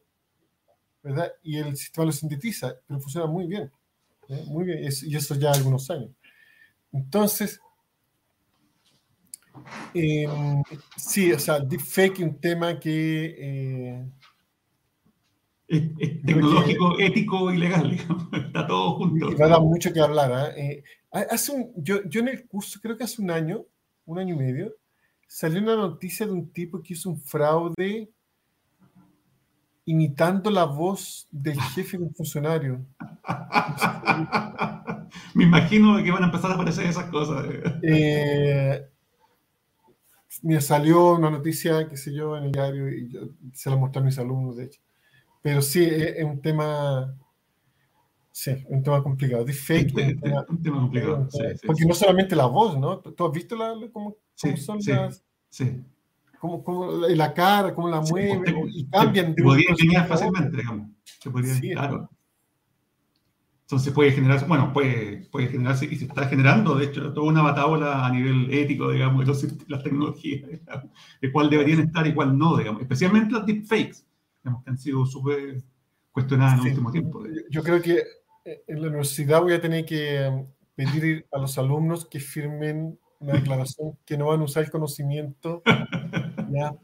¿verdad? 1.02 1.32
Y 1.42 1.58
el 1.58 1.76
sistema 1.76 2.06
lo 2.06 2.12
sintetiza, 2.12 2.74
pero 2.86 3.00
funciona 3.00 3.26
muy 3.26 3.46
bien. 3.46 3.70
¿eh? 4.28 4.44
Muy 4.48 4.64
bien, 4.64 4.80
y 4.82 5.16
eso 5.16 5.34
ya 5.36 5.52
algunos 5.52 5.90
años. 5.90 6.10
Entonces, 6.92 7.60
em, 9.94 10.62
sí, 10.96 11.32
o 11.32 11.38
sea, 11.38 11.60
deepfake 11.60 12.20
es 12.20 12.24
un 12.24 12.40
tema 12.40 12.78
que... 12.78 13.36
Eh, 13.38 14.06
es, 15.68 15.82
tecnológico, 16.26 16.98
ético 16.98 17.52
y 17.52 17.58
legal, 17.58 17.92
está 18.32 18.66
todo 18.66 18.96
junto. 18.96 19.36
Va 19.36 19.46
a 19.46 19.48
dar 19.48 19.60
mucho 19.60 19.92
que 19.92 20.00
hablar. 20.00 20.52
¿eh? 20.56 20.82
hace 21.12 21.52
un, 21.52 21.72
yo, 21.76 22.02
yo 22.08 22.20
en 22.20 22.28
el 22.28 22.46
curso, 22.48 22.80
creo 22.82 22.96
que 22.96 23.04
hace 23.04 23.22
un 23.22 23.30
año, 23.30 23.64
un 24.04 24.18
año 24.18 24.34
y 24.34 24.38
medio, 24.38 24.74
salió 25.28 25.60
una 25.60 25.76
noticia 25.76 26.26
de 26.26 26.32
un 26.32 26.52
tipo 26.52 26.82
que 26.82 26.94
hizo 26.94 27.08
un 27.08 27.20
fraude 27.20 28.10
imitando 29.84 30.50
la 30.50 30.64
voz 30.64 31.28
del 31.30 31.60
jefe 31.74 31.98
de 31.98 32.04
un 32.04 32.14
funcionario. 32.14 32.84
Me 35.34 35.44
imagino 35.44 36.02
que 36.02 36.10
van 36.10 36.24
a 36.24 36.26
empezar 36.26 36.50
a 36.50 36.54
aparecer 36.54 36.86
esas 36.86 37.06
cosas. 37.06 37.46
Eh, 37.82 38.88
me 40.42 40.60
salió 40.60 41.14
una 41.14 41.30
noticia, 41.30 41.88
qué 41.88 41.96
sé 41.96 42.12
yo, 42.14 42.36
en 42.36 42.44
el 42.44 42.52
diario 42.52 42.88
y 42.88 43.10
se 43.52 43.70
la 43.70 43.76
mostré 43.76 44.00
a 44.00 44.04
mis 44.04 44.18
alumnos, 44.18 44.56
de 44.56 44.64
hecho. 44.64 44.80
Pero 45.42 45.62
sí, 45.62 45.84
es, 45.84 46.24
un 46.24 46.40
tema... 46.40 47.16
Sí, 48.32 48.52
un 48.68 48.82
tema 48.82 49.02
complicado. 49.02 49.44
Deepfake. 49.44 49.92
Un, 49.94 50.20
tema, 50.20 50.46
un 50.48 50.62
tema 50.62 50.80
complicado. 50.80 51.28
porque 51.66 51.84
no 51.84 51.94
solamente 51.94 52.36
la 52.36 52.46
voz, 52.46 52.78
¿no? 52.78 52.98
¿Tú 53.00 53.26
has 53.26 53.32
visto 53.32 53.56
la, 53.56 53.74
cómo, 53.92 54.16
son 54.34 54.78
las... 54.86 55.24
Sí 55.48 55.82
cómo, 56.40 56.64
cómo 56.64 56.90
la 57.06 57.32
cara, 57.32 57.74
cómo 57.74 57.88
la 57.88 58.00
mueve, 58.00 58.42
y 58.72 58.86
cambian. 58.86 59.34
Se 59.36 59.42
podría 59.42 59.70
engañar 59.70 60.08
fácilmente, 60.08 60.56
digamos. 60.56 60.88
Se 61.04 61.30
podría, 61.30 61.54
sí, 61.54 61.70
claro. 61.70 62.10
Entonces 63.70 63.92
puede 63.92 64.10
generarse, 64.10 64.46
bueno, 64.46 64.72
puede, 64.72 65.28
puede 65.30 65.46
generarse, 65.46 65.86
y 65.86 65.94
se 65.94 66.06
está 66.06 66.26
generando, 66.26 66.74
de 66.74 66.86
hecho, 66.86 67.12
toda 67.12 67.28
una 67.28 67.40
batábola 67.40 68.04
a 68.04 68.10
nivel 68.10 68.52
ético, 68.52 68.90
digamos, 68.90 69.24
de 69.24 69.56
las 69.68 69.84
tecnologías, 69.84 70.50
de 71.20 71.30
cuál 71.30 71.48
deberían 71.48 71.82
estar 71.82 72.04
y 72.04 72.12
cuál 72.12 72.36
no, 72.36 72.56
digamos, 72.56 72.82
especialmente 72.82 73.32
las 73.32 73.46
deepfakes, 73.46 73.98
digamos, 74.42 74.64
que 74.64 74.70
han 74.70 74.76
sido 74.76 75.06
súper 75.06 75.62
cuestionadas 76.10 76.54
en 76.54 76.60
el 76.62 76.72
último 76.72 76.90
tiempo. 76.90 77.22
Yo 77.48 77.62
creo 77.62 77.80
que 77.80 78.02
eh, 78.44 78.64
en 78.66 78.82
la 78.82 78.88
universidad 78.88 79.40
voy 79.40 79.52
a 79.52 79.60
tener 79.60 79.84
que 79.84 80.28
um, 80.28 80.48
pedir 80.74 81.28
a 81.30 81.38
los 81.38 81.56
alumnos 81.56 82.08
que 82.08 82.18
firmen 82.18 82.98
una 83.20 83.34
declaración 83.34 83.96
que 84.04 84.18
no 84.18 84.26
van 84.26 84.40
a 84.40 84.44
usar 84.44 84.64
el 84.64 84.70
conocimiento 84.72 85.62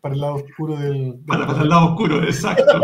para 0.00 0.14
el 0.14 0.20
lado 0.20 0.34
oscuro 0.36 0.76
del... 0.76 1.20
Para, 1.26 1.62
el 1.62 1.68
lado 1.68 1.86
oscuro, 1.90 2.22
exacto. 2.22 2.80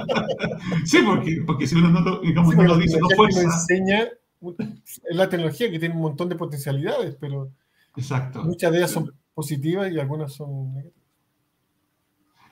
sí, 0.84 0.98
porque, 1.04 1.42
porque 1.46 1.66
si 1.66 1.76
uno 1.76 1.90
no 1.90 2.00
lo, 2.00 2.20
digamos, 2.20 2.54
no 2.54 2.62
lo 2.62 2.76
dice, 2.76 2.98
no 3.00 3.08
fuerza. 3.16 3.42
enseña, 3.42 4.04
es 4.04 5.16
la 5.16 5.28
tecnología 5.28 5.70
que 5.70 5.78
tiene 5.78 5.94
un 5.94 6.02
montón 6.02 6.28
de 6.28 6.36
potencialidades, 6.36 7.16
pero 7.20 7.50
exacto. 7.96 8.42
muchas 8.44 8.72
de 8.72 8.78
ellas 8.78 8.90
son 8.90 9.12
positivas 9.34 9.90
y 9.92 9.98
algunas 9.98 10.32
son 10.32 10.74
negativas. 10.74 11.04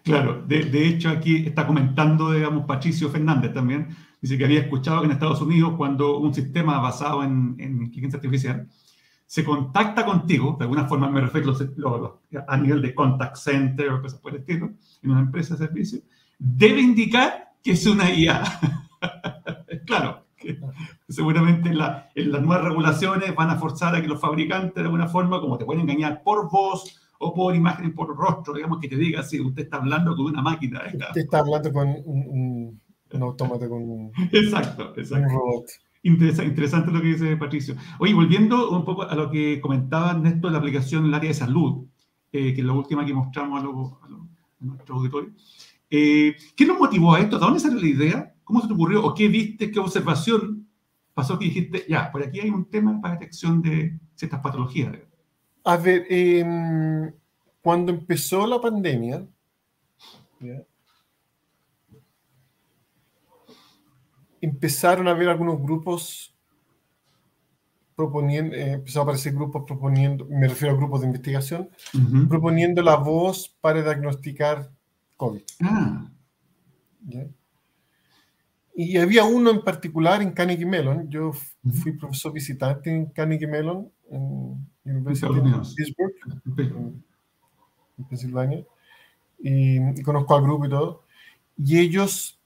Claro, 0.03 0.43
de, 0.47 0.65
de, 0.65 0.89
hecho 0.89 1.11
aquí 1.11 1.47
está 1.47 1.67
comentando, 1.67 2.33
digamos, 2.33 2.67
Patricio 2.67 3.09
Fernández 3.09 3.53
también, 3.53 3.89
dice 4.21 4.37
que 4.37 4.45
había 4.45 4.61
escuchado 4.61 5.01
que 5.01 5.07
en 5.07 5.13
Estados 5.13 5.41
Unidos 5.41 5.75
cuando 5.77 6.19
un 6.19 6.35
sistema 6.35 6.81
basado 6.81 7.23
en, 7.23 7.55
en 7.59 7.83
inteligencia 7.83 8.17
artificial 8.17 8.69
se 9.33 9.45
contacta 9.45 10.05
contigo, 10.05 10.57
de 10.59 10.65
alguna 10.65 10.87
forma 10.87 11.09
me 11.09 11.23
refiero 11.23 11.55
a 12.47 12.57
nivel 12.59 12.83
de 12.83 12.95
contact 12.95 13.37
center 13.37 13.89
o 13.89 14.03
cosas 14.03 14.21
por 14.21 14.35
el 14.35 14.41
estilo, 14.41 14.73
en 15.03 15.11
una 15.11 15.21
empresa 15.21 15.55
de 15.55 15.67
servicio, 15.69 16.01
debe 16.39 16.83
indicar 16.83 17.55
que 17.63 17.71
es 17.71 17.87
una 17.87 18.13
IA. 18.13 18.43
claro, 19.87 20.27
que 20.37 20.59
seguramente 21.09 21.73
la, 21.73 22.11
en 22.15 22.31
las 22.31 22.43
nuevas 22.43 22.63
regulaciones 22.63 23.35
van 23.35 23.49
a 23.49 23.57
forzar 23.57 23.97
a 23.97 24.03
que 24.03 24.07
los 24.07 24.21
fabricantes 24.21 24.75
de 24.75 24.83
alguna 24.83 25.09
forma, 25.09 25.41
como 25.41 25.57
te 25.57 25.65
pueden 25.65 25.81
engañar 25.89 26.23
por 26.23 26.51
voz 26.51 27.01
o 27.19 27.33
por 27.33 27.57
imagen, 27.57 27.95
por 27.95 28.15
rostro, 28.15 28.53
digamos, 28.53 28.81
que 28.81 28.89
te 28.89 28.97
diga 28.97 29.23
si 29.23 29.41
usted 29.41 29.63
está 29.63 29.79
hablando 29.79 30.15
con 30.15 30.27
una 30.27 30.43
máquina. 30.43 30.83
Usted 30.85 31.23
está 31.23 31.39
hablando 31.39 31.73
con 31.73 31.89
un, 32.05 32.79
un, 33.11 33.23
autómata, 33.23 33.67
con 33.67 33.83
un, 33.83 34.13
exacto, 34.31 34.93
exacto. 34.95 35.27
un 35.27 35.35
robot. 35.35 35.65
Interesante, 36.05 36.91
lo 36.91 37.01
que 37.01 37.09
dice 37.09 37.37
Patricio. 37.37 37.77
Oye, 38.01 38.13
volviendo 38.13 38.71
un 38.71 38.85
poco 38.85 39.03
a 39.03 39.15
lo 39.15 39.31
que 39.31 39.61
comentaba 39.61 40.15
Néstor 40.15 40.51
la 40.51 40.59
aplicación 40.59 41.05
en 41.05 41.09
el 41.09 41.15
área 41.15 41.29
de 41.29 41.35
salud, 41.35 41.87
eh, 42.33 42.53
que 42.55 42.61
es 42.61 42.67
la 42.67 42.73
última 42.73 43.07
que 43.07 43.15
mostramos 43.15 43.63
a, 43.63 44.07
a, 44.07 44.09
nuestro 44.59 44.97
auditorio. 44.97 45.33
Eh, 45.89 46.35
¿Qué 46.57 46.67
nos 46.67 46.79
motivó 46.79 47.15
a 47.15 47.21
esto? 47.21 47.39
¿De 47.39 47.45
dónde 47.45 47.61
salió 47.61 47.81
la 47.81 47.87
idea? 47.87 48.35
¿Cómo 48.43 48.61
se 48.61 48.67
te 48.67 48.75
ocurrió? 48.75 49.05
¿O 49.05 49.15
qué 49.15 49.29
viste? 49.29 49.71
¿Qué 49.71 49.79
observación 49.79 50.67
pasó 51.15 51.39
que 51.39 51.45
dijiste, 51.45 51.85
ya, 51.89 52.11
por 52.11 52.23
aquí 52.23 52.41
hay 52.41 52.51
un 52.51 52.65
tema 52.65 53.01
para 53.01 53.15
detección 53.15 53.63
de 53.63 53.99
ciertas 54.15 54.41
patologías? 54.41 54.97
A 55.65 55.77
ver, 55.77 56.07
em, 56.09 57.13
cuando 57.61 57.93
empezó 57.93 58.47
la 58.47 58.61
pandemia, 58.61 59.25
empezaron 64.43 65.09
a 65.09 65.13
haber 65.13 65.31
algunos 65.31 65.63
grupos 65.63 66.37
proponiendo, 67.95 68.55
eh, 68.55 68.73
empezó 68.73 69.01
a 69.01 69.03
aparecer 69.05 69.33
grupos 69.33 69.63
proponiendo, 69.67 70.27
me 70.27 70.49
refiero 70.49 70.75
a 70.75 70.77
grupos 70.77 71.01
de 71.01 71.07
investigación, 71.07 71.71
proponiendo 72.29 72.83
la 72.83 72.97
voz 72.97 73.49
para 73.61 73.83
diagnosticar 73.83 74.71
COVID. 75.17 75.43
Ah. 75.63 76.11
Y 78.75 78.97
había 78.97 79.25
uno 79.25 79.51
en 79.51 79.63
particular 79.63 80.23
en 80.23 80.33
Carnegie 80.33 80.67
Mellon. 80.67 81.09
Yo 81.09 81.33
fui 81.83 81.93
profesor 81.93 82.33
visitante 82.33 82.91
en 82.91 83.07
Carnegie 83.07 83.47
Mellon, 83.47 83.91
en 84.11 84.67
Universidad 84.85 85.31
de 85.31 85.43
Pittsburgh, 85.77 86.15
en, 86.59 87.05
Pensilvania. 88.09 88.65
Y, 89.39 90.03
conozco 90.03 90.35
al 90.35 90.43
grupo 90.43 90.67
y 90.67 90.71
todo. 90.71 91.05
Y 91.57 91.79
ellos 91.79 92.42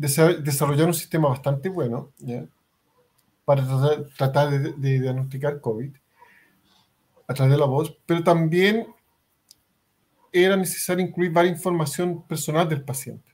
desarrollaron 0.00 0.88
un 0.88 0.94
sistema 0.94 1.28
bastante 1.28 1.68
bueno 1.68 2.12
para 3.44 3.66
tratar, 4.16 4.50
de, 4.50 5.00
diagnosticar 5.00 5.60
COVID 5.60 5.90
a 7.26 7.34
través 7.34 7.52
de 7.52 7.58
la 7.58 7.66
voz, 7.66 7.96
pero 8.06 8.24
también 8.24 8.86
era 10.32 10.56
necesario 10.56 11.04
incluir 11.04 11.32
varias 11.32 11.56
información 11.56 12.22
personal 12.26 12.68
del 12.68 12.82
paciente. 12.82 13.30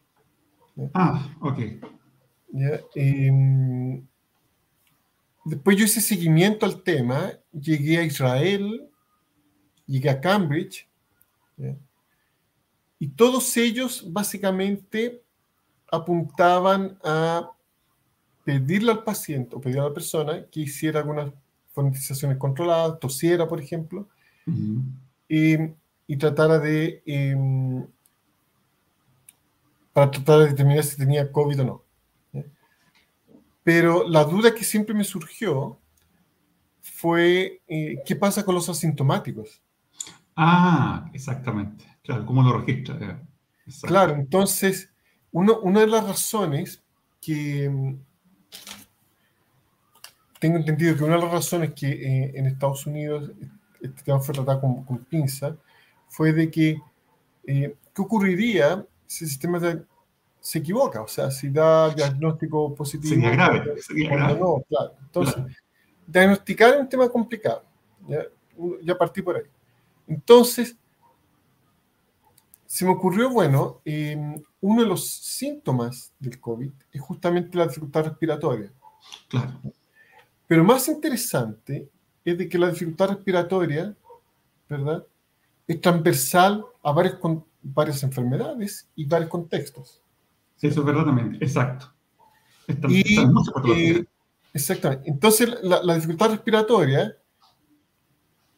Ah, 0.93 1.35
ok. 1.41 1.59
Em, 2.95 4.07
después 5.45 5.77
yo 5.77 5.85
hice 5.85 6.01
seguimiento 6.01 6.67
al 6.67 6.83
tema, 6.83 7.33
llegué 7.53 7.99
a 7.99 8.05
Israel, 8.05 8.89
llegué 9.87 10.11
a 10.11 10.21
Cambridge, 10.21 10.89
y 12.99 13.09
todos 13.09 13.57
ellos 13.57 14.05
básicamente 14.11 15.23
apuntaban 15.91 16.99
a 17.05 17.51
pedirle 18.45 18.93
al 18.93 19.05
paciente 19.05 19.57
o 19.57 19.61
pedirle 19.61 19.83
a 19.83 19.89
la 19.89 19.95
persona 19.95 20.47
que 20.51 20.61
hiciera 20.61 21.01
algunas 21.01 21.33
fonetizaciones 21.73 22.39
controladas, 22.39 22.99
tosiera, 23.01 23.47
por 23.47 23.61
ejemplo, 23.61 24.09
y 25.29 26.17
tratara 26.17 26.59
de, 26.59 27.03
em, 27.05 27.87
para 29.93 30.11
tratar 30.11 30.41
de 30.41 30.49
determinar 30.49 30.85
si 30.85 30.97
tenía 30.97 31.31
COVID 31.31 31.61
o 31.61 31.65
no. 31.65 31.83
Pero 33.65 34.09
la 34.09 34.23
duda 34.23 34.55
que 34.55 34.63
siempre 34.63 34.95
me 34.95 35.03
surgió 35.03 35.79
fue, 36.81 37.61
eh, 37.67 38.01
¿qué 38.07 38.15
pasa 38.15 38.45
con 38.45 38.55
los 38.55 38.69
asintomáticos? 38.69 39.61
Ah, 40.37 41.11
exactamente. 41.13 41.85
Claro, 42.03 42.25
¿cómo 42.25 42.43
lo 42.43 42.59
registra? 42.59 43.21
Claro, 43.83 44.15
entonces, 44.15 44.91
una 45.37 45.81
de 45.81 45.87
las 45.87 46.07
razones 46.07 46.83
que 47.21 47.69
mm, 47.69 47.99
tengo 50.39 50.57
entendido 50.59 50.97
que 50.97 51.05
una 51.05 51.17
de 51.17 51.23
las 51.23 51.33
razones 51.33 51.73
que 51.75 51.89
eh, 51.89 52.33
en 52.35 52.47
Estados 52.47 52.87
Unidos 52.87 53.33
este 53.81 54.03
tema 54.03 54.21
fue 54.21 54.35
tratado 54.35 54.61
con, 54.61 54.85
con 54.85 54.99
pinza 55.05 55.57
fue 56.09 56.33
de 56.33 56.51
que, 56.51 56.81
eh, 57.47 57.75
¿qué 57.95 58.03
ocurriría 58.03 58.87
si 59.07 59.25
el 59.25 59.31
sistema 59.31 59.59
de, 59.59 59.83
se 60.41 60.59
equivoca, 60.59 61.03
o 61.03 61.09
sea, 61.09 61.31
si 61.31 61.51
da 61.51 61.91
diagnóstico 61.91 62.75
positivo. 62.75 63.15
Sería 63.15 63.31
grave. 63.31 63.83
Sería 63.83 64.11
grave. 64.11 64.39
No, 64.39 64.63
claro. 64.69 64.95
Entonces, 65.03 65.45
diagnosticar 66.07 66.75
es 66.75 66.81
un 66.81 66.89
tema 66.89 67.09
complicado. 67.09 67.65
Ya, 68.07 68.23
ya 68.83 68.97
partí 68.97 69.23
por 69.23 69.37
ahí. 69.37 69.43
Entonces, 70.07 70.77
se 72.77 72.85
me 72.85 72.91
ocurrió, 72.91 73.31
bueno, 73.31 73.81
em, 73.87 74.35
uno 74.61 74.83
de 74.83 74.87
los 74.87 75.09
síntomas 75.09 76.13
del 76.19 76.39
COVID 76.39 76.71
es 76.93 77.01
justamente 77.01 77.57
la 77.57 77.69
dificultad 77.69 78.05
respiratoria. 78.05 78.71
Claro. 79.29 79.63
Pero 80.47 80.63
más 80.63 80.87
interesante 80.87 81.89
es 82.23 82.37
de 82.37 82.47
que 82.47 82.59
la 82.59 82.69
dificultad 82.69 83.09
respiratoria, 83.09 83.97
¿verdad? 84.69 85.07
Es 85.67 85.81
transversal 85.81 86.67
a 86.83 86.93
varias, 86.93 87.17
varias 87.63 88.03
enfermedades 88.03 88.87
y 88.95 89.07
varios 89.07 89.31
contextos. 89.31 90.03
Eso 90.61 90.81
es 90.81 90.87
verdad 90.87 91.07
también, 91.07 91.39
exacto. 91.41 91.95
y, 92.91 93.19
eh, 93.73 94.05
exactamente. 94.53 95.09
Entonces, 95.09 95.49
la, 95.63 95.95
dificultad 95.95 96.29
respiratoria 96.29 97.17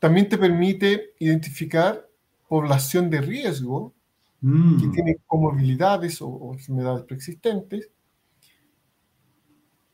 también 0.01 0.29
te 0.29 0.37
permite 0.37 1.15
identificar 1.21 2.05
población 2.49 3.11
de 3.11 3.21
riesgo 3.21 3.95
que 4.41 4.47
mm. 4.47 4.93
tiene 4.93 5.19
comorbilidades 5.27 6.23
o, 6.23 6.53
enfermedades 6.53 7.05
preexistentes 7.05 7.91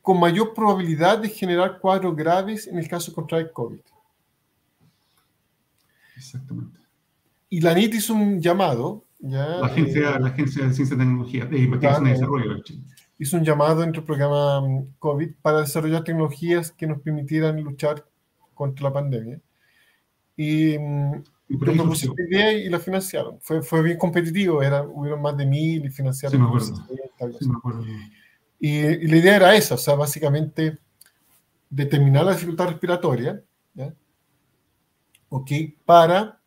con 0.01 0.19
mayor 0.19 0.53
probabilidad 0.53 1.17
de 1.17 1.29
generar 1.29 1.79
cuadros 1.79 2.15
graves 2.15 2.67
en 2.67 2.77
el 2.77 2.87
caso 2.87 3.11
de 3.11 3.15
contraer 3.15 3.51
COVID. 3.51 3.79
Exactamente. 6.15 6.79
Y 7.49 7.59
la 7.59 7.73
NIT 7.73 7.95
hizo 7.95 8.13
un 8.13 8.39
llamado 8.39 9.05
la, 9.19 9.65
agencia, 9.65 10.19
la 10.19 10.27
Agencia 10.27 10.67
de 10.67 10.73
Ciencia 10.73 10.95
y 10.95 10.99
Tecnología, 10.99 11.45
de 11.45 11.57
Investigación 11.57 12.07
y 12.07 12.11
Desarrollo 12.11 12.63
Hizo 13.17 13.37
un 13.37 13.43
llamado 13.43 13.81
entre 13.81 14.01
el 14.01 14.05
programa 14.05 14.61
mm, 14.61 14.95
COVID 14.99 15.35
para 15.41 15.61
desarrollar 15.61 16.03
tecnologías 16.03 16.71
que 16.71 16.85
nos 16.85 17.01
permitieran 17.01 17.63
luchar 17.63 18.05
contra 18.53 18.83
la 18.83 18.93
pandemia. 18.93 19.39
Y, 20.35 20.77
idea 21.47 22.53
y 22.53 22.69
la 22.69 22.79
financiaron. 22.79 23.39
Fue, 23.41 23.61
fue 23.61 23.81
bien 23.83 23.97
competitivo, 23.97 24.63
era, 24.63 24.83
hubieron 24.83 25.21
más 25.21 25.37
de 25.37 25.45
mil 25.45 25.85
y 25.85 25.89
financiaron. 25.89 26.37
Sí, 26.59 27.47
me 27.47 27.57
acuerdo. 27.57 27.83
Y, 28.59 28.69
y, 28.69 29.07
la 29.07 29.17
idea 29.17 29.35
era 29.35 29.55
esa, 29.55 29.75
o 29.75 29.77
sea, 29.77 29.95
básicamente 29.95 30.79
determinar 31.69 32.25
la 32.25 32.33
dificultad 32.33 32.69
respiratoria, 32.69 33.43
¿ya? 33.73 33.93
¿ok? 35.29 35.51
Para 35.85 36.39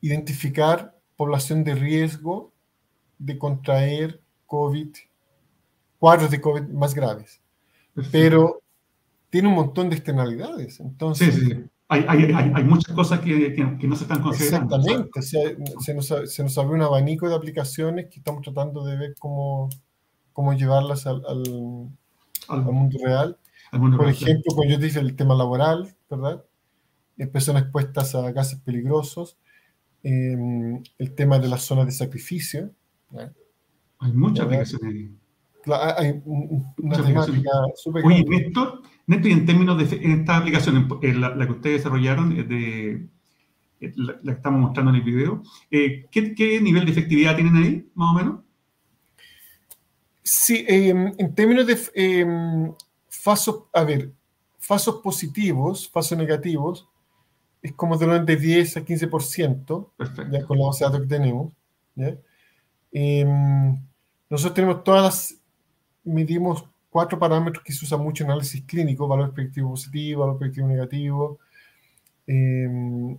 identificar 0.00 0.98
población 1.16 1.64
de 1.64 1.74
riesgo 1.74 2.52
de 3.18 3.38
contraer 3.38 4.20
COVID, 4.46 4.88
cuadros 5.98 6.30
de 6.30 6.40
COVID 6.40 6.62
más 6.62 6.94
graves. 6.94 7.40
Pero 8.10 8.62
tiene 9.28 9.48
un 9.48 9.54
montón 9.54 9.90
de 9.90 9.96
externalidades. 9.96 10.80
Entonces, 10.80 11.34
sí, 11.34 11.46
sí. 11.46 11.64
Hay, 11.92 12.04
hay, 12.08 12.32
hay, 12.54 12.64
muchas 12.64 12.94
cosas 12.94 13.20
que, 13.20 13.52
que, 13.52 13.86
no 13.88 13.96
se 13.96 14.04
están 14.04 14.22
considerando. 14.22 14.76
Exactamente. 14.76 15.22
se, 15.22 15.94
nos, 15.94 16.32
se 16.32 16.42
nos 16.42 16.56
abre 16.56 16.74
un 16.74 16.82
abanico 16.82 17.28
de 17.28 17.34
aplicaciones 17.34 18.06
que 18.08 18.20
estamos 18.20 18.42
tratando 18.42 18.84
de 18.84 18.96
ver 18.96 19.14
cómo, 19.18 19.68
cómo 20.32 20.52
llevarlas 20.54 21.06
al, 21.06 21.22
al, 21.26 22.62
mundo 22.62 22.96
real. 23.04 23.38
Por 23.72 24.08
ejemplo, 24.08 24.54
cuando 24.54 24.74
yo 24.74 24.80
dije 24.80 25.00
el 25.00 25.16
tema 25.16 25.34
laboral, 25.34 25.94
¿verdad? 26.08 26.44
Personas 27.32 27.64
expuestas 27.64 28.14
a 28.14 28.30
gases 28.30 28.60
peligrosos 28.60 29.36
Em, 30.02 30.82
el 30.98 31.14
tema 31.14 31.38
de 31.38 31.48
las 31.48 31.62
zonas 31.62 31.86
de 31.86 31.92
sacrificio. 31.92 32.70
Hay 33.98 34.12
muchas 34.12 34.46
aplicaciones 34.46 34.94
ahí. 34.94 35.14
hay 35.98 36.22
una 36.24 37.04
temática 37.04 37.50
súper 37.74 38.04
Oye, 38.06 38.24
Néstor, 38.24 38.80
Néstor, 39.10 39.28
y 39.28 39.32
en 39.32 39.44
términos 39.44 39.76
de 39.76 40.12
esta 40.14 40.36
aplicación, 40.36 40.88
la, 41.02 41.44
que 41.44 41.52
ustedes 41.52 41.78
desarrollaron, 41.78 42.32
de, 42.46 43.08
la, 43.96 44.20
que 44.22 44.30
estamos 44.30 44.60
mostrando 44.60 44.92
en 44.92 44.98
el 44.98 45.02
video, 45.02 45.42
eh, 45.68 46.06
¿qué, 46.12 46.60
nivel 46.62 46.84
de 46.84 46.92
efectividad 46.92 47.34
tienen 47.34 47.56
ahí, 47.56 47.90
más 47.96 48.14
o 48.14 48.14
menos? 48.16 48.40
Sí, 50.22 50.64
em, 50.68 51.12
en 51.18 51.34
términos 51.34 51.66
de 51.66 51.76
eh, 51.94 52.72
fasos, 53.08 53.64
a 53.72 53.82
ver, 53.82 54.12
fasos 54.60 55.00
positivos, 55.02 55.90
fasos 55.90 56.16
negativos, 56.16 56.88
es 57.62 57.72
como 57.72 57.98
de 57.98 58.36
10 58.36 58.76
a 58.76 58.84
15%, 58.84 59.90
ya 60.30 60.46
con 60.46 60.56
la 60.56 60.66
base 60.66 60.84
de 60.84 60.90
datos 60.90 61.00
que 61.00 61.16
tenemos. 61.16 61.52
Em, 62.92 63.76
nosotros 64.30 64.54
tenemos 64.54 64.84
todas 64.84 65.02
las, 65.02 65.36
medimos 66.04 66.69
cuatro 66.90 67.18
parámetros 67.18 67.64
que 67.64 67.72
se 67.72 67.84
usan 67.84 68.00
mucho 68.00 68.24
en 68.24 68.30
análisis 68.30 68.62
clínico, 68.64 69.08
valor 69.08 69.32
predictivo 69.32 69.70
positivo, 69.70 70.20
valor 70.20 70.38
predictivo 70.38 70.68
negativo. 70.68 71.38
Em, 72.26 73.16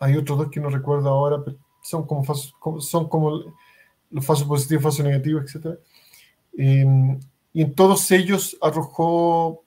hay 0.00 0.16
otros 0.16 0.38
dos 0.38 0.50
que 0.50 0.60
no 0.60 0.70
recuerdo 0.70 1.08
ahora, 1.08 1.42
pero 1.44 1.58
son 1.82 2.06
como, 2.06 2.24
son 2.80 3.08
como 3.08 3.54
los 4.10 4.24
fasos 4.24 4.46
positivos, 4.46 4.82
fasos 4.82 5.04
negativos, 5.04 5.54
etc. 5.54 5.78
Em, 6.56 7.20
y 7.52 7.62
en 7.62 7.74
todos 7.74 8.10
ellos 8.10 8.56
arrojó 8.60 9.62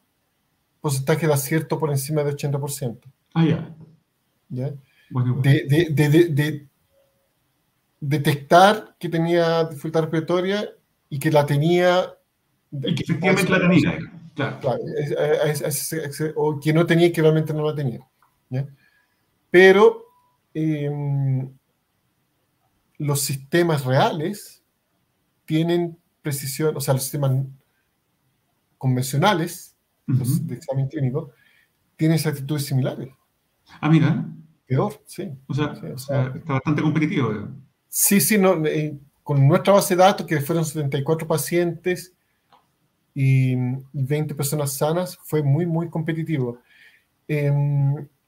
porcentaje 0.82 1.28
de 1.28 1.34
acierto 1.34 1.80
por 1.80 1.90
encima 1.90 2.24
del 2.24 2.36
80%. 2.36 3.00
Ah, 3.34 3.46
ya. 3.46 3.76
De, 5.42 5.66
de, 5.92 6.30
de, 6.30 6.68
detectar 8.00 8.96
que 9.00 9.10
tenía 9.10 9.64
dificultad 9.66 10.02
respiratoria 10.02 10.70
y 11.10 11.20
que 11.20 11.32
la 11.32 11.46
tenía. 11.46 12.14
Y 12.72 12.96
que 12.96 13.04
efectivamente 13.04 13.52
la 13.52 13.60
tenía. 13.60 13.98
Claro. 14.36 14.60
claro 14.60 14.80
o 16.36 16.60
que 16.60 16.74
no 16.74 16.86
tenía 16.86 17.08
y 17.08 17.12
que 17.12 17.22
realmente 17.22 17.54
no 17.54 17.66
la 17.66 17.76
tenía. 17.76 18.00
Pero 19.50 20.06
em, 20.54 21.50
los 22.98 23.22
sistemas 23.22 23.86
reales 23.86 24.64
tienen 25.46 25.98
precisión, 26.22 26.76
o 26.76 26.82
sea, 26.82 26.94
los 26.94 27.04
sistemas 27.04 27.32
convencionales 28.78 29.76
de 30.06 30.56
examen 30.56 30.88
clínico 30.88 31.32
tienen 31.96 32.20
actitudes 32.26 32.66
similares. 32.66 33.10
Ah, 33.82 33.90
mira. 33.90 34.26
Peor, 34.68 35.02
sí. 35.06 35.30
O 35.48 35.54
sea, 35.54 35.74
está 35.74 36.54
bastante 36.54 36.82
competitivo. 36.82 37.48
Sí, 37.88 38.20
sí, 38.20 38.38
no, 38.38 38.66
eh, 38.66 39.00
con 39.24 39.48
nuestra 39.48 39.74
base 39.74 39.96
de 39.96 40.04
datos, 40.04 40.28
que 40.28 40.42
fueron 40.42 40.66
74 40.66 41.28
pacientes 41.28 42.14
y 43.20 43.56
20 43.94 44.36
personas 44.36 44.78
sanas, 44.78 45.18
fue 45.24 45.42
muy, 45.42 45.66
muy 45.66 45.90
competitivo. 45.90 46.60
Eh, 47.28 47.52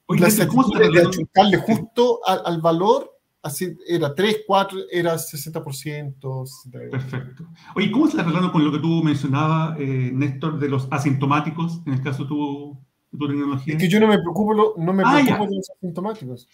Oye, 0.06 0.20
la 0.20 0.48
¿cómo 0.48 0.64
se 0.64 0.78
de 0.90 1.00
achuntarle 1.00 1.58
justo 1.58 2.18
al, 2.26 2.42
al 2.44 2.60
valor 2.60 3.08
así 3.40 3.76
era 3.86 4.12
3, 4.12 4.38
4, 4.48 4.78
era 4.90 5.14
60%. 5.14 6.90
Perfecto. 6.90 7.48
Oye, 7.76 7.92
¿cómo 7.92 8.06
se 8.06 8.10
está 8.10 8.22
arreglando 8.22 8.50
con 8.50 8.64
lo 8.64 8.72
que 8.72 8.80
tú 8.80 9.00
mencionabas, 9.04 9.78
eh, 9.78 10.10
Néstor, 10.12 10.58
de 10.58 10.68
los 10.68 10.88
asintomáticos, 10.90 11.82
en 11.86 11.92
el 11.92 12.02
caso 12.02 12.24
de 12.24 12.28
tu, 12.30 12.76
tu 13.16 13.28
tecnología? 13.28 13.74
Es 13.74 13.80
que 13.80 13.88
yo 13.88 14.00
no 14.00 14.08
me 14.08 14.18
preocupo, 14.18 14.74
no 14.76 14.92
me 14.92 15.04
ah, 15.06 15.20
preocupo 15.22 15.46
de 15.50 15.56
los 15.56 15.70
asintomáticos. 15.70 16.48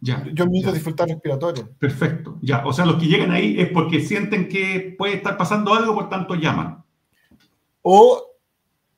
Ya, 0.00 0.26
yo 0.32 0.46
mido 0.46 0.72
disfrutar 0.72 1.06
respiratorio. 1.06 1.68
Perfecto, 1.78 2.38
ya. 2.40 2.64
O 2.64 2.72
sea, 2.72 2.86
los 2.86 2.96
que 2.96 3.08
llegan 3.08 3.32
ahí 3.32 3.60
es 3.60 3.68
porque 3.68 4.00
sienten 4.00 4.48
que 4.48 4.94
puede 4.96 5.16
estar 5.16 5.36
pasando 5.36 5.74
algo, 5.74 5.94
por 5.94 6.08
tanto 6.08 6.34
llaman. 6.34 6.84
O, 7.90 8.36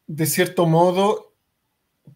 de 0.08 0.26
cierto 0.26 0.66
modo, 0.66 1.32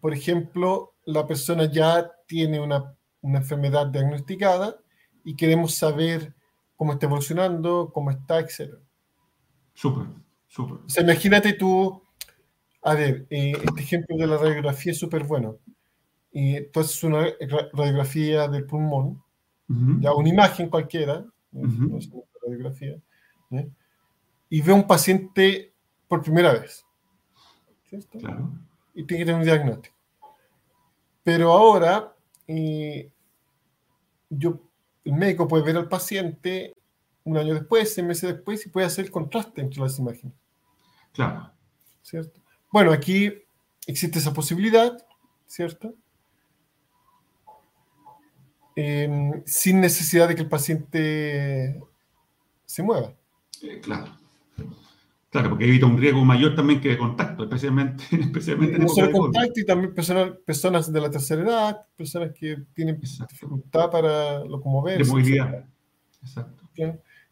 por 0.01 0.13
ejemplo, 0.13 0.93
la 1.05 1.25
persona 1.25 1.71
ya 1.71 2.11
tiene 2.27 2.59
una, 2.59 2.93
una 3.21 3.37
enfermedad 3.37 3.87
diagnosticada 3.87 4.75
y 5.23 5.37
queremos 5.37 5.75
saber 5.75 6.35
cómo 6.75 6.91
está 6.91 7.05
evolucionando, 7.05 7.91
cómo 7.93 8.11
está, 8.11 8.41
etc. 8.41 8.73
Súper, 9.73 10.07
súper. 10.47 10.79
O 10.85 10.89
sea, 10.89 11.01
imagínate 11.01 11.53
tú, 11.53 12.03
a 12.81 12.93
ver, 12.93 13.25
eh, 13.29 13.53
este 13.53 13.79
ejemplo 13.79 14.17
de 14.17 14.27
la 14.27 14.35
radiografía 14.35 14.91
es 14.91 14.99
súper 14.99 15.23
bueno. 15.23 15.59
Y 16.33 16.57
entonces 16.57 17.01
una 17.05 17.25
radiografía 17.71 18.49
del 18.49 18.65
pulmón, 18.65 19.23
ya 20.01 20.13
una 20.13 20.27
imagen 20.27 20.69
cualquiera, 20.69 21.25
no 21.53 21.97
es 21.97 22.09
una 22.09 22.23
radiografía, 22.45 22.97
y 24.49 24.59
ve 24.59 24.73
un 24.73 24.85
paciente 24.85 25.71
por 26.07 26.21
primera 26.21 26.53
vez. 26.53 26.85
Claro. 28.11 28.51
Y 28.93 29.03
tiene 29.05 29.23
que 29.23 29.25
tener 29.25 29.39
un 29.39 29.45
diagnóstico. 29.45 29.95
Pero 31.23 31.51
ahora, 31.51 32.15
eh, 32.47 33.11
yo 34.29 34.61
el 35.03 35.13
médico 35.13 35.47
puede 35.47 35.63
ver 35.63 35.77
al 35.77 35.89
paciente 35.89 36.75
un 37.23 37.37
año 37.37 37.53
después, 37.53 37.93
seis 37.93 38.05
meses 38.05 38.33
después, 38.35 38.65
y 38.65 38.69
puede 38.69 38.85
hacer 38.85 39.05
el 39.05 39.11
contraste 39.11 39.61
entre 39.61 39.81
las 39.81 39.97
imágenes. 39.97 40.35
Claro. 41.13 41.51
¿Cierto? 42.01 42.39
Bueno, 42.71 42.91
aquí 42.91 43.33
existe 43.87 44.19
esa 44.19 44.33
posibilidad, 44.33 44.95
¿cierto? 45.47 45.95
Em, 48.75 49.41
sin 49.45 49.79
necesidad 49.79 50.27
de 50.27 50.35
que 50.35 50.41
el 50.41 50.49
paciente 50.49 51.81
se 52.65 52.83
mueva. 52.83 53.13
Eh, 53.61 53.79
claro. 53.81 54.11
Claro, 55.35 55.49
porque 55.49 55.67
evita 55.67 55.85
un 55.85 55.97
riesgo 55.97 56.23
mayor 56.23 56.55
también 56.55 56.79
que 56.79 56.87
de 56.87 56.97
contacto, 56.97 57.43
especialmente, 57.43 58.05
especialmente 58.11 58.79
no 58.79 58.87
solo 58.87 59.11
contacto 59.11 59.59
y 59.59 59.65
también 59.65 59.93
personas, 59.93 60.31
personas 60.45 60.93
de 60.93 61.01
la 61.01 61.11
tercera 61.11 61.41
edad, 61.41 61.87
personas 61.97 62.31
que 62.31 62.63
tienen 62.73 62.97
dificultad 63.01 63.91
para 63.91 64.45
locomoverse. 64.45 65.03
De 65.03 65.09
movilidad. 65.09 65.65
Exacto. 66.21 66.63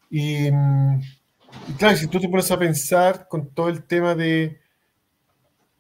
Y, 0.10 0.48
y, 0.48 0.52
claro, 1.78 1.96
si 1.96 2.08
tú 2.08 2.20
te 2.20 2.28
pones 2.28 2.52
a 2.52 2.60
pensar 2.60 3.26
con 3.30 3.48
todo 3.52 3.70
el 3.70 3.86
tema 3.86 4.16
de, 4.16 4.60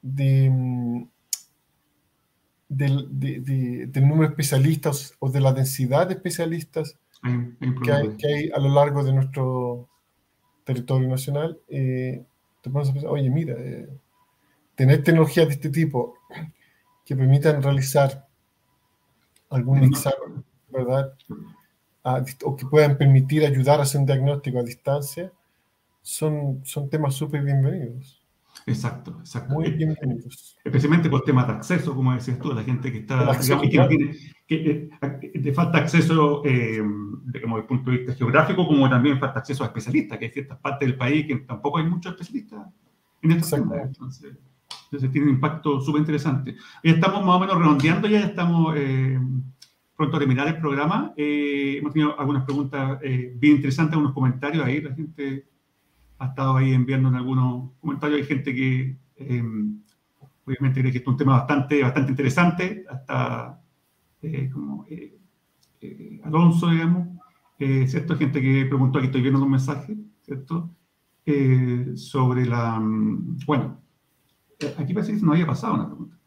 de 0.02 1.06
del, 2.70 3.08
del, 3.12 4.08
número 4.08 4.22
de 4.22 4.28
especialistas 4.28 5.14
o 5.20 5.30
de 5.30 5.42
la 5.42 5.52
densidad 5.52 6.08
de 6.08 6.14
especialistas 6.14 6.98
que, 7.22 7.92
hay, 7.92 8.16
que, 8.16 8.28
hay, 8.28 8.50
a 8.50 8.60
lo 8.60 8.70
largo 8.70 9.04
de 9.04 9.12
nuestro 9.12 9.90
territorio 10.64 11.08
nacional, 11.08 11.60
eh, 11.70 12.24
te 12.62 12.70
pones 12.70 12.90
a 12.90 12.94
pensar, 12.94 13.12
oye, 13.12 13.30
mira, 13.30 13.56
eh, 13.58 13.90
tener 14.76 15.04
tecnologías 15.04 15.48
de 15.48 15.54
este 15.54 15.70
tipo 15.70 16.16
que 17.06 17.16
permitan 17.16 17.62
realizar 17.62 18.28
algún 19.50 19.84
examen, 19.84 20.44
¿verdad? 20.70 21.14
o 22.44 22.56
que 22.56 22.66
puedan 22.66 22.98
permitir 22.98 23.46
ayudar 23.46 23.80
a 23.80 23.84
hacer 23.84 24.02
un 24.02 24.06
diagnóstico 24.08 24.60
a 24.60 24.64
distancia, 24.64 25.32
son, 26.02 26.62
son 26.66 26.90
temas 26.90 27.14
súper 27.14 27.42
bienvenidos. 27.44 28.23
Exacto, 28.66 29.18
exacto. 29.20 29.54
Muy. 29.54 29.78
Especialmente 30.64 31.10
por 31.10 31.24
temas 31.24 31.48
de 31.48 31.54
acceso, 31.54 31.94
como 31.94 32.14
decías 32.14 32.40
tú, 32.40 32.54
la 32.54 32.64
gente 32.64 32.92
que 32.92 33.00
está, 33.00 33.34
digamos, 33.38 33.64
que 33.64 33.70
tiene, 33.70 34.16
que, 34.48 34.90
eh, 35.34 35.54
falta 35.54 35.80
acceso, 35.80 36.44
eh, 36.46 36.82
desde 37.26 37.46
el 37.46 37.66
punto 37.66 37.92
de 37.92 37.98
vista 37.98 38.14
geográfico, 38.14 38.66
como 38.66 38.90
también 38.90 39.20
falta 39.20 39.40
acceso 39.40 39.64
a 39.64 39.68
especialistas, 39.68 40.18
que 40.18 40.26
hay 40.26 40.32
ciertas 40.32 40.58
partes 40.60 40.88
del 40.88 40.98
país 40.98 41.26
que 41.28 41.36
tampoco 41.38 41.80
hay 41.80 41.86
muchos 41.86 42.14
especialistas 42.14 42.68
en 43.22 43.32
este 43.32 43.58
tema. 43.58 43.82
Entonces, 43.82 44.34
entonces, 44.86 45.12
tiene 45.12 45.28
un 45.28 45.34
impacto 45.34 45.82
súper 45.82 46.02
interesante. 46.02 46.56
Ya 46.84 46.92
estamos 46.92 47.26
más 47.26 47.36
o 47.36 47.40
menos 47.40 47.58
redondeando, 47.58 48.08
ya 48.08 48.20
estamos 48.22 48.76
eh, 48.78 49.20
pronto 49.96 50.18
a 50.18 50.20
terminar 50.20 50.48
el 50.48 50.60
programa. 50.60 51.14
Eh, 51.18 51.78
hemos 51.80 51.92
tenido 51.94 52.18
algunas 52.20 52.46
preguntas 52.46 53.00
bien 53.02 53.56
interesantes, 53.56 53.94
algunos 53.94 54.14
comentarios 54.14 54.64
ahí, 54.66 54.82
la 54.82 54.94
gente 54.94 55.53
ha 56.24 56.28
estado 56.30 56.58
ahí 56.58 56.74
enviando 56.74 57.10
algunos 57.10 57.72
comentarios, 57.80 58.22
hay 58.22 58.26
gente 58.26 58.54
que 58.54 58.98
obviamente 60.46 60.82
cree 60.82 60.92
que 60.92 60.98
es 61.00 61.08
un 61.08 61.18
tema 61.18 61.40
bastante, 61.40 61.82
bastante 61.82 62.12
interesante, 62.12 62.86
hasta 62.90 63.62
eh, 64.22 64.50
como 64.52 64.86
eh, 64.90 65.18
eh, 65.82 66.22
Alonso, 66.24 66.70
digamos, 66.70 67.08
¿cierto? 67.88 68.18
Gente 68.18 68.42
que 68.42 68.66
preguntó, 68.66 69.00
aquí 69.00 69.08
estoy 69.08 69.22
viendo 69.22 69.42
un 69.42 69.52
mensaje, 69.52 69.96
¿cierto? 70.22 70.70
sobre 71.96 72.46
la, 72.46 72.78
mm, 72.80 73.38
bueno, 73.48 73.80
aquí 74.78 74.94
parece 74.94 75.14
que 75.14 75.22
no 75.22 75.32
había 75.32 75.48
pasado 75.48 75.76
una 75.76 75.88
pregunta. 75.88 76.18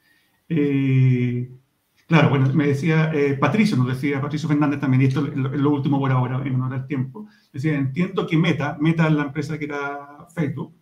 Claro, 2.06 2.30
bueno, 2.30 2.52
me 2.52 2.68
decía 2.68 3.12
Patricio, 3.40 3.76
nos 3.76 3.88
decía 3.88 4.20
Patricio 4.20 4.48
Fernández 4.48 4.80
también, 4.80 5.02
y 5.02 5.04
esto 5.06 5.26
es 5.26 5.36
lo, 5.36 5.70
último 5.70 5.98
por 5.98 6.10
ahora, 6.12 6.40
en 6.44 6.54
honor 6.54 6.74
al 6.74 6.86
tiempo. 6.86 7.28
Decía, 7.52 7.74
entiendo 7.76 8.26
que 8.26 8.36
Meta, 8.36 8.76
Meta 8.80 9.06
es 9.06 9.12
la 9.12 9.24
empresa 9.24 9.58
que 9.58 9.66
era 9.66 10.26
Facebook, 10.34 10.74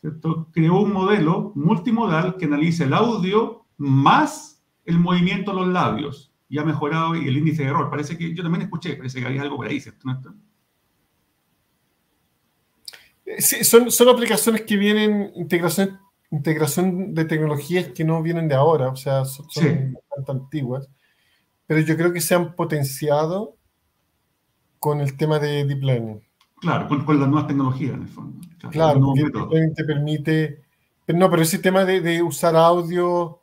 ¿cierto? 0.00 0.48
creó 0.52 0.80
un 0.80 0.92
modelo 0.92 1.52
multimodal 1.54 2.36
que 2.36 2.46
analiza 2.46 2.84
el 2.84 2.94
audio 2.94 3.66
más 3.78 4.56
el 4.86 4.98
movimiento 4.98 5.50
de 5.50 5.56
los 5.58 5.68
labios 5.68 6.32
y 6.48 6.58
ha 6.58 6.64
mejorado 6.64 7.14
el 7.14 7.36
índice 7.36 7.62
de 7.62 7.68
error. 7.68 7.90
Parece 7.90 8.16
que 8.16 8.32
yo 8.34 8.42
también 8.42 8.62
escuché, 8.62 8.94
parece 8.94 9.20
que 9.20 9.26
había 9.26 9.42
algo 9.42 9.56
por 9.56 9.66
ahí, 9.66 9.80
¿cierto? 9.80 10.08
Sí, 13.38 13.64
son, 13.64 13.90
son 13.90 14.08
aplicaciones 14.08 14.62
que 14.62 14.76
vienen, 14.76 15.32
integración, 15.34 15.98
integración 16.30 17.14
de 17.14 17.24
tecnologías 17.24 17.88
que 17.88 18.04
no 18.04 18.22
vienen 18.22 18.48
de 18.48 18.54
ahora, 18.54 18.88
o 18.88 18.96
sea, 18.96 19.24
son, 19.24 19.94
bastante 19.94 20.32
antiguas, 20.32 20.88
pero 21.66 21.80
yo 21.80 21.96
creo 21.96 22.12
que 22.12 22.20
se 22.20 22.34
han 22.34 22.54
potenciado 22.54 23.56
con 24.78 25.00
el 25.00 25.16
tema 25.16 25.38
de 25.38 25.64
Deep 25.64 25.82
Learning. 25.82 26.22
Claro, 26.60 26.88
con, 26.88 27.04
con 27.04 27.20
las 27.20 27.28
nuevas 27.28 27.46
tecnologías 27.46 27.94
en 27.94 28.02
el 28.02 28.08
fondo. 28.08 28.46
Claro, 28.70 29.00
porque 29.00 29.22
Deep 29.24 29.50
Learning 29.50 29.74
te 29.74 29.84
permite, 29.84 30.62
pero 31.04 31.18
no, 31.18 31.30
pero 31.30 31.42
ese 31.42 31.58
tema 31.58 31.84
de, 31.84 32.00
de 32.00 32.22
usar 32.22 32.56
audio 32.56 33.40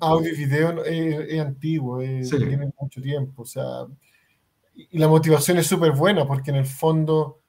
audio 0.00 0.32
y 0.32 0.36
video 0.36 0.84
es, 0.84 1.40
antiguo, 1.40 1.98
tiene 2.00 2.72
mucho 2.78 3.00
tiempo, 3.00 3.42
o 3.42 3.46
sea, 3.46 3.86
y 4.74 4.98
la 4.98 5.08
motivación 5.08 5.58
es 5.58 5.66
súper 5.66 5.92
buena 5.92 6.26
porque 6.26 6.50
en 6.50 6.56
el 6.56 6.66
fondo 6.66 7.40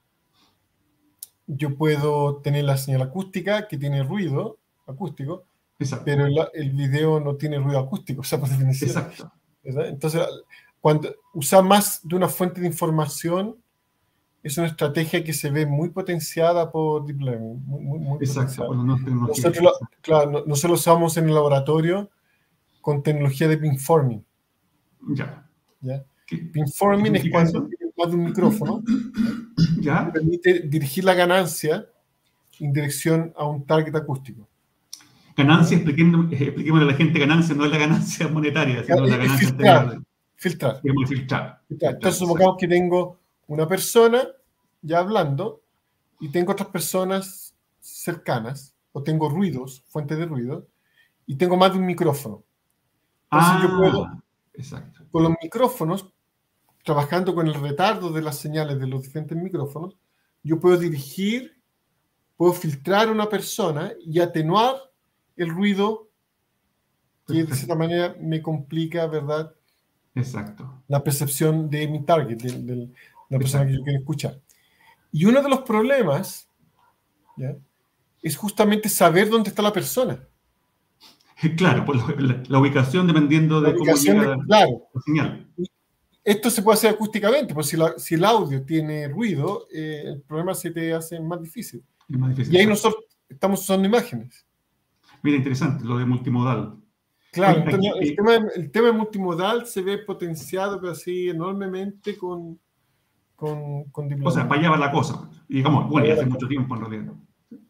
yo 1.48 1.76
puedo 1.76 2.36
tener 2.36 2.64
la 2.64 2.76
señal 2.76 3.02
acústica 3.02 3.66
que 3.66 3.78
tiene 3.78 4.02
ruido 4.02 4.58
acústico, 4.86 5.44
pero 6.04 6.26
el, 6.54 6.70
video 6.70 7.20
no 7.20 7.36
tiene 7.36 7.58
ruido 7.58 7.78
acústico, 7.78 8.20
o 8.20 8.24
sea, 8.24 8.38
por 8.38 8.48
definición. 8.48 8.90
Exacto. 8.90 9.32
Entonces, 9.64 10.22
cuando 10.80 11.14
usar 11.34 11.64
más 11.64 12.06
de 12.06 12.16
una 12.16 12.28
fuente 12.28 12.60
de 12.60 12.66
información 12.66 13.56
es 14.42 14.56
una 14.56 14.68
estrategia 14.68 15.24
que 15.24 15.32
se 15.32 15.50
ve 15.50 15.66
muy 15.66 15.90
potenciada 15.90 16.70
por 16.70 17.04
Deep 17.04 17.20
Learning. 17.20 17.62
Muy, 17.66 18.18
Exacto. 18.20 18.72
nosotros, 18.72 19.72
claro, 20.00 20.44
nosotros 20.46 20.64
lo 20.64 20.74
usamos 20.74 21.16
en 21.16 21.28
el 21.28 21.34
laboratorio 21.34 22.08
con 22.80 23.02
tecnología 23.02 23.48
de 23.48 23.56
beamforming. 23.56 24.24
Ya. 25.08 25.46
¿Ya? 25.80 26.04
Beamforming 26.30 27.16
es 27.16 27.30
cuando 27.30 27.68
más 27.98 28.10
de 28.10 28.16
un 28.16 28.24
micrófono 28.24 28.82
¿Ya? 29.80 30.10
permite 30.12 30.60
dirigir 30.60 31.04
la 31.04 31.14
ganancia 31.14 31.86
en 32.60 32.72
dirección 32.72 33.32
a 33.36 33.46
un 33.46 33.64
target 33.66 33.94
acústico. 33.94 34.48
Ganancia, 35.36 35.76
expliquémosle 35.76 36.82
a 36.82 36.84
la 36.84 36.94
gente, 36.94 37.18
ganancia 37.18 37.54
no 37.54 37.64
es 37.64 37.70
la 37.70 37.78
ganancia 37.78 38.28
monetaria, 38.28 38.82
sino 38.82 39.06
la 39.06 39.16
ganancia 39.16 39.48
filtrar. 39.48 39.98
Filtrar. 40.34 40.80
filtrar. 41.06 41.62
Entonces, 41.68 42.16
supongamos 42.18 42.56
que 42.58 42.66
tengo 42.66 43.18
una 43.46 43.66
persona 43.68 44.26
ya 44.82 44.98
hablando 44.98 45.60
y 46.20 46.28
tengo 46.30 46.52
otras 46.52 46.68
personas 46.68 47.54
cercanas, 47.80 48.74
o 48.92 49.02
tengo 49.02 49.28
ruidos, 49.28 49.84
fuentes 49.88 50.18
de 50.18 50.26
ruido, 50.26 50.66
y 51.26 51.36
tengo 51.36 51.56
más 51.56 51.72
de 51.72 51.78
un 51.78 51.86
micrófono. 51.86 52.42
Entonces 53.30 53.62
yo 53.62 53.76
puedo, 53.76 54.04
Ah, 54.06 54.20
exacto. 54.54 55.02
con 55.10 55.22
los 55.22 55.32
micrófonos, 55.42 56.10
trabajando 56.84 57.34
con 57.34 57.46
el 57.48 57.54
retardo 57.54 58.10
de 58.12 58.22
las 58.22 58.38
señales 58.38 58.78
de 58.78 58.86
los 58.86 59.02
diferentes 59.02 59.36
micrófonos, 59.36 59.96
yo 60.42 60.58
puedo 60.60 60.76
dirigir, 60.78 61.60
puedo 62.36 62.52
filtrar 62.52 63.08
a 63.08 63.12
una 63.12 63.28
persona 63.28 63.92
y 64.04 64.20
atenuar 64.20 64.76
el 65.36 65.50
ruido 65.50 66.08
que 67.26 67.44
de 67.44 67.54
cierta 67.54 67.74
manera 67.74 68.16
me 68.20 68.40
complica, 68.40 69.06
¿verdad?, 69.06 69.52
Exacto. 70.14 70.82
la 70.88 71.04
percepción 71.04 71.68
de 71.70 71.86
mi 71.86 72.02
target, 72.04 72.38
de, 72.38 72.52
de 72.62 72.88
la 73.28 73.38
persona 73.38 73.66
que 73.66 73.74
yo 73.74 73.82
quiero 73.82 73.98
escuchar. 74.00 74.40
Y 75.12 75.26
uno 75.26 75.42
de 75.42 75.48
los 75.48 75.60
problemas 75.60 76.48
¿ya? 77.36 77.54
es 78.22 78.36
justamente 78.36 78.88
saber 78.88 79.28
dónde 79.28 79.50
está 79.50 79.62
la 79.62 79.72
persona. 79.72 80.26
Claro, 81.56 81.84
por 81.84 81.94
la, 81.96 82.20
la- 82.34 82.42
la 82.48 82.58
ubicación 82.58 83.06
dependiendo 83.06 83.60
de 83.60 83.70
La 83.72 83.76
ubicación 83.78 84.16
cómo 84.16 84.28
de- 84.30 84.34
llega 84.36 84.46
claro, 84.46 84.70
la 84.94 85.00
señal. 85.02 85.48
Esto 86.24 86.50
se 86.50 86.62
puede 86.62 86.74
hacer 86.76 86.90
acústicamente, 86.90 87.54
porque 87.54 87.68
si, 87.68 87.76
la- 87.76 87.98
si 87.98 88.14
el 88.14 88.24
audio 88.24 88.62
tiene 88.64 89.08
ruido, 89.08 89.66
eh, 89.72 90.02
el 90.06 90.20
problema 90.22 90.54
se 90.54 90.70
te 90.70 90.92
hace 90.92 91.20
más 91.20 91.40
difícil. 91.40 91.82
Es 92.08 92.18
más 92.18 92.30
difícil. 92.30 92.54
Y 92.54 92.58
ahí 92.58 92.66
nosotros 92.66 93.04
estamos 93.28 93.60
usando 93.60 93.86
imágenes. 93.86 94.44
Mira, 95.22 95.36
interesante, 95.38 95.84
lo 95.84 95.98
de 95.98 96.04
multimodal. 96.04 96.74
Claro, 97.32 97.60
Oye, 97.60 97.64
entonces, 97.64 97.92
aquí- 97.96 98.08
el, 98.08 98.16
tema, 98.16 98.34
el 98.56 98.70
tema 98.70 98.92
multimodal 98.92 99.66
se 99.66 99.82
ve 99.82 99.98
potenciado 99.98 100.80
pero 100.80 100.92
así 100.92 101.28
enormemente 101.28 102.16
con, 102.16 102.58
con, 103.36 103.84
con 103.90 104.26
O 104.26 104.30
sea, 104.30 104.48
para 104.48 104.60
allá 104.60 104.70
va 104.70 104.78
la 104.78 104.90
cosa. 104.92 105.30
Digamos, 105.48 105.88
bueno, 105.90 106.06
ya 106.06 106.14
hace 106.14 106.26
mucho 106.26 106.48
tiempo 106.48 106.74
en 106.74 106.80
realidad. 106.80 107.12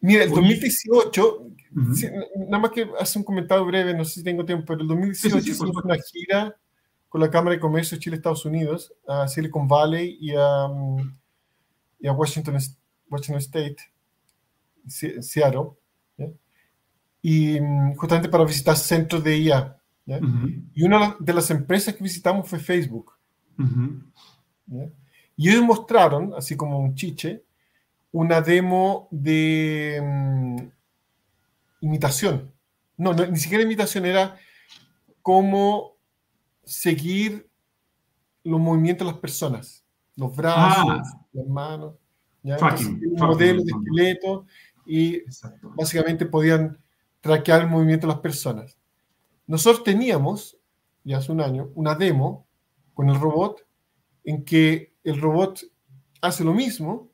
Mira, 0.01 0.23
el 0.23 0.29
Oye. 0.31 0.41
2018, 0.41 1.47
Ujú. 1.75 1.95
sí, 1.95 2.07
nada 2.47 2.59
más 2.59 2.71
que 2.71 2.89
hace 2.99 3.19
un 3.19 3.25
comentario 3.25 3.65
breve, 3.65 3.93
no 3.93 4.03
sé 4.05 4.15
si 4.15 4.23
tengo 4.23 4.43
tiempo, 4.45 4.65
pero 4.67 4.81
el 4.81 4.87
2018 4.87 5.37
Sí, 5.37 5.43
sí, 5.43 5.51
hicimos 5.51 5.83
una 5.83 5.95
gira 5.95 6.55
con 7.09 7.21
la 7.21 7.29
Cámara 7.31 7.55
de 7.55 7.59
Comercio 7.59 7.97
de 7.97 8.01
Chile-Estados 8.03 8.45
Unidos 8.45 8.93
a 9.07 9.27
Silicon 9.27 9.67
Valley 9.67 10.17
y 10.21 10.33
a, 10.35 10.67
mm, 10.67 11.17
y 12.01 12.07
a 12.07 12.13
Washington, 12.13 12.57
Washington 13.09 13.37
State, 13.39 13.77
Se- 14.87 15.21
Seattle, 15.21 15.71
¿ya? 16.17 16.27
y 17.21 17.59
mm, 17.59 17.95
justamente 17.95 18.29
para 18.29 18.45
visitar 18.45 18.75
centros 18.77 19.23
de 19.23 19.37
IA. 19.37 19.77
¿ya? 20.05 20.17
Ujú, 20.17 20.49
Y 20.73 20.83
una 20.83 21.15
de 21.19 21.33
las 21.33 21.49
empresas 21.51 21.95
que 21.95 22.03
visitamos 22.03 22.47
fue 22.47 22.59
Facebook. 22.59 23.13
ujú. 23.57 24.03
¿ya? 24.67 24.89
Y 25.35 25.49
ellos 25.49 25.63
mostraron, 25.63 26.33
así 26.37 26.55
como 26.57 26.79
un 26.79 26.95
chiche, 26.95 27.43
una 28.11 28.41
demo 28.41 29.07
de 29.11 29.99
mm, 30.03 30.57
imitación. 31.81 32.51
No, 32.97 33.13
no, 33.13 33.25
ni 33.25 33.37
siquiera 33.37 33.63
imitación, 33.63 34.05
era 34.05 34.37
cómo 35.21 35.95
seguir 36.69 37.49
los 38.43 38.59
movimientos 38.59 39.05
de 39.07 39.11
las 39.13 39.21
personas, 39.21 39.83
los 40.15 40.35
brazos, 40.35 40.85
Ah. 40.87 41.25
las 41.33 41.47
manos. 41.47 41.95
¿ya? 42.43 42.55
Tracking, 42.57 42.87
Entonces, 42.87 43.09
un 43.11 43.15
tracking, 43.17 43.27
modelo 43.27 43.63
de 43.63 43.71
esqueleto 43.71 44.45
y 44.85 45.15
Exacto. 45.15 45.71
básicamente 45.75 46.25
podían 46.25 46.77
traquear 47.21 47.61
el 47.63 47.67
movimiento 47.69 48.07
de 48.07 48.13
las 48.13 48.21
personas. 48.21 48.77
Nosotros 49.45 49.83
teníamos, 49.83 50.57
ya 51.03 51.17
hace 51.17 51.31
un 51.31 51.41
año, 51.41 51.69
una 51.75 51.95
demo 51.95 52.47
con 52.93 53.09
el 53.09 53.19
robot 53.19 53.65
en 54.23 54.45
que 54.45 54.93
el 55.03 55.19
robot 55.19 55.61
hace 56.21 56.43
lo 56.43 56.53
mismo 56.53 57.09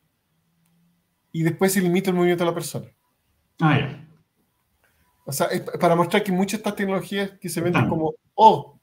y 1.32 1.44
después 1.44 1.74
se 1.74 1.82
limita 1.82 2.10
el 2.12 2.16
movimiento 2.16 2.44
de 2.44 2.50
la 2.52 2.56
persona. 2.56 2.88
Ah, 3.62 3.80
ya. 3.80 4.02
O 5.26 5.32
sea, 5.32 5.48
es 5.48 5.62
para 5.80 5.96
mostrar 5.96 6.24
que 6.24 6.32
muchas 6.32 6.52
de 6.54 6.58
estas 6.58 6.76
tecnologías 6.76 7.32
que 7.40 7.50
se 7.50 7.62
venden 7.62 7.82
Están. 7.84 7.90
como, 7.90 8.14
oh, 8.36 8.75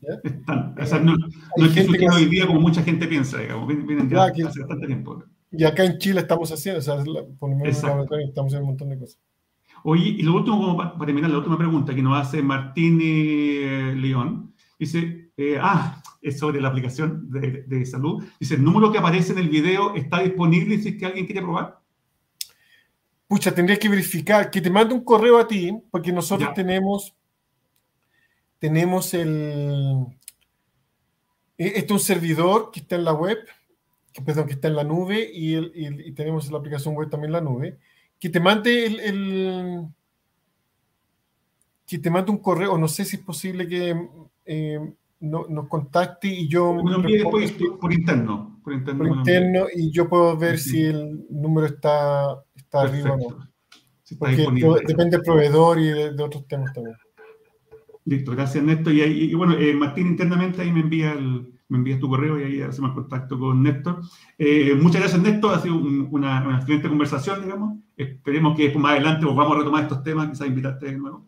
¿Ya? 0.00 0.14
Están- 0.24 0.74
o 0.80 0.86
sea, 0.86 0.98
no, 1.00 1.16
no 1.16 1.26
Hay 1.58 1.64
es 1.66 1.72
que 1.74 1.84
surgieron 1.84 2.16
hoy 2.16 2.24
día 2.26 2.46
como 2.46 2.60
mucha 2.60 2.82
gente 2.82 3.06
piensa, 3.06 3.38
digamos. 3.38 3.68
Vienen, 3.68 4.08
ya 4.08 4.24
hace 4.24 4.42
bastante 4.60 4.86
tiempo. 4.86 5.22
y 5.52 5.64
acá 5.64 5.84
en 5.84 5.98
Chile 5.98 6.20
estamos 6.20 6.50
haciendo, 6.50 6.78
o 6.78 6.82
sea, 6.82 6.96
por 6.96 7.04
lo 7.50 7.56
menos 7.56 7.60
en 7.60 7.60
el 7.60 7.66
Exacto. 7.68 7.86
laboratorio 7.88 8.26
estamos 8.26 8.48
haciendo 8.50 8.64
un 8.64 8.70
montón 8.70 8.88
de 8.90 8.98
cosas. 8.98 9.18
Oye, 9.82 10.08
y 10.08 10.22
lo 10.22 10.34
último, 10.34 10.76
para 10.76 10.96
terminar, 11.06 11.30
la 11.30 11.38
última 11.38 11.56
pregunta 11.58 11.94
que 11.94 12.02
nos 12.02 12.16
hace 12.20 12.42
Martín 12.42 12.98
eh, 13.02 13.94
León, 13.96 14.54
dice, 14.78 15.30
eh, 15.36 15.58
ah, 15.60 16.02
es 16.20 16.38
sobre 16.38 16.60
la 16.60 16.68
aplicación 16.68 17.30
de, 17.30 17.62
de 17.66 17.86
salud, 17.86 18.22
dice, 18.38 18.54
el 18.56 18.64
número 18.64 18.92
que 18.92 18.98
aparece 18.98 19.32
en 19.32 19.38
el 19.38 19.48
video 19.48 19.94
está 19.94 20.20
disponible 20.20 20.78
si 20.78 20.90
es 20.90 20.96
que 20.96 21.06
alguien 21.06 21.24
quiere 21.26 21.40
probar. 21.42 21.80
Pucha, 23.26 23.54
tendría 23.54 23.78
que 23.78 23.88
verificar, 23.88 24.50
que 24.50 24.60
te 24.60 24.70
mande 24.70 24.92
un 24.94 25.04
correo 25.04 25.38
a 25.38 25.46
ti, 25.46 25.70
porque 25.90 26.12
nosotros 26.12 26.48
Ya. 26.50 26.54
tenemos, 26.54 27.14
tenemos 28.60 29.12
el, 29.14 30.06
e- 31.58 31.66
este 31.66 31.80
es 31.86 31.90
un 31.90 31.98
servidor 31.98 32.70
que 32.70 32.80
está 32.80 32.94
en 32.94 33.04
la 33.04 33.12
web, 33.12 33.38
que, 34.12 34.22
perdón, 34.22 34.46
que 34.46 34.52
está 34.52 34.68
en 34.68 34.76
la 34.76 34.84
nube, 34.84 35.28
y, 35.32 35.54
el- 35.54 35.72
y 36.06 36.12
tenemos 36.12 36.50
la 36.52 36.58
aplicación 36.58 36.94
web 36.94 37.10
también 37.10 37.30
en 37.30 37.32
la 37.32 37.40
nube, 37.40 37.78
que 38.20 38.28
te 38.28 38.38
mande 38.38 38.86
el, 38.86 39.00
el- 39.00 39.88
que 41.86 41.98
te 41.98 42.10
mande 42.10 42.30
un 42.30 42.38
correo, 42.38 42.78
no 42.78 42.86
sé 42.86 43.04
si 43.04 43.16
es 43.16 43.22
posible 43.22 43.66
que 43.66 44.08
eh, 44.44 44.94
no- 45.20 45.46
nos 45.48 45.68
contacte 45.68 46.28
y 46.28 46.48
yo 46.48 46.74
Me 46.74 46.90
lo 46.92 46.98
después 47.02 47.52
por, 47.80 47.92
interno. 47.92 48.60
Por 48.62 48.72
interno. 48.72 49.04
por 49.64 49.70
y 49.78 49.90
yo 49.90 50.08
puedo 50.08 50.36
ver 50.36 50.58
Sí. 50.58 50.70
si 50.70 50.82
el 50.84 51.26
número 51.30 51.66
está, 51.66 52.42
está 52.54 52.82
arriba 52.82 53.14
o 53.14 53.16
no. 53.16 53.26
Perfecto. 53.28 53.50
Si 54.04 54.14
está 54.14 54.26
Porque 54.26 54.86
depende 54.86 55.16
del 55.16 55.22
proveedor 55.22 55.78
y 55.78 55.88
de, 55.88 56.12
de 56.14 56.22
otros 56.22 56.46
temas 56.48 56.72
también. 56.72 56.96
Listo, 58.04 58.32
gracias 58.32 58.64
Néstor. 58.64 58.92
Y, 58.94 59.00
ahí- 59.02 59.24
y 59.30 59.34
bueno, 59.34 59.54
eh, 59.58 59.74
Martín 59.74 60.06
internamente 60.08 60.62
ahí 60.62 60.72
me 60.72 60.80
envía, 60.80 61.12
el, 61.12 61.52
me 61.68 61.78
envía 61.78 61.98
tu 62.00 62.08
correo 62.08 62.38
y 62.40 62.44
ahí 62.44 62.60
hacemos 62.62 62.92
contacto 62.92 63.38
con 63.38 63.62
Néstor. 63.62 64.00
Eh, 64.38 64.74
muchas 64.80 65.00
gracias 65.02 65.22
Néstor, 65.22 65.54
ha 65.54 65.60
sido 65.60 65.76
un- 65.76 66.08
una, 66.10 66.42
una 66.46 66.56
excelente 66.56 66.88
conversación, 66.88 67.42
digamos. 67.42 67.78
Esperemos 67.96 68.56
que 68.56 68.64
después 68.64 68.82
más 68.82 68.92
adelante 68.92 69.26
volvamos 69.26 69.54
a 69.54 69.58
retomar 69.58 69.82
estos 69.82 70.02
temas, 70.02 70.28
quizás 70.30 70.48
invitarte 70.48 70.86
de 70.86 70.98
nuevo. 70.98 71.26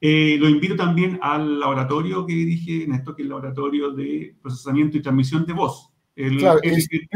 Eh, 0.00 0.36
lo 0.38 0.48
invito 0.48 0.76
también 0.76 1.18
al 1.22 1.58
laboratorio 1.58 2.24
que 2.26 2.34
dirige 2.34 2.86
Néstor, 2.86 3.16
que 3.16 3.22
es 3.22 3.24
el 3.26 3.30
laboratorio 3.30 3.90
de 3.90 4.34
procesamiento 4.40 4.96
y 4.96 5.02
transmisión 5.02 5.44
de 5.46 5.52
voz. 5.54 5.90
El- 6.14 6.38
Claro, 6.38 6.60
el- 6.62 6.72
es 6.74 6.88
el- 6.92 7.08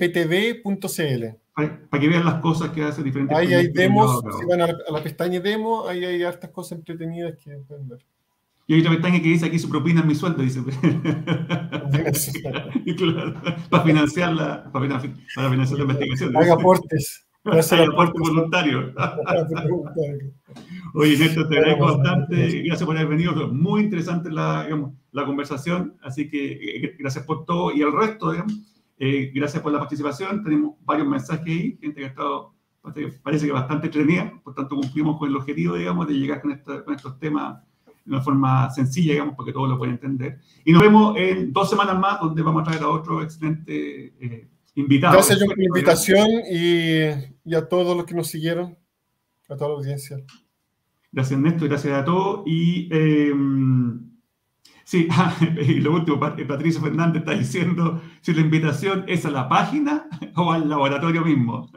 www.lptv.cl. 0.00 1.24
para, 1.66 1.88
para 1.88 2.00
que 2.00 2.08
vean 2.08 2.24
las 2.24 2.36
cosas 2.36 2.70
que 2.70 2.82
hace 2.82 3.02
diferentes 3.02 3.36
Ahí 3.36 3.52
hay 3.52 3.68
demos, 3.68 4.22
si 4.38 4.46
van 4.46 4.62
a 4.62 4.68
la, 4.68 4.76
a 4.88 4.92
la 4.92 5.02
pestaña 5.02 5.40
demo, 5.40 5.86
ahí 5.86 6.02
hay 6.04 6.22
hartas 6.22 6.50
cosas 6.50 6.78
entretenidas 6.78 7.34
que 7.42 7.50
pueden 7.68 7.88
ver. 7.88 7.98
Y 8.66 8.74
hay 8.74 8.80
otra 8.80 8.92
pestaña 8.92 9.20
que 9.20 9.28
dice 9.28 9.46
aquí 9.46 9.58
su 9.58 9.68
propina 9.68 10.00
es 10.00 10.06
mi 10.06 10.14
sueldo, 10.14 10.42
dice. 10.42 10.60
claro, 12.96 13.34
para 13.68 13.82
financiar 13.82 14.32
la, 14.32 14.70
para 14.70 15.00
para 15.34 15.50
financiar 15.50 15.78
la 15.78 15.82
investigación. 15.82 16.36
Haga 16.36 16.54
aportes. 16.54 17.26
La 17.42 17.60
aporte 17.92 18.20
voluntario. 18.20 18.94
Oye, 20.94 21.18
Néstor, 21.18 21.48
te 21.48 21.58
agradezco 21.58 21.96
bastante. 21.96 22.62
Gracias 22.62 22.86
por 22.86 22.96
haber 22.96 23.08
venido. 23.08 23.52
Muy 23.52 23.82
interesante 23.82 24.30
la, 24.30 24.62
digamos, 24.64 24.92
la 25.10 25.24
conversación. 25.24 25.96
Así 26.02 26.28
que 26.28 26.52
eh, 26.52 26.94
gracias 26.98 27.24
por 27.24 27.46
todo. 27.46 27.72
Y 27.72 27.80
el 27.80 27.92
resto, 27.92 28.30
digamos, 28.30 28.52
eh, 29.00 29.32
gracias 29.34 29.60
por 29.62 29.72
la 29.72 29.78
participación. 29.80 30.44
Tenemos 30.44 30.76
varios 30.84 31.08
mensajes 31.08 31.46
ahí. 31.48 31.78
Gente 31.80 31.94
que 32.00 32.04
ha 32.04 32.08
estado, 32.08 32.54
parece 33.22 33.46
que 33.46 33.52
bastante 33.52 33.86
entretenida. 33.88 34.32
Por 34.44 34.54
tanto, 34.54 34.76
cumplimos 34.76 35.18
con 35.18 35.28
el 35.28 35.36
objetivo, 35.36 35.74
digamos, 35.74 36.06
de 36.06 36.14
llegar 36.14 36.40
con, 36.40 36.52
esta- 36.52 36.84
con 36.84 36.94
estos 36.94 37.18
temas 37.18 37.58
de 38.04 38.12
una 38.14 38.22
forma 38.22 38.70
sencilla, 38.70 39.12
digamos, 39.12 39.34
porque 39.34 39.52
todos 39.52 39.68
lo 39.68 39.76
pueden 39.78 39.94
entender. 39.94 40.38
Y 40.64 40.72
nos 40.72 40.82
vemos 40.82 41.16
en 41.18 41.52
dos 41.52 41.68
semanas 41.68 41.98
más, 41.98 42.20
donde 42.20 42.42
vamos 42.42 42.62
a 42.62 42.64
traer 42.66 42.82
a 42.82 42.88
otro 42.88 43.22
excelente 43.22 44.14
eh, 44.20 44.48
invitado. 44.74 45.14
Gracias, 45.14 45.42
por 45.44 45.56
la 45.58 45.64
invitación 45.64 46.28
y, 46.50 47.00
y 47.44 47.54
a 47.54 47.68
todos 47.68 47.96
los 47.96 48.06
que 48.06 48.14
nos 48.14 48.28
siguieron, 48.28 48.76
a 49.48 49.56
toda 49.56 49.70
la 49.70 49.76
audiencia. 49.76 50.16
Gracias, 51.12 51.40
Néstor, 51.40 51.68
gracias 51.68 51.92
a 51.94 52.04
todos. 52.04 52.42
Y 52.46 52.88
eh, 52.92 53.32
sí, 54.90 55.08
y 55.68 55.74
lo 55.80 55.92
último, 55.94 56.18
Pat- 56.18 56.40
Patricio 56.46 56.80
Fernández 56.80 57.20
está 57.22 57.32
diciendo 57.38 58.00
si 58.20 58.34
la 58.34 58.40
invitación 58.40 59.04
es 59.06 59.24
a 59.26 59.30
la 59.30 59.48
página 59.48 60.08
o 60.36 60.52
al 60.52 60.68
laboratorio 60.68 61.24
mismo. 61.24 61.68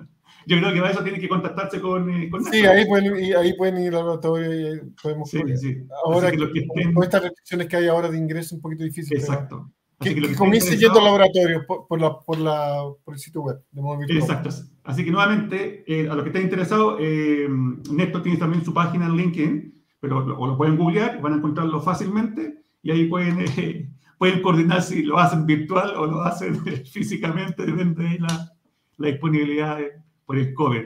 Yo 0.45 0.57
creo 0.57 0.73
que 0.73 0.79
para 0.81 0.91
eso 0.91 1.03
tienen 1.03 1.21
que 1.21 1.29
contactarse 1.29 1.79
con, 1.79 2.09
eh, 2.09 2.29
con 2.29 2.43
Sí, 2.43 2.65
ahí 2.65 2.85
pueden, 2.85 3.13
ahí 3.37 3.53
pueden 3.55 3.77
ir 3.77 3.87
al 3.95 3.99
laboratorio 3.99 4.53
y 4.53 4.65
ahí 4.65 4.79
podemos 5.01 5.29
Sí, 5.29 5.39
sí. 5.55 5.77
Ahora, 6.05 6.31
que 6.31 6.37
que 6.37 6.59
estén- 6.59 6.93
con 6.93 7.03
estas 7.03 7.23
restricciones 7.23 7.67
que 7.67 7.77
hay 7.77 7.87
ahora 7.87 8.09
de 8.09 8.17
ingreso, 8.17 8.47
es 8.47 8.51
un 8.53 8.61
poquito 8.61 8.83
difícil. 8.83 9.17
pero 9.17 9.21
Exacto. 9.33 9.71
Así 9.99 10.15
Que, 10.15 10.21
que 10.21 10.27
que 10.29 10.35
comience 10.35 10.75
yendo 10.77 10.99
al 10.99 11.05
laboratorio 11.05 11.65
por, 11.65 11.87
por 11.87 12.01
la, 12.01 12.19
por, 12.19 12.37
la, 12.39 12.81
por 13.05 13.13
el 13.13 13.19
sitio 13.21 13.41
web 13.41 13.57
de. 14.05 14.13
Exacto. 14.17 14.49
Así 14.83 15.05
que 15.05 15.11
nuevamente, 15.11 15.85
eh, 15.87 16.09
a 16.09 16.13
los 16.15 16.23
que 16.23 16.29
estén 16.29 16.43
interesados, 16.43 16.97
eh, 16.99 17.47
Néstor 17.91 18.21
tiene 18.21 18.37
también 18.37 18.65
su 18.65 18.73
página 18.73 19.05
en 19.05 19.15
LinkedIn, 19.15 19.85
pero 20.01 20.17
o 20.17 20.47
lo 20.47 20.57
pueden 20.57 20.75
googlear, 20.75 21.21
van 21.21 21.33
a 21.33 21.37
encontrarlo 21.37 21.79
fácilmente 21.79 22.62
y 22.83 22.91
ahí 22.91 23.07
pueden, 23.07 23.39
eh, 23.57 23.89
pueden 24.19 24.41
coordinar 24.41 24.83
si 24.83 25.01
lo 25.01 25.17
hacen 25.17 25.45
virtual 25.45 25.95
o 25.95 26.05
lo 26.05 26.21
hacen 26.21 26.63
físicamente, 26.85 27.65
depende 27.65 28.03
de 28.03 28.19
la, 28.19 28.51
la 28.97 29.07
disponibilidad 29.07 29.79
por 30.25 30.37
el 30.37 30.53
COVID. 30.53 30.83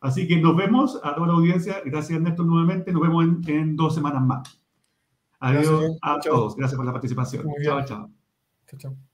Así 0.00 0.28
que 0.28 0.36
nos 0.36 0.54
vemos 0.54 1.00
a 1.02 1.14
toda 1.14 1.28
la 1.28 1.32
audiencia. 1.32 1.80
Gracias, 1.82 2.20
Néstor, 2.20 2.44
nuevamente. 2.44 2.92
Nos 2.92 3.00
vemos 3.00 3.24
en, 3.46 3.74
dos 3.74 3.94
semanas 3.94 4.22
más. 4.22 4.60
Adiós 5.40 5.96
a 6.02 6.20
todos. 6.20 6.56
Gracias 6.56 6.76
por 6.76 6.84
la 6.84 6.92
participación. 6.92 7.46
Chao, 7.62 7.84
chao. 7.86 8.10
Chao, 8.66 8.78
chao. 8.78 9.13